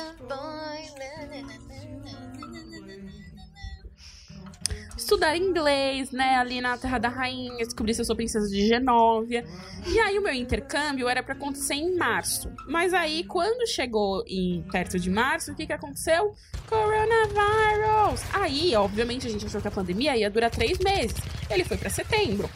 Estudar 5.06 5.36
inglês, 5.36 6.10
né? 6.10 6.34
Ali 6.34 6.60
na 6.60 6.76
Terra 6.76 6.98
da 6.98 7.08
Rainha, 7.08 7.64
descobrir 7.64 7.94
se 7.94 8.00
eu 8.00 8.04
sou 8.04 8.16
princesa 8.16 8.48
de 8.48 8.66
Genóvia. 8.66 9.46
E 9.86 10.00
aí 10.00 10.18
o 10.18 10.22
meu 10.22 10.32
intercâmbio 10.32 11.08
era 11.08 11.22
pra 11.22 11.32
acontecer 11.32 11.74
em 11.74 11.94
março. 11.94 12.52
Mas 12.66 12.92
aí, 12.92 13.22
quando 13.22 13.68
chegou 13.68 14.24
em 14.26 14.64
perto 14.72 14.98
de 14.98 15.08
março, 15.08 15.52
o 15.52 15.54
que 15.54 15.64
que 15.64 15.72
aconteceu? 15.72 16.34
Coronavirus! 16.68 18.20
Aí, 18.32 18.74
obviamente, 18.74 19.28
a 19.28 19.30
gente 19.30 19.46
achou 19.46 19.60
que 19.60 19.68
a 19.68 19.70
pandemia 19.70 20.16
ia 20.16 20.28
durar 20.28 20.50
três 20.50 20.76
meses. 20.80 21.16
Ele 21.48 21.62
foi 21.62 21.76
pra 21.76 21.88
setembro. 21.88 22.50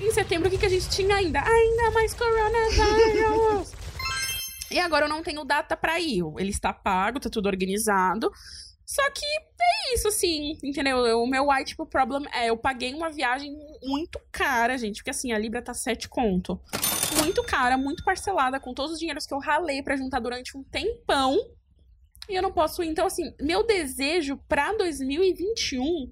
Em 0.00 0.10
setembro, 0.10 0.48
o 0.48 0.50
que, 0.50 0.58
que 0.58 0.66
a 0.66 0.70
gente 0.70 0.88
tinha 0.88 1.14
ainda? 1.14 1.40
Ainda 1.40 1.92
mais 1.92 2.12
coronavírus! 2.14 3.74
e 4.72 4.80
agora 4.80 5.04
eu 5.04 5.08
não 5.08 5.22
tenho 5.22 5.44
data 5.44 5.76
pra 5.76 6.00
ir. 6.00 6.24
Ele 6.36 6.50
está 6.50 6.72
pago, 6.72 7.20
tá 7.20 7.30
tudo 7.30 7.46
organizado. 7.46 8.32
Só 8.92 9.10
que 9.10 9.24
é 9.24 9.94
isso, 9.94 10.06
assim, 10.08 10.58
entendeu? 10.62 10.98
O 11.22 11.26
meu 11.26 11.48
white 11.48 11.70
tipo, 11.70 11.86
problem 11.86 12.28
é, 12.30 12.50
eu 12.50 12.58
paguei 12.58 12.92
uma 12.92 13.10
viagem 13.10 13.56
muito 13.82 14.20
cara, 14.30 14.76
gente. 14.76 14.96
Porque 14.96 15.08
assim, 15.08 15.32
a 15.32 15.38
Libra 15.38 15.62
tá 15.62 15.72
7 15.72 16.10
conto. 16.10 16.60
Muito 17.22 17.42
cara, 17.42 17.78
muito 17.78 18.04
parcelada, 18.04 18.60
com 18.60 18.74
todos 18.74 18.92
os 18.92 18.98
dinheiros 18.98 19.24
que 19.24 19.32
eu 19.32 19.38
ralei 19.38 19.82
pra 19.82 19.96
juntar 19.96 20.20
durante 20.20 20.58
um 20.58 20.62
tempão. 20.62 21.38
E 22.28 22.34
eu 22.34 22.42
não 22.42 22.52
posso 22.52 22.82
ir. 22.82 22.88
Então, 22.88 23.06
assim, 23.06 23.32
meu 23.40 23.66
desejo 23.66 24.38
pra 24.46 24.74
2021 24.74 26.10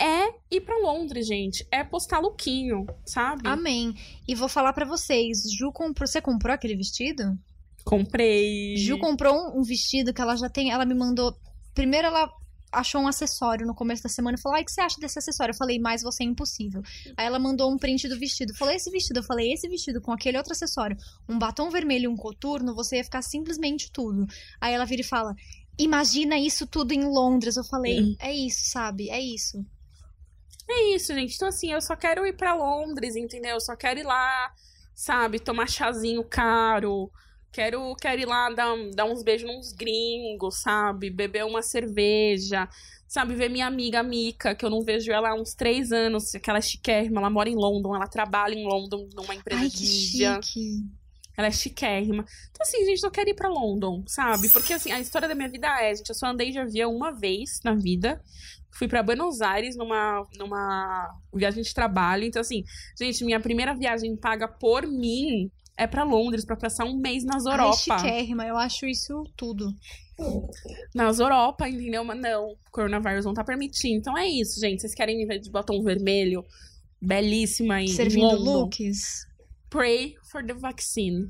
é 0.00 0.34
ir 0.50 0.60
pra 0.62 0.76
Londres, 0.78 1.24
gente. 1.24 1.64
É 1.70 1.84
postar 1.84 2.18
lookinho, 2.18 2.84
sabe? 3.06 3.46
Amém. 3.46 3.94
E 4.26 4.34
vou 4.34 4.48
falar 4.48 4.72
pra 4.72 4.84
vocês, 4.84 5.44
Ju 5.56 5.70
comprou, 5.70 6.08
você 6.08 6.20
comprou 6.20 6.52
aquele 6.52 6.74
vestido? 6.74 7.38
Comprei. 7.84 8.76
Ju 8.76 8.98
comprou 8.98 9.34
um, 9.34 9.60
um 9.60 9.62
vestido 9.62 10.12
que 10.12 10.20
ela 10.20 10.34
já 10.34 10.48
tem, 10.48 10.72
ela 10.72 10.84
me 10.84 10.96
mandou. 10.96 11.32
Primeiro 11.78 12.08
ela 12.08 12.28
achou 12.72 13.00
um 13.00 13.06
acessório 13.06 13.64
no 13.64 13.72
começo 13.72 14.02
da 14.02 14.08
semana 14.08 14.36
e 14.36 14.40
falou: 14.40 14.56
Ai, 14.56 14.62
o 14.62 14.64
que 14.64 14.72
você 14.72 14.80
acha 14.80 15.00
desse 15.00 15.16
acessório? 15.16 15.52
Eu 15.52 15.56
falei, 15.56 15.78
mas 15.78 16.02
você 16.02 16.24
é 16.24 16.26
impossível. 16.26 16.82
Aí 17.16 17.24
ela 17.24 17.38
mandou 17.38 17.72
um 17.72 17.78
print 17.78 18.08
do 18.08 18.18
vestido. 18.18 18.52
Falei, 18.52 18.74
esse 18.74 18.90
vestido? 18.90 19.20
Eu 19.20 19.22
falei, 19.22 19.52
esse 19.52 19.68
vestido 19.68 20.00
com 20.00 20.10
aquele 20.10 20.36
outro 20.36 20.52
acessório, 20.52 20.96
um 21.28 21.38
batom 21.38 21.70
vermelho 21.70 22.06
e 22.06 22.08
um 22.08 22.16
coturno, 22.16 22.74
você 22.74 22.96
ia 22.96 23.04
ficar 23.04 23.22
simplesmente 23.22 23.92
tudo. 23.92 24.26
Aí 24.60 24.74
ela 24.74 24.84
vira 24.84 25.02
e 25.02 25.04
fala: 25.04 25.36
Imagina 25.78 26.36
isso 26.36 26.66
tudo 26.66 26.90
em 26.90 27.04
Londres. 27.04 27.56
Eu 27.56 27.62
falei, 27.62 28.16
é 28.18 28.32
isso, 28.32 28.72
sabe? 28.72 29.08
É 29.08 29.20
isso. 29.20 29.64
É 30.68 30.96
isso, 30.96 31.14
gente. 31.14 31.36
Então, 31.36 31.46
assim, 31.46 31.72
eu 31.72 31.80
só 31.80 31.94
quero 31.94 32.26
ir 32.26 32.36
pra 32.36 32.56
Londres, 32.56 33.14
entendeu? 33.14 33.52
Eu 33.52 33.60
só 33.60 33.76
quero 33.76 34.00
ir 34.00 34.04
lá, 34.04 34.52
sabe, 34.96 35.38
tomar 35.38 35.68
chazinho 35.68 36.24
caro. 36.24 37.08
Quero, 37.50 37.94
quero 37.96 38.20
ir 38.20 38.26
lá 38.26 38.50
dar, 38.50 38.74
dar 38.94 39.04
uns 39.04 39.22
beijos 39.22 39.48
nos 39.48 39.72
gringos, 39.72 40.60
sabe? 40.60 41.10
Beber 41.10 41.44
uma 41.44 41.62
cerveja. 41.62 42.68
Sabe, 43.06 43.34
ver 43.34 43.48
minha 43.48 43.66
amiga 43.66 44.02
Mica, 44.02 44.54
que 44.54 44.62
eu 44.64 44.68
não 44.68 44.82
vejo 44.82 45.10
ela 45.10 45.30
há 45.30 45.34
uns 45.34 45.54
três 45.54 45.92
anos, 45.92 46.32
que 46.32 46.50
ela 46.50 46.58
é 46.58 46.62
chiquérrima, 46.62 47.20
ela 47.20 47.30
mora 47.30 47.48
em 47.48 47.54
London, 47.54 47.96
ela 47.96 48.06
trabalha 48.06 48.54
em 48.54 48.66
London 48.66 49.08
numa 49.14 49.34
empresa 49.34 49.62
Ai, 49.62 49.70
que 49.70 49.86
chique. 49.86 50.84
Ela 51.34 51.46
é 51.46 51.50
chiquérrima. 51.50 52.26
Então, 52.50 52.66
assim, 52.66 52.84
gente, 52.84 53.02
eu 53.02 53.10
quero 53.10 53.30
ir 53.30 53.34
pra 53.34 53.48
London, 53.48 54.04
sabe? 54.06 54.50
Porque, 54.50 54.74
assim, 54.74 54.92
a 54.92 55.00
história 55.00 55.26
da 55.26 55.34
minha 55.34 55.48
vida 55.48 55.68
é, 55.80 55.94
gente, 55.94 56.10
eu 56.10 56.14
só 56.14 56.26
andei 56.26 56.50
de 56.50 56.58
avião 56.58 56.94
uma 56.94 57.12
vez 57.12 57.60
na 57.64 57.74
vida. 57.74 58.20
Fui 58.72 58.86
pra 58.86 59.02
Buenos 59.02 59.40
Aires 59.40 59.74
numa, 59.74 60.26
numa 60.36 61.08
viagem 61.32 61.62
de 61.62 61.72
trabalho. 61.72 62.24
Então, 62.24 62.40
assim, 62.40 62.64
gente, 63.00 63.24
minha 63.24 63.40
primeira 63.40 63.74
viagem 63.74 64.16
paga 64.16 64.46
por 64.46 64.86
mim 64.86 65.50
é 65.78 65.86
pra 65.86 66.02
Londres, 66.02 66.44
pra 66.44 66.56
passar 66.56 66.84
um 66.84 66.98
mês 66.98 67.24
nas 67.24 67.46
Ai, 67.46 67.54
Europa. 67.54 67.76
chiquérrima. 67.78 68.44
Eu 68.44 68.56
acho 68.56 68.84
isso 68.84 69.24
tudo. 69.36 69.72
nas 70.92 71.20
Europa, 71.20 71.68
entendeu? 71.68 72.02
Mas 72.04 72.20
não, 72.20 72.48
o 72.48 72.56
coronavírus 72.72 73.24
não 73.24 73.32
tá 73.32 73.44
permitindo. 73.44 73.98
Então 73.98 74.18
é 74.18 74.26
isso, 74.26 74.60
gente. 74.60 74.80
Vocês 74.80 74.94
querem 74.94 75.16
me 75.16 75.24
ver 75.24 75.38
de 75.38 75.48
batom 75.50 75.80
vermelho? 75.82 76.44
Belíssima 77.00 77.80
em 77.80 77.86
Servindo 77.86 78.36
looks. 78.36 79.24
Pray 79.70 80.16
for 80.32 80.44
the 80.44 80.54
vaccine. 80.54 81.28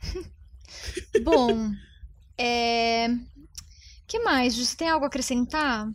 Bom, 1.22 1.70
é. 2.38 3.08
que 4.06 4.18
mais? 4.20 4.56
Você 4.56 4.76
tem 4.76 4.88
algo 4.88 5.04
a 5.04 5.08
acrescentar? 5.08 5.86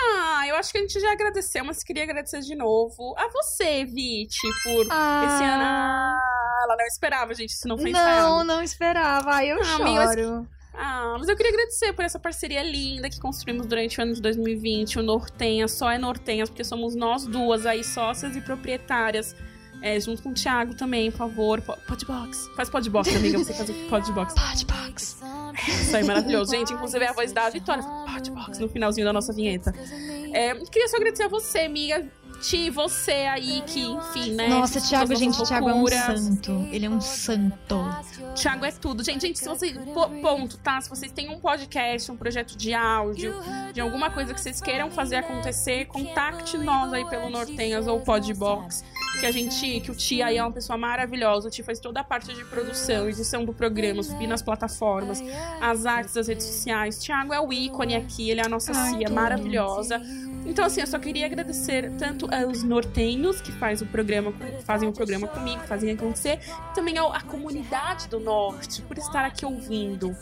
Ah, 0.00 0.44
eu 0.46 0.54
acho 0.56 0.70
que 0.70 0.78
a 0.78 0.80
gente 0.80 0.98
já 1.00 1.12
agradeceu, 1.12 1.64
mas 1.64 1.82
queria 1.82 2.04
agradecer 2.04 2.40
de 2.40 2.54
novo 2.54 3.14
a 3.18 3.28
você, 3.28 3.84
Viti, 3.84 4.48
por 4.62 4.86
Ah, 4.90 5.22
esse 5.26 5.44
ano. 5.44 5.62
Ah, 5.64 6.60
ela 6.64 6.76
não 6.76 6.86
esperava, 6.86 7.34
gente, 7.34 7.50
isso 7.50 7.66
não 7.68 7.76
foi 7.78 7.90
Não, 7.90 8.00
ensaiado. 8.00 8.44
não 8.44 8.62
esperava. 8.62 9.30
Ai, 9.32 9.50
eu 9.52 9.60
Ah, 9.60 9.64
choro. 9.64 10.48
Ah, 10.80 11.16
mas 11.18 11.28
eu 11.28 11.36
queria 11.36 11.50
agradecer 11.50 11.92
por 11.92 12.04
essa 12.04 12.20
parceria 12.20 12.62
linda 12.62 13.10
que 13.10 13.18
construímos 13.18 13.66
durante 13.66 13.98
o 13.98 14.02
ano 14.02 14.12
de 14.12 14.22
2020. 14.22 15.00
O 15.00 15.02
Nortenha 15.02 15.66
só 15.66 15.90
é 15.90 15.98
Nortenhas, 15.98 16.48
porque 16.48 16.62
somos 16.62 16.94
nós 16.94 17.26
duas 17.26 17.66
aí, 17.66 17.82
sócias 17.82 18.36
e 18.36 18.40
proprietárias. 18.40 19.34
É, 19.80 19.98
junto 20.00 20.22
com 20.22 20.30
o 20.30 20.34
Thiago 20.34 20.74
também, 20.74 21.10
por 21.10 21.18
favor. 21.18 21.60
Po- 21.60 21.76
Podbox. 21.86 22.50
Faz 22.56 22.68
podbox, 22.68 23.14
amiga. 23.14 23.38
Você 23.38 23.54
faz 23.54 23.70
podbox. 23.88 24.34
Podbox. 24.34 25.18
Isso 25.68 25.96
aí, 25.96 26.04
maravilhoso. 26.04 26.50
Gente, 26.50 26.72
inclusive 26.72 27.04
é 27.04 27.08
a 27.08 27.12
voz 27.12 27.32
da 27.32 27.48
Vitória. 27.48 27.82
Podbox 28.12 28.58
no 28.58 28.68
finalzinho 28.68 29.06
da 29.06 29.12
nossa 29.12 29.32
vinheta. 29.32 29.72
É, 30.32 30.54
queria 30.66 30.88
só 30.88 30.96
agradecer 30.96 31.22
a 31.24 31.28
você, 31.28 31.60
amiga. 31.60 32.06
Ti, 32.40 32.70
você 32.70 33.12
aí 33.12 33.62
que, 33.66 33.80
enfim, 33.82 34.32
né? 34.32 34.48
Nossa, 34.48 34.80
Thiago, 34.80 35.14
gente, 35.16 35.42
Thiago 35.44 35.68
é 35.68 35.74
um 35.74 35.86
santo. 35.86 36.68
Ele 36.70 36.86
é 36.86 36.90
um 36.90 37.00
santo. 37.00 37.76
Thiago 38.34 38.64
é 38.64 38.70
tudo. 38.70 39.02
Gente, 39.02 39.22
gente, 39.26 39.38
se 39.38 39.48
vocês. 39.48 39.76
po- 39.92 40.08
Ponto, 40.22 40.56
tá? 40.58 40.80
Se 40.80 40.88
vocês 40.88 41.10
têm 41.10 41.28
um 41.30 41.38
podcast, 41.40 42.10
um 42.12 42.16
projeto 42.16 42.56
de 42.56 42.72
áudio, 42.74 43.34
de 43.72 43.80
alguma 43.80 44.10
coisa 44.10 44.32
que 44.32 44.40
vocês 44.40 44.60
queiram 44.60 44.90
fazer 44.90 45.16
acontecer, 45.16 45.86
contacte 45.86 46.56
nós 46.58 46.92
aí 46.92 47.04
pelo 47.06 47.28
Nortenhas 47.28 47.86
ou 47.86 48.00
Podbox. 48.00 48.84
Que 49.20 49.26
a 49.26 49.30
gente. 49.32 49.80
Que 49.80 49.90
o 49.90 49.94
Tia 49.94 50.26
aí 50.26 50.36
é 50.38 50.42
uma 50.42 50.52
pessoa 50.52 50.76
maravilhosa. 50.78 51.48
O 51.48 51.50
Tia 51.50 51.64
faz 51.64 51.80
toda 51.80 52.00
a 52.00 52.04
parte 52.04 52.32
de 52.32 52.44
produção, 52.44 53.08
edição 53.08 53.44
do 53.44 53.52
programa, 53.52 54.02
subir 54.02 54.26
nas 54.28 54.42
plataformas, 54.42 55.22
as 55.60 55.86
artes 55.86 56.14
das 56.14 56.28
redes 56.28 56.46
sociais. 56.46 56.98
Thiago 56.98 57.32
é 57.32 57.40
o 57.40 57.52
ícone 57.52 57.96
aqui, 57.96 58.30
ele 58.30 58.40
é 58.40 58.46
a 58.46 58.48
nossa 58.48 58.72
Ai, 58.76 58.90
Cia 58.98 59.10
maravilhosa. 59.10 60.00
Então, 60.48 60.64
assim, 60.64 60.80
eu 60.80 60.86
só 60.86 60.98
queria 60.98 61.26
agradecer 61.26 61.92
tanto 61.98 62.26
aos 62.34 62.62
nortenhos 62.62 63.40
que 63.40 63.52
faz 63.52 63.82
o 63.82 63.86
programa, 63.86 64.32
fazem 64.64 64.88
o 64.88 64.92
programa 64.92 65.28
comigo, 65.28 65.60
fazem 65.64 65.90
acontecer, 65.90 66.40
também 66.74 66.98
à 66.98 67.20
comunidade 67.20 68.08
do 68.08 68.18
norte 68.18 68.80
por 68.82 68.96
estar 68.96 69.24
aqui 69.26 69.44
ouvindo. 69.44 70.16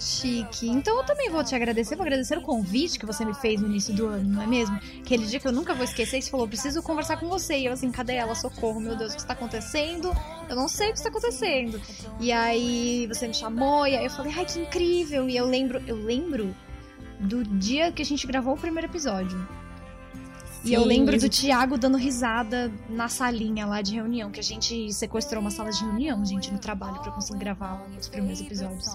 Chique. 0.00 0.68
Então 0.68 0.98
eu 0.98 1.04
também 1.04 1.30
vou 1.30 1.42
te 1.42 1.54
agradecer. 1.54 1.96
Vou 1.96 2.02
agradecer 2.02 2.36
o 2.36 2.42
convite 2.42 2.98
que 2.98 3.06
você 3.06 3.24
me 3.24 3.32
fez 3.32 3.60
no 3.60 3.66
início 3.68 3.94
do 3.94 4.06
ano, 4.06 4.34
não 4.34 4.42
é 4.42 4.46
mesmo? 4.46 4.76
Aquele 5.00 5.24
dia 5.24 5.40
que 5.40 5.48
eu 5.48 5.52
nunca 5.52 5.72
vou 5.72 5.84
esquecer, 5.84 6.20
você 6.20 6.30
falou, 6.30 6.46
preciso 6.46 6.82
conversar 6.82 7.16
com 7.16 7.26
você. 7.26 7.56
E 7.56 7.66
eu 7.66 7.72
assim, 7.72 7.90
cadê 7.90 8.14
ela? 8.16 8.34
Socorro, 8.34 8.80
meu 8.80 8.96
Deus, 8.96 9.12
o 9.12 9.14
que 9.14 9.22
está 9.22 9.32
acontecendo? 9.32 10.12
Eu 10.48 10.56
não 10.56 10.68
sei 10.68 10.90
o 10.90 10.92
que 10.92 10.98
está 10.98 11.08
acontecendo. 11.08 11.80
E 12.20 12.30
aí 12.32 13.06
você 13.06 13.26
me 13.26 13.34
chamou, 13.34 13.86
e 13.86 13.96
aí 13.96 14.04
eu 14.04 14.10
falei, 14.10 14.32
ai, 14.36 14.44
que 14.44 14.60
incrível. 14.60 15.28
E 15.28 15.36
eu 15.36 15.46
lembro, 15.46 15.80
eu 15.86 15.96
lembro 15.96 16.54
do 17.20 17.44
dia 17.44 17.92
que 17.92 18.02
a 18.02 18.04
gente 18.04 18.26
gravou 18.26 18.54
o 18.54 18.58
primeiro 18.58 18.88
episódio. 18.88 19.38
E 20.64 20.72
eu 20.72 20.80
Sim, 20.80 20.88
lembro 20.88 21.18
do 21.18 21.28
Thiago 21.28 21.76
dando 21.76 21.98
risada 21.98 22.72
na 22.88 23.06
salinha 23.06 23.66
lá 23.66 23.82
de 23.82 23.94
reunião, 23.94 24.30
que 24.30 24.40
a 24.40 24.42
gente 24.42 24.90
sequestrou 24.94 25.42
uma 25.42 25.50
sala 25.50 25.70
de 25.70 25.84
reunião, 25.84 26.24
gente, 26.24 26.50
no 26.50 26.58
trabalho, 26.58 27.02
pra 27.02 27.12
conseguir 27.12 27.38
gravar 27.38 27.86
os 27.98 28.08
primeiros 28.08 28.40
episódios. 28.40 28.86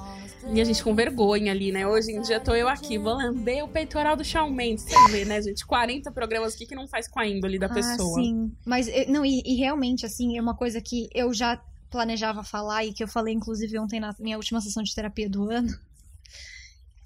E 0.52 0.60
a 0.60 0.64
gente 0.64 0.84
com 0.84 0.96
vergonha 0.96 1.52
ali, 1.52 1.72
né? 1.72 1.86
Hoje 1.86 2.12
em 2.12 2.22
dia 2.22 2.40
tô 2.40 2.56
eu 2.56 2.68
aqui, 2.68 2.98
vou 2.98 3.14
lamber 3.14 3.64
o 3.64 3.68
peitoral 3.68 4.16
do 4.16 4.24
Shawn 4.24 4.50
Mendes. 4.50 4.86
Você 4.86 5.12
vê, 5.12 5.26
né, 5.26 5.40
gente? 5.44 5.64
40 5.64 6.12
programas 6.12 6.56
aqui 6.56 6.66
que 6.66 6.74
não 6.74 6.88
faz 6.88 7.08
com 7.08 7.20
a 7.20 7.28
índole 7.28 7.60
da 7.60 7.70
pessoa. 7.70 8.20
Ah, 8.20 8.24
sim. 8.24 8.52
Mas, 8.66 8.88
eh, 8.88 9.06
não, 9.08 9.24
e, 9.24 9.44
e 9.46 9.56
realmente, 9.56 10.08
assim, 10.08 10.40
é 10.40 10.42
uma 10.42 10.56
coisa 10.56 10.82
que 10.82 11.08
eu 11.14 11.32
já 11.32 11.62
planejava 11.92 12.44
falar 12.44 12.84
e 12.84 12.94
que 12.94 13.04
eu 13.04 13.08
falei, 13.08 13.34
inclusive, 13.34 13.78
ontem 13.78 14.00
na 14.00 14.16
minha 14.20 14.38
última 14.38 14.60
sessão 14.60 14.82
de 14.82 14.94
terapia 14.96 15.30
do 15.30 15.52
ano. 15.52 15.70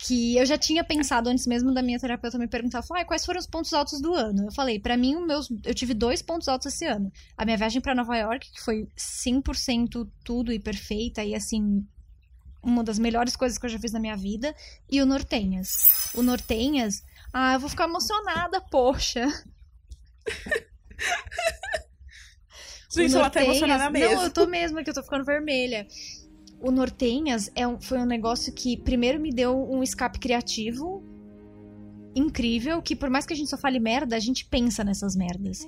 Que 0.05 0.35
eu 0.37 0.45
já 0.45 0.57
tinha 0.57 0.83
pensado 0.83 1.29
antes 1.29 1.47
mesmo 1.47 1.73
da 1.73 1.81
minha 1.81 1.97
terapeuta 1.97 2.37
me 2.37 2.47
perguntar, 2.47 2.81
falou, 2.81 2.99
"Ai, 2.99 3.05
quais 3.05 3.25
foram 3.25 3.39
os 3.39 3.47
pontos 3.47 3.71
altos 3.73 4.01
do 4.01 4.13
ano? 4.13 4.47
Eu 4.47 4.51
falei, 4.51 4.77
pra 4.77 4.97
mim, 4.97 5.15
meus, 5.25 5.49
eu 5.63 5.73
tive 5.73 5.93
dois 5.93 6.21
pontos 6.21 6.47
altos 6.49 6.73
esse 6.73 6.85
ano. 6.85 7.09
A 7.37 7.45
minha 7.45 7.55
viagem 7.57 7.79
pra 7.81 7.95
Nova 7.95 8.17
York, 8.17 8.51
que 8.51 8.61
foi 8.61 8.85
100% 8.97 10.05
tudo 10.23 10.51
e 10.51 10.59
perfeita, 10.59 11.23
e 11.23 11.33
assim, 11.33 11.87
uma 12.61 12.83
das 12.83 12.99
melhores 12.99 13.35
coisas 13.37 13.57
que 13.57 13.65
eu 13.65 13.69
já 13.69 13.79
fiz 13.79 13.93
na 13.93 13.99
minha 13.99 14.17
vida, 14.17 14.53
e 14.91 15.01
o 15.01 15.05
Nortenhas. 15.05 15.69
O 16.13 16.21
Nortenhas, 16.21 17.01
ah, 17.31 17.53
eu 17.53 17.59
vou 17.61 17.69
ficar 17.69 17.85
emocionada, 17.85 18.59
poxa. 18.59 19.25
Gente, 22.91 23.15
ela 23.15 23.29
tá 23.29 23.39
Nortenhas- 23.39 23.47
emocionada 23.57 23.89
mesmo. 23.89 24.15
Não, 24.15 24.23
eu 24.23 24.31
tô 24.31 24.45
mesmo, 24.47 24.83
que 24.83 24.89
eu 24.89 24.93
tô 24.93 25.01
ficando 25.01 25.23
vermelha. 25.25 25.87
O 26.63 26.71
Nortenhas 26.71 27.51
é 27.53 27.67
um- 27.67 27.79
foi 27.79 27.99
um 27.99 28.05
negócio 28.05 28.53
que 28.53 28.77
primeiro 28.77 29.19
me 29.19 29.31
deu 29.31 29.53
um 29.69 29.83
escape 29.83 30.17
criativo 30.17 31.03
incrível, 32.15 32.81
que 32.81 32.95
por 32.95 33.09
mais 33.09 33.25
que 33.25 33.33
a 33.33 33.35
gente 33.35 33.49
só 33.49 33.57
fale 33.57 33.79
merda, 33.79 34.15
a 34.15 34.19
gente 34.19 34.45
pensa 34.45 34.83
nessas 34.83 35.15
merdas. 35.15 35.67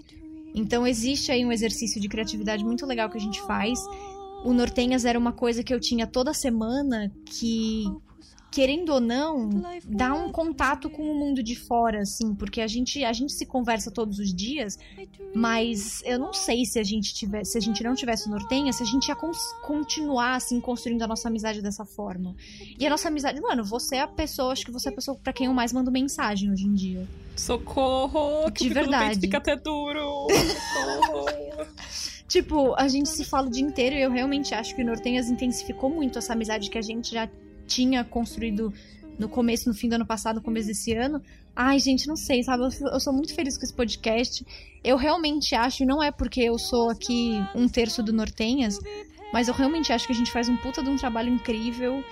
Então 0.55 0.87
existe 0.87 1.31
aí 1.31 1.45
um 1.45 1.51
exercício 1.51 1.99
de 1.99 2.07
criatividade 2.07 2.63
muito 2.63 2.85
legal 2.85 3.09
que 3.09 3.17
a 3.17 3.21
gente 3.21 3.41
faz. 3.41 3.77
O 4.45 4.53
Nortenhas 4.53 5.03
era 5.03 5.19
uma 5.19 5.33
coisa 5.33 5.63
que 5.63 5.73
eu 5.73 5.79
tinha 5.79 6.07
toda 6.07 6.33
semana 6.33 7.11
que 7.25 7.83
querendo 8.55 8.93
ou 8.93 9.01
não, 9.01 9.49
dá 9.83 10.13
um 10.13 10.31
contato 10.31 10.89
com 10.89 11.03
o 11.03 11.13
mundo 11.13 11.43
de 11.43 11.57
fora, 11.57 12.03
assim, 12.03 12.33
porque 12.33 12.61
a 12.61 12.67
gente, 12.67 13.03
a 13.03 13.11
gente 13.11 13.33
se 13.33 13.45
conversa 13.45 13.91
todos 13.91 14.17
os 14.17 14.33
dias, 14.33 14.79
mas 15.35 16.01
eu 16.05 16.17
não 16.17 16.31
sei 16.31 16.63
se 16.63 16.79
a 16.79 16.83
gente 16.83 17.13
tivesse, 17.13 17.51
se 17.51 17.57
a 17.57 17.61
gente 17.61 17.83
não 17.83 17.93
tivesse 17.93 18.29
o 18.29 18.31
Nortenha, 18.31 18.71
se 18.71 18.81
a 18.81 18.85
gente 18.85 19.09
ia 19.09 19.15
continuar 19.61 20.35
assim 20.35 20.61
construindo 20.61 21.01
a 21.01 21.07
nossa 21.07 21.27
amizade 21.27 21.61
dessa 21.61 21.83
forma. 21.83 22.33
E 22.79 22.87
a 22.87 22.89
nossa 22.89 23.09
amizade, 23.09 23.41
mano, 23.41 23.61
você 23.61 23.97
é 23.97 24.01
a 24.03 24.07
pessoa, 24.07 24.53
acho 24.53 24.65
que 24.65 24.71
você 24.71 24.87
é 24.87 24.91
a 24.93 24.95
pessoa 24.95 25.17
pra 25.21 25.33
quem 25.33 25.47
eu 25.47 25.53
mais 25.53 25.73
mando 25.73 25.91
mensagem 25.91 26.49
hoje 26.49 26.65
em 26.65 26.73
dia. 26.73 27.05
Socorro! 27.35 28.49
Que 28.53 28.69
De 28.69 28.73
verdade. 28.73 29.19
Fica 29.19 29.37
até 29.37 29.57
duro! 29.57 30.27
Socorro! 30.31 31.67
Tipo, 32.25 32.73
a 32.75 32.87
gente 32.87 33.09
se 33.09 33.25
fala 33.25 33.47
o 33.47 33.51
dia 33.51 33.63
inteiro 33.63 33.97
e 33.97 34.01
eu 34.01 34.09
realmente 34.09 34.55
acho 34.55 34.73
que 34.73 34.81
o 34.81 34.85
Nortenhas 34.85 35.29
intensificou 35.29 35.89
muito 35.89 36.17
essa 36.19 36.31
amizade 36.31 36.69
que 36.69 36.77
a 36.77 36.81
gente 36.81 37.11
já 37.11 37.29
tinha 37.67 38.03
construído 38.03 38.73
no 39.17 39.29
começo, 39.29 39.69
no 39.69 39.75
fim 39.75 39.87
do 39.89 39.93
ano 39.95 40.05
passado, 40.05 40.37
no 40.37 40.41
começo 40.41 40.67
desse 40.67 40.93
ano. 40.93 41.21
Ai, 41.55 41.79
gente, 41.79 42.07
não 42.07 42.15
sei, 42.17 42.43
sabe? 42.43 42.63
Eu, 42.63 42.89
eu 42.91 42.99
sou 42.99 43.13
muito 43.13 43.33
feliz 43.33 43.57
com 43.57 43.63
esse 43.63 43.73
podcast. 43.73 44.45
Eu 44.83 44.97
realmente 44.97 45.55
acho, 45.55 45.83
e 45.83 45.85
não 45.85 46.03
é 46.03 46.11
porque 46.11 46.41
eu 46.41 46.57
sou 46.57 46.89
aqui 46.89 47.41
um 47.55 47.67
terço 47.67 48.03
do 48.03 48.11
Nortenhas, 48.11 48.77
mas 49.31 49.47
eu 49.47 49.53
realmente 49.53 49.91
acho 49.93 50.05
que 50.05 50.11
a 50.11 50.15
gente 50.15 50.31
faz 50.31 50.49
um 50.49 50.57
puta 50.57 50.83
de 50.83 50.89
um 50.89 50.97
trabalho 50.97 51.29
incrível. 51.33 52.03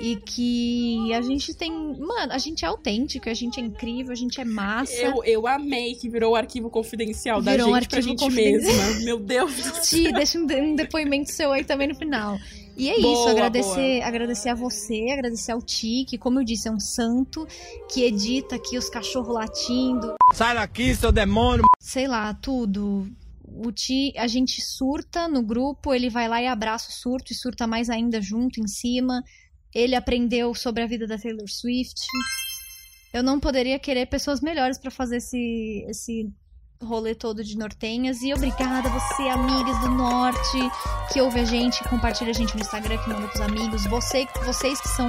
E 0.00 0.16
que 0.16 1.12
a 1.14 1.22
gente 1.22 1.54
tem. 1.54 1.70
Mano, 1.72 2.32
a 2.32 2.38
gente 2.38 2.64
é 2.64 2.68
autêntico, 2.68 3.30
a 3.30 3.34
gente 3.34 3.60
é 3.60 3.62
incrível, 3.62 4.10
a 4.10 4.16
gente 4.16 4.40
é 4.40 4.44
massa. 4.44 4.92
Eu, 4.92 5.22
eu 5.22 5.46
amei 5.46 5.94
que 5.94 6.08
virou 6.08 6.32
o 6.32 6.34
arquivo 6.34 6.68
confidencial 6.68 7.40
Virou 7.40 7.68
um 7.68 7.70
da 7.70 7.78
gente 7.78 7.88
pra 7.88 7.98
arquivo 7.98 8.08
gente 8.08 8.18
confidencial. 8.18 8.86
mesma. 8.88 9.04
Meu 9.04 9.20
Deus 9.20 9.54
do 9.54 9.62
céu. 9.62 9.82
Ti, 9.82 10.12
deixa 10.12 10.36
um, 10.36 10.46
de- 10.46 10.60
um 10.60 10.74
depoimento 10.74 11.30
seu 11.30 11.52
aí 11.52 11.62
também 11.62 11.86
no 11.86 11.94
final. 11.94 12.36
E 12.76 12.90
é 12.90 13.00
Boa, 13.00 13.12
isso, 13.12 13.28
agradecer, 13.28 14.02
agradecer 14.02 14.48
a 14.48 14.54
você, 14.54 15.08
agradecer 15.12 15.52
ao 15.52 15.62
Ti, 15.62 16.04
que, 16.08 16.18
como 16.18 16.40
eu 16.40 16.44
disse, 16.44 16.66
é 16.68 16.72
um 16.72 16.80
santo 16.80 17.46
que 17.92 18.02
edita 18.02 18.56
aqui 18.56 18.76
os 18.76 18.88
cachorros 18.88 19.32
latindo, 19.34 20.14
Sai 20.32 20.54
daqui, 20.54 20.94
seu 20.94 21.12
demônio! 21.12 21.64
sei 21.78 22.08
lá, 22.08 22.34
tudo. 22.34 23.06
O 23.46 23.70
Ti, 23.70 24.12
a 24.16 24.26
gente 24.26 24.60
surta 24.60 25.28
no 25.28 25.40
grupo, 25.42 25.94
ele 25.94 26.10
vai 26.10 26.26
lá 26.28 26.42
e 26.42 26.46
abraça 26.48 26.88
o 26.88 26.92
surto 26.92 27.32
e 27.32 27.36
surta 27.36 27.66
mais 27.66 27.88
ainda 27.88 28.20
junto 28.20 28.60
em 28.60 28.66
cima. 28.66 29.22
Ele 29.72 29.94
aprendeu 29.94 30.52
sobre 30.54 30.82
a 30.82 30.86
vida 30.86 31.06
da 31.06 31.16
Taylor 31.18 31.48
Swift. 31.48 32.00
Eu 33.12 33.22
não 33.22 33.38
poderia 33.38 33.78
querer 33.78 34.06
pessoas 34.06 34.40
melhores 34.40 34.76
pra 34.78 34.90
fazer 34.90 35.18
esse, 35.18 35.84
esse 35.88 36.28
rolê 36.84 37.14
todo 37.14 37.42
de 37.42 37.56
nortenhas. 37.56 38.22
E 38.22 38.32
obrigada 38.32 38.88
você, 38.88 39.22
amigas 39.28 39.78
do 39.80 39.88
norte, 39.88 40.58
que 41.12 41.20
ouve 41.20 41.40
a 41.40 41.44
gente, 41.44 41.82
compartilha 41.88 42.30
a 42.30 42.34
gente 42.34 42.54
no 42.54 42.60
Instagram, 42.60 42.98
que 42.98 43.08
manda 43.08 43.28
pros 43.28 43.40
amigos. 43.40 43.84
Você, 43.86 44.26
vocês 44.44 44.80
que 44.80 44.88
são 44.88 45.08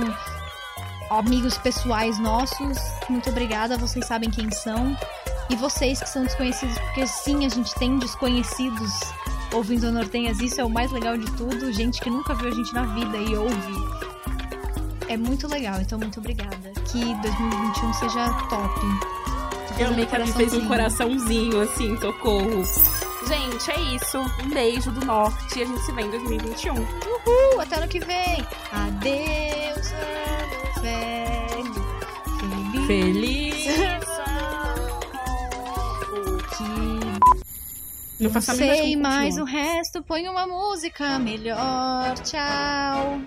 amigos 1.10 1.58
pessoais 1.58 2.18
nossos, 2.20 2.78
muito 3.10 3.30
obrigada, 3.30 3.78
vocês 3.78 4.06
sabem 4.06 4.30
quem 4.30 4.50
são. 4.52 4.98
E 5.50 5.56
vocês 5.56 6.00
que 6.00 6.10
são 6.10 6.24
desconhecidos, 6.24 6.78
porque 6.80 7.06
sim, 7.06 7.46
a 7.46 7.50
gente 7.50 7.74
tem 7.76 8.00
desconhecidos 8.00 8.92
ouvindo 9.54 9.92
Nortenhas, 9.92 10.40
isso 10.40 10.60
é 10.60 10.66
o 10.66 10.70
mais 10.70 10.92
legal 10.92 11.18
de 11.18 11.32
tudo. 11.34 11.72
Gente 11.72 12.02
que 12.02 12.10
nunca 12.10 12.34
viu 12.34 12.50
a 12.50 12.52
gente 12.52 12.74
na 12.74 12.84
vida 12.84 13.18
e 13.18 13.36
ouve. 13.36 14.06
É 15.08 15.16
muito 15.16 15.48
legal, 15.48 15.80
então 15.80 16.00
muito 16.00 16.20
obrigada. 16.20 16.72
Que 16.92 17.00
2021 17.22 17.94
seja 17.94 18.34
top. 18.50 19.25
Eu 19.78 19.88
amei 19.88 20.06
que 20.06 20.16
ela 20.16 20.26
me 20.26 20.32
fez 20.32 20.54
um 20.54 20.68
coraçãozinho. 20.68 21.62
assim, 21.62 21.98
socorro. 22.00 22.64
Gente, 23.28 23.72
é 23.72 23.96
isso. 23.96 24.20
Um 24.20 24.50
beijo 24.50 24.92
do 24.92 25.06
norte 25.06 25.60
e 25.60 25.64
a 25.64 25.66
gente 25.66 25.82
se 25.82 25.92
vê 25.92 26.04
em 26.04 26.10
2021. 26.12 26.76
Uhul, 26.76 27.62
até 27.62 27.78
ano 27.78 27.88
que 27.88 28.00
vem. 28.00 28.46
Adeus, 28.72 29.92
ano 29.92 30.82
velho. 30.82 31.76
Feliz. 32.88 33.56
Feliz! 33.66 33.66
Não 38.18 38.30
mínima 38.30 38.42
sei 38.42 38.96
mais 38.96 39.38
o 39.38 39.44
resto, 39.44 40.02
põe 40.02 40.28
uma 40.30 40.48
música 40.48 41.20
melhor. 41.20 42.16
Tchau. 42.24 43.20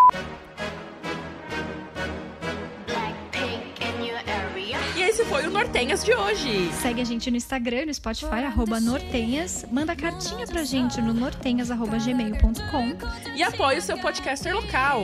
esse 5.18 5.28
foi 5.28 5.48
o 5.48 5.50
Nortenhas 5.50 6.04
de 6.04 6.14
hoje. 6.14 6.70
Segue 6.80 7.00
a 7.00 7.04
gente 7.04 7.28
no 7.28 7.36
Instagram, 7.36 7.86
no 7.86 7.94
Spotify, 7.94 8.44
arroba 8.46 8.78
Nortenhas. 8.78 9.66
Manda 9.68 9.96
cartinha 9.96 10.46
pra 10.46 10.62
gente 10.62 11.02
no 11.02 11.12
nortenhas.gmail.com. 11.12 13.36
E 13.36 13.42
apoie 13.42 13.78
o 13.78 13.82
seu 13.82 13.98
podcaster 13.98 14.54
local. 14.54 15.02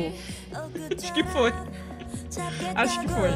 Acho 0.97 1.13
que 1.13 1.25
foi. 1.25 1.53
Acho 2.77 3.01
que 3.01 3.09
foi. 3.09 3.31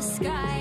Sky 0.00 0.57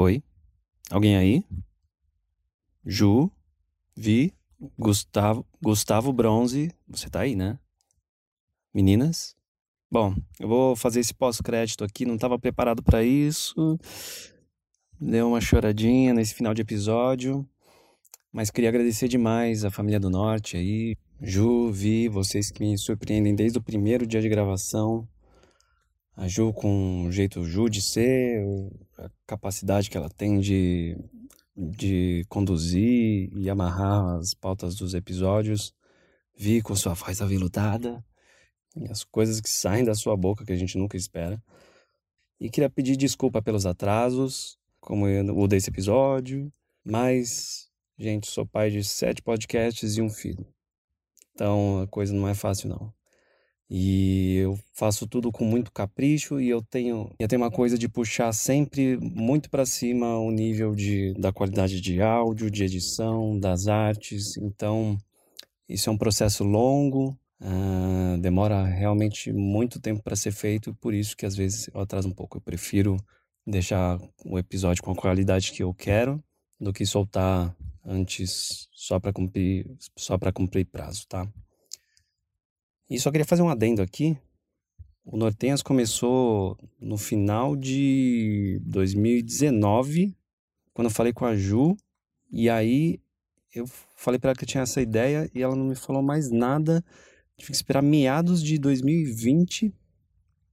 Oi? 0.00 0.22
Alguém 0.90 1.14
aí? 1.14 1.44
Ju, 2.86 3.30
Vi, 3.94 4.32
Gustavo, 4.78 5.44
Gustavo 5.62 6.10
Bronze, 6.10 6.72
você 6.88 7.10
tá 7.10 7.20
aí, 7.20 7.36
né? 7.36 7.58
Meninas? 8.72 9.36
Bom, 9.90 10.14
eu 10.38 10.48
vou 10.48 10.74
fazer 10.74 11.00
esse 11.00 11.12
pós-crédito 11.12 11.84
aqui, 11.84 12.06
não 12.06 12.16
tava 12.16 12.38
preparado 12.38 12.82
pra 12.82 13.04
isso. 13.04 13.78
Deu 14.98 15.28
uma 15.28 15.40
choradinha 15.42 16.14
nesse 16.14 16.32
final 16.32 16.54
de 16.54 16.62
episódio, 16.62 17.46
mas 18.32 18.50
queria 18.50 18.70
agradecer 18.70 19.06
demais 19.06 19.66
a 19.66 19.70
família 19.70 20.00
do 20.00 20.08
Norte 20.08 20.56
aí, 20.56 20.96
Ju, 21.20 21.70
Vi, 21.70 22.08
vocês 22.08 22.50
que 22.50 22.64
me 22.64 22.78
surpreendem 22.78 23.34
desde 23.34 23.58
o 23.58 23.62
primeiro 23.62 24.06
dia 24.06 24.22
de 24.22 24.30
gravação. 24.30 25.06
A 26.20 26.28
Ju 26.28 26.52
com 26.52 27.06
o 27.06 27.10
jeito 27.10 27.42
Ju 27.44 27.70
de 27.70 27.80
ser, 27.80 28.44
o- 28.44 28.70
a 28.98 29.08
capacidade 29.26 29.88
que 29.88 29.96
ela 29.96 30.10
tem 30.10 30.38
de, 30.38 30.94
de 31.56 32.26
conduzir 32.28 33.30
e 33.34 33.48
amarrar 33.48 34.18
as 34.18 34.34
pautas 34.34 34.74
dos 34.74 34.92
episódios. 34.92 35.74
Vi 36.36 36.60
com 36.60 36.76
sua 36.76 36.92
voz 36.92 37.22
aveludada 37.22 38.04
e 38.76 38.84
as 38.90 39.02
coisas 39.02 39.40
que 39.40 39.48
saem 39.48 39.82
da 39.82 39.94
sua 39.94 40.14
boca 40.14 40.44
que 40.44 40.52
a 40.52 40.56
gente 40.56 40.76
nunca 40.76 40.94
espera. 40.94 41.42
E 42.38 42.50
queria 42.50 42.68
pedir 42.68 42.96
desculpa 42.98 43.40
pelos 43.40 43.64
atrasos, 43.64 44.58
como 44.78 45.06
o 45.06 45.48
desse 45.48 45.70
episódio, 45.70 46.52
mas, 46.84 47.70
gente, 47.98 48.26
sou 48.28 48.44
pai 48.44 48.70
de 48.70 48.84
sete 48.84 49.22
podcasts 49.22 49.96
e 49.96 50.02
um 50.02 50.10
filho. 50.10 50.46
Então 51.34 51.80
a 51.80 51.86
coisa 51.86 52.12
não 52.12 52.28
é 52.28 52.34
fácil, 52.34 52.68
não. 52.68 52.92
E 53.70 54.38
eu 54.38 54.58
faço 54.74 55.06
tudo 55.06 55.30
com 55.30 55.44
muito 55.44 55.70
capricho 55.70 56.40
e 56.40 56.48
eu 56.48 56.60
tenho, 56.60 57.14
eu 57.20 57.28
tenho 57.28 57.40
uma 57.40 57.52
coisa 57.52 57.78
de 57.78 57.88
puxar 57.88 58.32
sempre 58.32 58.96
muito 58.96 59.48
para 59.48 59.64
cima 59.64 60.18
o 60.18 60.32
nível 60.32 60.74
de, 60.74 61.14
da 61.14 61.32
qualidade 61.32 61.80
de 61.80 62.02
áudio, 62.02 62.50
de 62.50 62.64
edição, 62.64 63.38
das 63.38 63.68
artes. 63.68 64.36
Então, 64.38 64.98
isso 65.68 65.88
é 65.88 65.92
um 65.92 65.96
processo 65.96 66.42
longo, 66.42 67.16
ah, 67.40 68.16
demora 68.20 68.64
realmente 68.64 69.32
muito 69.32 69.80
tempo 69.80 70.02
para 70.02 70.16
ser 70.16 70.32
feito, 70.32 70.74
por 70.74 70.92
isso 70.92 71.16
que 71.16 71.24
às 71.24 71.36
vezes 71.36 71.70
eu 71.72 71.80
atraso 71.80 72.08
um 72.08 72.12
pouco. 72.12 72.38
Eu 72.38 72.42
prefiro 72.42 72.96
deixar 73.46 74.00
o 74.24 74.36
episódio 74.36 74.82
com 74.82 74.90
a 74.90 74.96
qualidade 74.96 75.52
que 75.52 75.62
eu 75.62 75.72
quero 75.72 76.20
do 76.58 76.72
que 76.72 76.84
soltar 76.84 77.56
antes 77.84 78.68
só 78.72 78.98
para 78.98 79.12
cumprir, 79.12 79.66
só 79.96 80.18
para 80.18 80.32
cumprir 80.32 80.66
prazo, 80.66 81.06
tá? 81.08 81.26
E 82.90 82.98
só 82.98 83.12
queria 83.12 83.24
fazer 83.24 83.42
um 83.42 83.48
adendo 83.48 83.80
aqui. 83.80 84.18
O 85.04 85.16
Nortenhas 85.16 85.62
começou 85.62 86.58
no 86.80 86.98
final 86.98 87.54
de 87.54 88.60
2019, 88.64 90.16
quando 90.74 90.86
eu 90.86 90.90
falei 90.90 91.12
com 91.12 91.24
a 91.24 91.36
Ju, 91.36 91.76
e 92.32 92.50
aí 92.50 93.00
eu 93.54 93.64
falei 93.94 94.18
para 94.18 94.30
ela 94.30 94.36
que 94.36 94.42
eu 94.42 94.48
tinha 94.48 94.64
essa 94.64 94.82
ideia 94.82 95.30
e 95.32 95.40
ela 95.40 95.54
não 95.54 95.66
me 95.66 95.76
falou 95.76 96.02
mais 96.02 96.32
nada. 96.32 96.84
Tive 97.36 97.52
que 97.52 97.56
esperar 97.56 97.82
meados 97.82 98.42
de 98.42 98.58
2020 98.58 99.72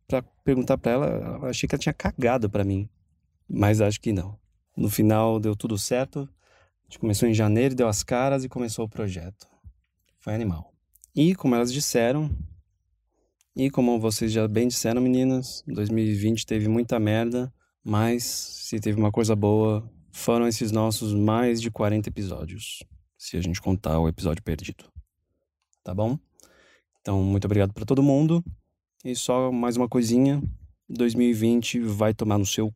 para 0.07 0.21
perguntar 0.43 0.77
para 0.77 0.91
ela. 0.91 1.07
Eu 1.41 1.45
achei 1.47 1.67
que 1.67 1.73
ela 1.73 1.81
tinha 1.81 1.93
cagado 1.93 2.49
para 2.49 2.63
mim, 2.63 2.87
mas 3.49 3.81
acho 3.81 3.99
que 3.99 4.13
não. 4.13 4.39
No 4.75 4.91
final 4.91 5.39
deu 5.39 5.55
tudo 5.55 5.75
certo. 5.75 6.19
A 6.19 6.83
gente 6.83 6.99
começou 6.99 7.27
em 7.27 7.33
janeiro, 7.33 7.73
deu 7.73 7.87
as 7.87 8.03
caras 8.03 8.43
e 8.43 8.49
começou 8.49 8.85
o 8.85 8.89
projeto. 8.89 9.47
Foi 10.19 10.35
animal. 10.35 10.76
E 11.17 11.33
como 11.33 11.55
elas 11.55 11.73
disseram, 11.73 12.29
e 13.55 13.71
como 13.71 13.99
vocês 13.99 14.31
já 14.31 14.47
bem 14.47 14.67
disseram, 14.67 15.01
meninas, 15.01 15.63
2020 15.65 16.45
teve 16.45 16.67
muita 16.67 16.99
merda, 16.99 17.51
mas 17.83 18.23
se 18.23 18.79
teve 18.79 18.99
uma 18.99 19.11
coisa 19.11 19.35
boa, 19.35 19.91
foram 20.11 20.47
esses 20.47 20.71
nossos 20.71 21.15
mais 21.15 21.59
de 21.59 21.71
40 21.71 22.07
episódios, 22.07 22.83
se 23.17 23.35
a 23.35 23.41
gente 23.41 23.59
contar 23.59 23.99
o 23.99 24.07
episódio 24.07 24.43
perdido. 24.43 24.85
Tá 25.83 25.91
bom? 25.91 26.19
Então, 27.01 27.23
muito 27.23 27.45
obrigado 27.45 27.73
para 27.73 27.83
todo 27.83 28.03
mundo. 28.03 28.45
E 29.03 29.15
só 29.15 29.51
mais 29.51 29.75
uma 29.75 29.89
coisinha, 29.89 30.39
2020 30.87 31.79
vai 31.79 32.13
tomar 32.13 32.37
no 32.37 32.45
seu 32.45 32.71